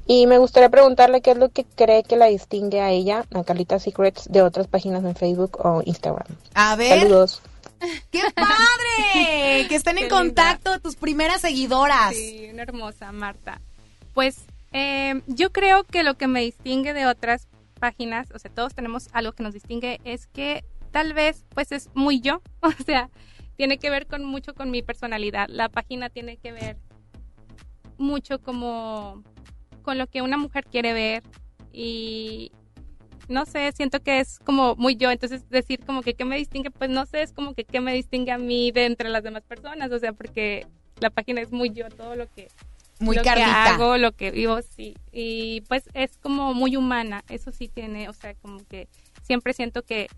Y 0.06 0.26
me 0.26 0.36
gustaría 0.36 0.68
preguntarle 0.68 1.22
qué 1.22 1.30
es 1.30 1.38
lo 1.38 1.48
que 1.48 1.64
cree 1.64 2.02
que 2.02 2.18
la 2.18 2.26
distingue 2.26 2.82
a 2.82 2.90
ella, 2.90 3.24
a 3.32 3.44
Carlita 3.44 3.78
Secrets, 3.78 4.30
de 4.30 4.42
otras 4.42 4.66
páginas 4.66 5.04
en 5.04 5.14
Facebook 5.14 5.58
o 5.64 5.80
Instagram. 5.86 6.26
A 6.52 6.76
ver. 6.76 7.00
Saludos. 7.00 7.40
¡Qué 8.10 8.22
padre! 8.34 9.66
que 9.68 9.74
estén 9.74 9.98
en 9.98 10.08
contacto 10.08 10.78
tus 10.80 10.96
primeras 10.96 11.40
seguidoras. 11.40 12.14
Sí, 12.14 12.48
una 12.52 12.62
hermosa, 12.62 13.12
Marta. 13.12 13.60
Pues 14.12 14.44
eh, 14.72 15.22
yo 15.26 15.52
creo 15.52 15.84
que 15.84 16.02
lo 16.02 16.16
que 16.16 16.26
me 16.26 16.40
distingue 16.40 16.92
de 16.92 17.06
otras 17.06 17.48
páginas, 17.80 18.28
o 18.34 18.38
sea, 18.38 18.50
todos 18.50 18.74
tenemos 18.74 19.08
algo 19.12 19.32
que 19.32 19.42
nos 19.42 19.54
distingue, 19.54 20.00
es 20.04 20.26
que 20.26 20.64
tal 20.90 21.12
vez 21.12 21.44
pues 21.54 21.72
es 21.72 21.90
muy 21.94 22.20
yo, 22.20 22.42
o 22.60 22.70
sea, 22.84 23.10
tiene 23.56 23.78
que 23.78 23.90
ver 23.90 24.06
con 24.06 24.24
mucho 24.24 24.54
con 24.54 24.70
mi 24.70 24.82
personalidad. 24.82 25.48
La 25.48 25.68
página 25.68 26.10
tiene 26.10 26.36
que 26.36 26.52
ver 26.52 26.76
mucho 27.98 28.40
como 28.40 29.22
con 29.82 29.98
lo 29.98 30.06
que 30.06 30.22
una 30.22 30.36
mujer 30.36 30.64
quiere 30.64 30.92
ver 30.92 31.22
y 31.72 32.52
no 33.28 33.46
sé, 33.46 33.72
siento 33.72 34.00
que 34.00 34.20
es 34.20 34.38
como 34.40 34.76
muy 34.76 34.96
yo, 34.96 35.10
entonces 35.10 35.48
decir 35.50 35.84
como 35.84 36.02
que 36.02 36.14
qué 36.14 36.24
me 36.24 36.36
distingue, 36.36 36.70
pues 36.70 36.90
no 36.90 37.06
sé, 37.06 37.22
es 37.22 37.32
como 37.32 37.54
que 37.54 37.64
qué 37.64 37.80
me 37.80 37.94
distingue 37.94 38.32
a 38.32 38.38
mí 38.38 38.72
de 38.72 38.86
entre 38.86 39.08
las 39.08 39.22
demás 39.22 39.42
personas, 39.44 39.90
o 39.90 39.98
sea, 39.98 40.12
porque 40.12 40.66
la 41.00 41.10
página 41.10 41.40
es 41.40 41.52
muy 41.52 41.70
yo, 41.70 41.88
todo 41.88 42.16
lo 42.16 42.26
que 42.32 42.48
muy 43.00 43.16
lo 43.16 43.22
que 43.22 43.30
hago, 43.30 43.98
lo 43.98 44.12
que 44.12 44.30
vivo, 44.30 44.60
sí, 44.62 44.94
y 45.12 45.62
pues 45.62 45.84
es 45.94 46.16
como 46.18 46.54
muy 46.54 46.76
humana, 46.76 47.24
eso 47.28 47.50
sí 47.50 47.68
tiene, 47.68 48.08
o 48.08 48.12
sea, 48.12 48.34
como 48.34 48.64
que 48.66 48.88
siempre 49.22 49.52
siento 49.52 49.82
que 49.82 50.08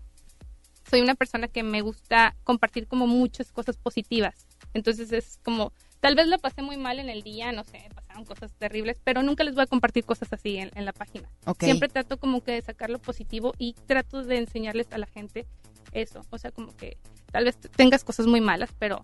soy 0.89 1.01
una 1.01 1.15
persona 1.15 1.47
que 1.47 1.63
me 1.63 1.81
gusta 1.81 2.35
compartir 2.43 2.87
como 2.87 3.07
muchas 3.07 3.51
cosas 3.51 3.77
positivas, 3.77 4.47
entonces 4.73 5.11
es 5.11 5.39
como 5.43 5.71
Tal 5.99 6.15
vez 6.15 6.27
lo 6.27 6.37
pasé 6.37 6.61
muy 6.61 6.77
mal 6.77 6.99
en 6.99 7.09
el 7.09 7.23
día, 7.23 7.51
no 7.51 7.63
sé, 7.63 7.89
pasaron 8.17 8.25
cosas 8.25 8.51
terribles, 8.57 8.97
pero 9.03 9.23
nunca 9.23 9.43
les 9.43 9.55
voy 9.55 9.63
a 9.63 9.67
compartir 9.67 10.05
cosas 10.05 10.31
así 10.31 10.57
en, 10.57 10.71
en 10.75 10.85
la 10.85 10.93
página. 10.93 11.29
Ok. 11.45 11.63
Siempre 11.63 11.89
trato 11.89 12.17
como 12.17 12.41
que 12.41 12.53
de 12.53 12.61
sacar 12.61 12.89
lo 12.89 12.99
positivo 12.99 13.53
y 13.57 13.73
trato 13.85 14.23
de 14.23 14.37
enseñarles 14.37 14.87
a 14.91 14.97
la 14.97 15.07
gente 15.07 15.45
eso. 15.93 16.21
O 16.29 16.37
sea, 16.37 16.51
como 16.51 16.75
que 16.75 16.97
tal 17.31 17.45
vez 17.45 17.57
tengas 17.75 18.03
cosas 18.03 18.27
muy 18.27 18.41
malas, 18.41 18.69
pero 18.77 19.01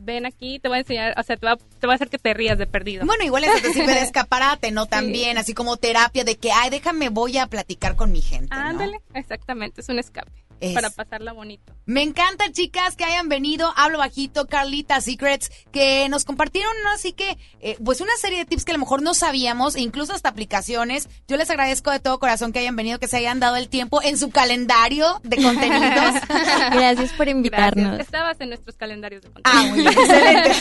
ven 0.00 0.24
aquí, 0.26 0.60
te 0.60 0.68
voy 0.68 0.78
a 0.78 0.80
enseñar, 0.80 1.14
o 1.18 1.22
sea, 1.22 1.36
te 1.36 1.46
va, 1.46 1.56
te 1.56 1.86
va 1.86 1.94
a 1.94 1.96
hacer 1.96 2.08
que 2.08 2.18
te 2.18 2.32
rías 2.32 2.58
de 2.58 2.66
perdido. 2.66 3.04
Bueno, 3.06 3.24
igual 3.24 3.44
eso 3.44 3.60
te 3.60 3.72
sirve 3.72 3.94
de 3.94 4.02
escaparate, 4.02 4.70
¿no? 4.70 4.86
También, 4.86 5.36
así 5.36 5.52
como 5.52 5.76
terapia 5.76 6.24
de 6.24 6.36
que, 6.36 6.52
ay, 6.52 6.70
déjame, 6.70 7.08
voy 7.08 7.38
a 7.38 7.46
platicar 7.48 7.96
con 7.96 8.12
mi 8.12 8.20
gente. 8.20 8.54
¿no? 8.54 8.62
Ándale, 8.62 9.00
exactamente, 9.14 9.80
es 9.80 9.88
un 9.88 9.98
escape 9.98 10.30
Es- 10.60 10.74
para 10.74 10.90
pasarla 10.90 11.32
bonito. 11.32 11.74
Me 11.86 12.02
encanta, 12.02 12.50
chicas, 12.52 12.94
que 12.96 13.04
hayan 13.04 13.28
venido. 13.28 13.72
Hablo 13.76 13.98
bajito, 13.98 14.46
Carlita 14.46 15.00
Secrets, 15.00 15.50
que 15.72 16.08
nos 16.08 16.24
compartieron, 16.24 16.72
¿no? 16.84 16.90
Así 16.90 17.12
que, 17.12 17.36
eh, 17.60 17.76
pues 17.84 18.00
una 18.00 18.16
serie 18.20 18.38
de 18.38 18.44
tips 18.44 18.64
que 18.64 18.70
a 18.72 18.74
lo 18.74 18.80
mejor 18.80 19.02
no 19.02 19.14
sabíamos, 19.14 19.74
e 19.74 19.80
incluso 19.80 20.12
hasta 20.12 20.28
aplicaciones. 20.28 21.08
Yo 21.26 21.36
les 21.36 21.50
agradezco 21.50 21.90
de 21.90 21.98
todo 21.98 22.18
corazón 22.20 22.52
que 22.52 22.60
hayan 22.60 22.76
venido, 22.76 22.98
que 23.00 23.08
se 23.08 23.16
hayan 23.16 23.40
dado 23.40 23.56
el 23.56 23.68
tiempo 23.68 24.02
en 24.02 24.18
su 24.18 24.30
calendario 24.30 25.20
de 25.24 25.42
contenidos. 25.42 26.14
Gracias 26.72 27.12
por 27.14 27.28
invitarnos. 27.28 27.84
Gracias. 27.86 28.06
Estabas 28.06 28.40
en 28.40 28.48
nuestros 28.50 28.76
calendarios 28.76 29.22
de 29.22 29.30
contenido. 29.30 29.62
Ah, 29.62 29.66
muy 29.68 29.80
bien, 29.80 29.92
excelente. 29.92 30.52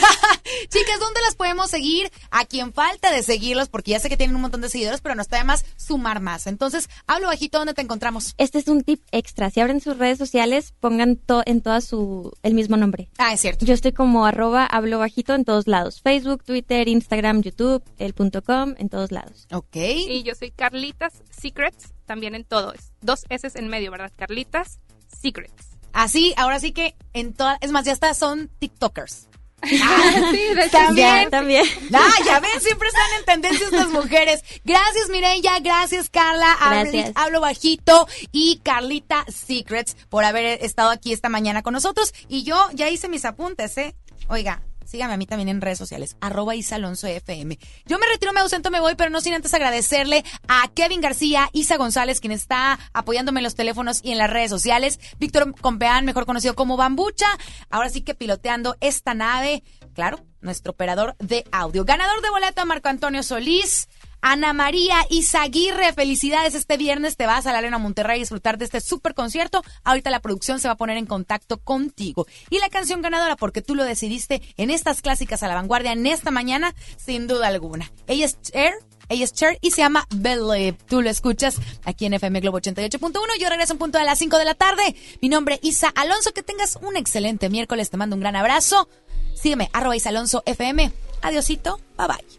Chicas, 0.69 0.99
¿dónde 0.99 1.21
las 1.21 1.35
podemos 1.35 1.69
seguir? 1.69 2.11
A 2.31 2.45
quien 2.45 2.73
falta 2.73 3.11
de 3.11 3.23
seguirlos, 3.23 3.69
porque 3.69 3.91
ya 3.91 3.99
sé 3.99 4.09
que 4.09 4.17
tienen 4.17 4.35
un 4.35 4.41
montón 4.41 4.61
de 4.61 4.69
seguidores, 4.69 5.01
pero 5.01 5.15
no 5.15 5.21
está 5.21 5.37
de 5.37 5.43
más 5.43 5.65
sumar 5.77 6.19
más. 6.21 6.47
Entonces, 6.47 6.89
hablo 7.07 7.27
bajito, 7.27 7.57
¿dónde 7.59 7.73
te 7.73 7.81
encontramos? 7.81 8.33
Este 8.37 8.57
es 8.59 8.67
un 8.67 8.83
tip 8.83 9.01
extra. 9.11 9.49
Si 9.49 9.59
abren 9.59 9.81
sus 9.89 9.97
redes 9.97 10.17
sociales, 10.17 10.73
pongan 10.79 11.15
to- 11.15 11.43
en 11.45 11.61
todas 11.61 11.83
su 11.83 12.31
el 12.43 12.53
mismo 12.53 12.77
nombre. 12.77 13.09
Ah, 13.17 13.33
es 13.33 13.39
cierto. 13.41 13.65
Yo 13.65 13.73
estoy 13.73 13.91
como 13.91 14.25
arroba 14.25 14.65
hablo 14.65 14.99
bajito 14.99 15.33
en 15.33 15.45
todos 15.45 15.67
lados. 15.67 16.01
Facebook, 16.01 16.43
Twitter, 16.43 16.87
Instagram, 16.87 17.41
YouTube, 17.41 17.83
el 17.97 18.13
punto 18.13 18.41
com, 18.43 18.75
en 18.77 18.89
todos 18.89 19.11
lados. 19.11 19.47
Ok. 19.51 19.75
Y 19.75 20.23
yo 20.23 20.35
soy 20.35 20.51
Carlitas 20.51 21.13
Secrets, 21.31 21.93
también 22.05 22.35
en 22.35 22.43
todo. 22.43 22.73
Es 22.73 22.91
dos 23.01 23.25
S 23.29 23.49
en 23.55 23.67
medio, 23.67 23.91
¿verdad? 23.91 24.11
Carlitas 24.15 24.79
Secrets. 25.07 25.69
Así, 25.91 26.33
ahora 26.37 26.59
sí 26.59 26.71
que 26.71 26.95
en 27.13 27.33
todas, 27.33 27.57
es 27.61 27.71
más, 27.71 27.83
ya 27.85 27.93
está, 27.93 28.13
son 28.13 28.49
TikTokers. 28.59 29.28
Sí, 29.63 30.55
de 30.55 30.61
hecho, 30.61 30.71
También. 30.71 31.23
Ya, 31.23 31.29
también. 31.29 31.65
Ah, 31.93 32.11
ya 32.25 32.39
ven, 32.39 32.59
siempre 32.61 32.87
están 32.87 33.19
en 33.19 33.25
tendencia 33.25 33.65
estas 33.65 33.89
mujeres. 33.89 34.43
Gracias, 34.63 35.09
Mireya. 35.09 35.59
Gracias, 35.59 36.09
Carla. 36.09 36.57
Gracias. 36.59 37.11
Hablo 37.15 37.41
bajito. 37.41 38.07
Y 38.31 38.59
Carlita 38.63 39.25
Secrets 39.27 39.95
por 40.09 40.23
haber 40.23 40.63
estado 40.63 40.89
aquí 40.89 41.13
esta 41.13 41.29
mañana 41.29 41.61
con 41.61 41.73
nosotros. 41.73 42.13
Y 42.27 42.43
yo 42.43 42.69
ya 42.73 42.89
hice 42.89 43.09
mis 43.09 43.25
apuntes, 43.25 43.77
¿eh? 43.77 43.95
Oiga. 44.27 44.61
Sígame 44.89 45.13
a 45.13 45.17
mí 45.17 45.27
también 45.27 45.49
en 45.49 45.61
redes 45.61 45.77
sociales, 45.77 46.17
arroba 46.19 46.55
FM. 46.55 47.59
Yo 47.85 47.99
me 47.99 48.07
retiro, 48.07 48.33
me 48.33 48.39
ausento, 48.39 48.71
me 48.71 48.79
voy, 48.79 48.95
pero 48.95 49.11
no 49.11 49.21
sin 49.21 49.35
antes 49.35 49.53
agradecerle 49.53 50.25
a 50.47 50.67
Kevin 50.73 50.99
García, 50.99 51.47
Isa 51.53 51.77
González, 51.77 52.19
quien 52.19 52.31
está 52.31 52.79
apoyándome 52.91 53.39
en 53.39 53.43
los 53.43 53.53
teléfonos 53.53 53.99
y 54.03 54.11
en 54.11 54.17
las 54.17 54.31
redes 54.31 54.49
sociales, 54.49 54.99
Víctor 55.19 55.53
Compeán, 55.61 56.05
mejor 56.05 56.25
conocido 56.25 56.55
como 56.55 56.75
Bambucha, 56.75 57.27
ahora 57.69 57.89
sí 57.89 58.01
que 58.01 58.15
piloteando 58.15 58.77
esta 58.79 59.13
nave, 59.13 59.61
claro, 59.93 60.25
nuestro 60.41 60.71
operador 60.71 61.15
de 61.19 61.45
audio. 61.51 61.85
Ganador 61.85 62.23
de 62.23 62.29
boleto, 62.31 62.65
Marco 62.65 62.89
Antonio 62.89 63.21
Solís. 63.21 63.89
Ana 64.21 64.53
María 64.53 65.05
Izaguirre, 65.09 65.93
felicidades 65.93 66.55
este 66.55 66.77
viernes, 66.77 67.17
te 67.17 67.25
vas 67.25 67.47
a 67.47 67.51
la 67.51 67.59
Arena 67.59 67.77
Monterrey 67.77 68.17
a 68.17 68.19
disfrutar 68.19 68.57
de 68.57 68.65
este 68.65 68.81
super 68.81 69.13
concierto. 69.13 69.63
Ahorita 69.83 70.09
la 70.09 70.19
producción 70.19 70.59
se 70.59 70.67
va 70.67 70.73
a 70.73 70.77
poner 70.77 70.97
en 70.97 71.05
contacto 71.05 71.57
contigo. 71.57 72.27
Y 72.49 72.59
la 72.59 72.69
canción 72.69 73.01
ganadora, 73.01 73.35
porque 73.35 73.61
tú 73.61 73.75
lo 73.75 73.83
decidiste 73.83 74.41
en 74.57 74.69
estas 74.69 75.01
clásicas 75.01 75.43
a 75.43 75.47
la 75.47 75.55
vanguardia 75.55 75.93
en 75.93 76.05
esta 76.05 76.31
mañana, 76.31 76.75
sin 76.97 77.27
duda 77.27 77.47
alguna. 77.47 77.91
Ella 78.07 78.25
es 78.25 78.41
Cher, 78.41 78.73
ella 79.09 79.23
es 79.23 79.33
Cher 79.33 79.57
y 79.61 79.71
se 79.71 79.77
llama 79.77 80.05
Believe. 80.15 80.77
Tú 80.87 81.01
lo 81.01 81.09
escuchas 81.09 81.57
aquí 81.83 82.05
en 82.05 82.13
FM 82.13 82.41
Globo 82.41 82.59
88.1. 82.59 83.13
Yo 83.39 83.49
regreso 83.49 83.73
en 83.73 83.79
punto 83.79 83.97
a 83.97 84.03
las 84.03 84.19
5 84.19 84.37
de 84.37 84.45
la 84.45 84.53
tarde. 84.53 84.95
Mi 85.21 85.29
nombre 85.29 85.55
es 85.55 85.61
Isa 85.63 85.89
Alonso. 85.89 86.31
Que 86.31 86.43
tengas 86.43 86.77
un 86.81 86.95
excelente 86.95 87.49
miércoles. 87.49 87.89
Te 87.89 87.97
mando 87.97 88.15
un 88.15 88.21
gran 88.21 88.35
abrazo. 88.35 88.87
Sígueme, 89.33 89.69
arroba 89.73 89.95
Isa 89.95 90.09
Alonso 90.09 90.43
FM. 90.45 90.91
Adiosito. 91.21 91.79
Bye 91.97 92.07
bye. 92.07 92.38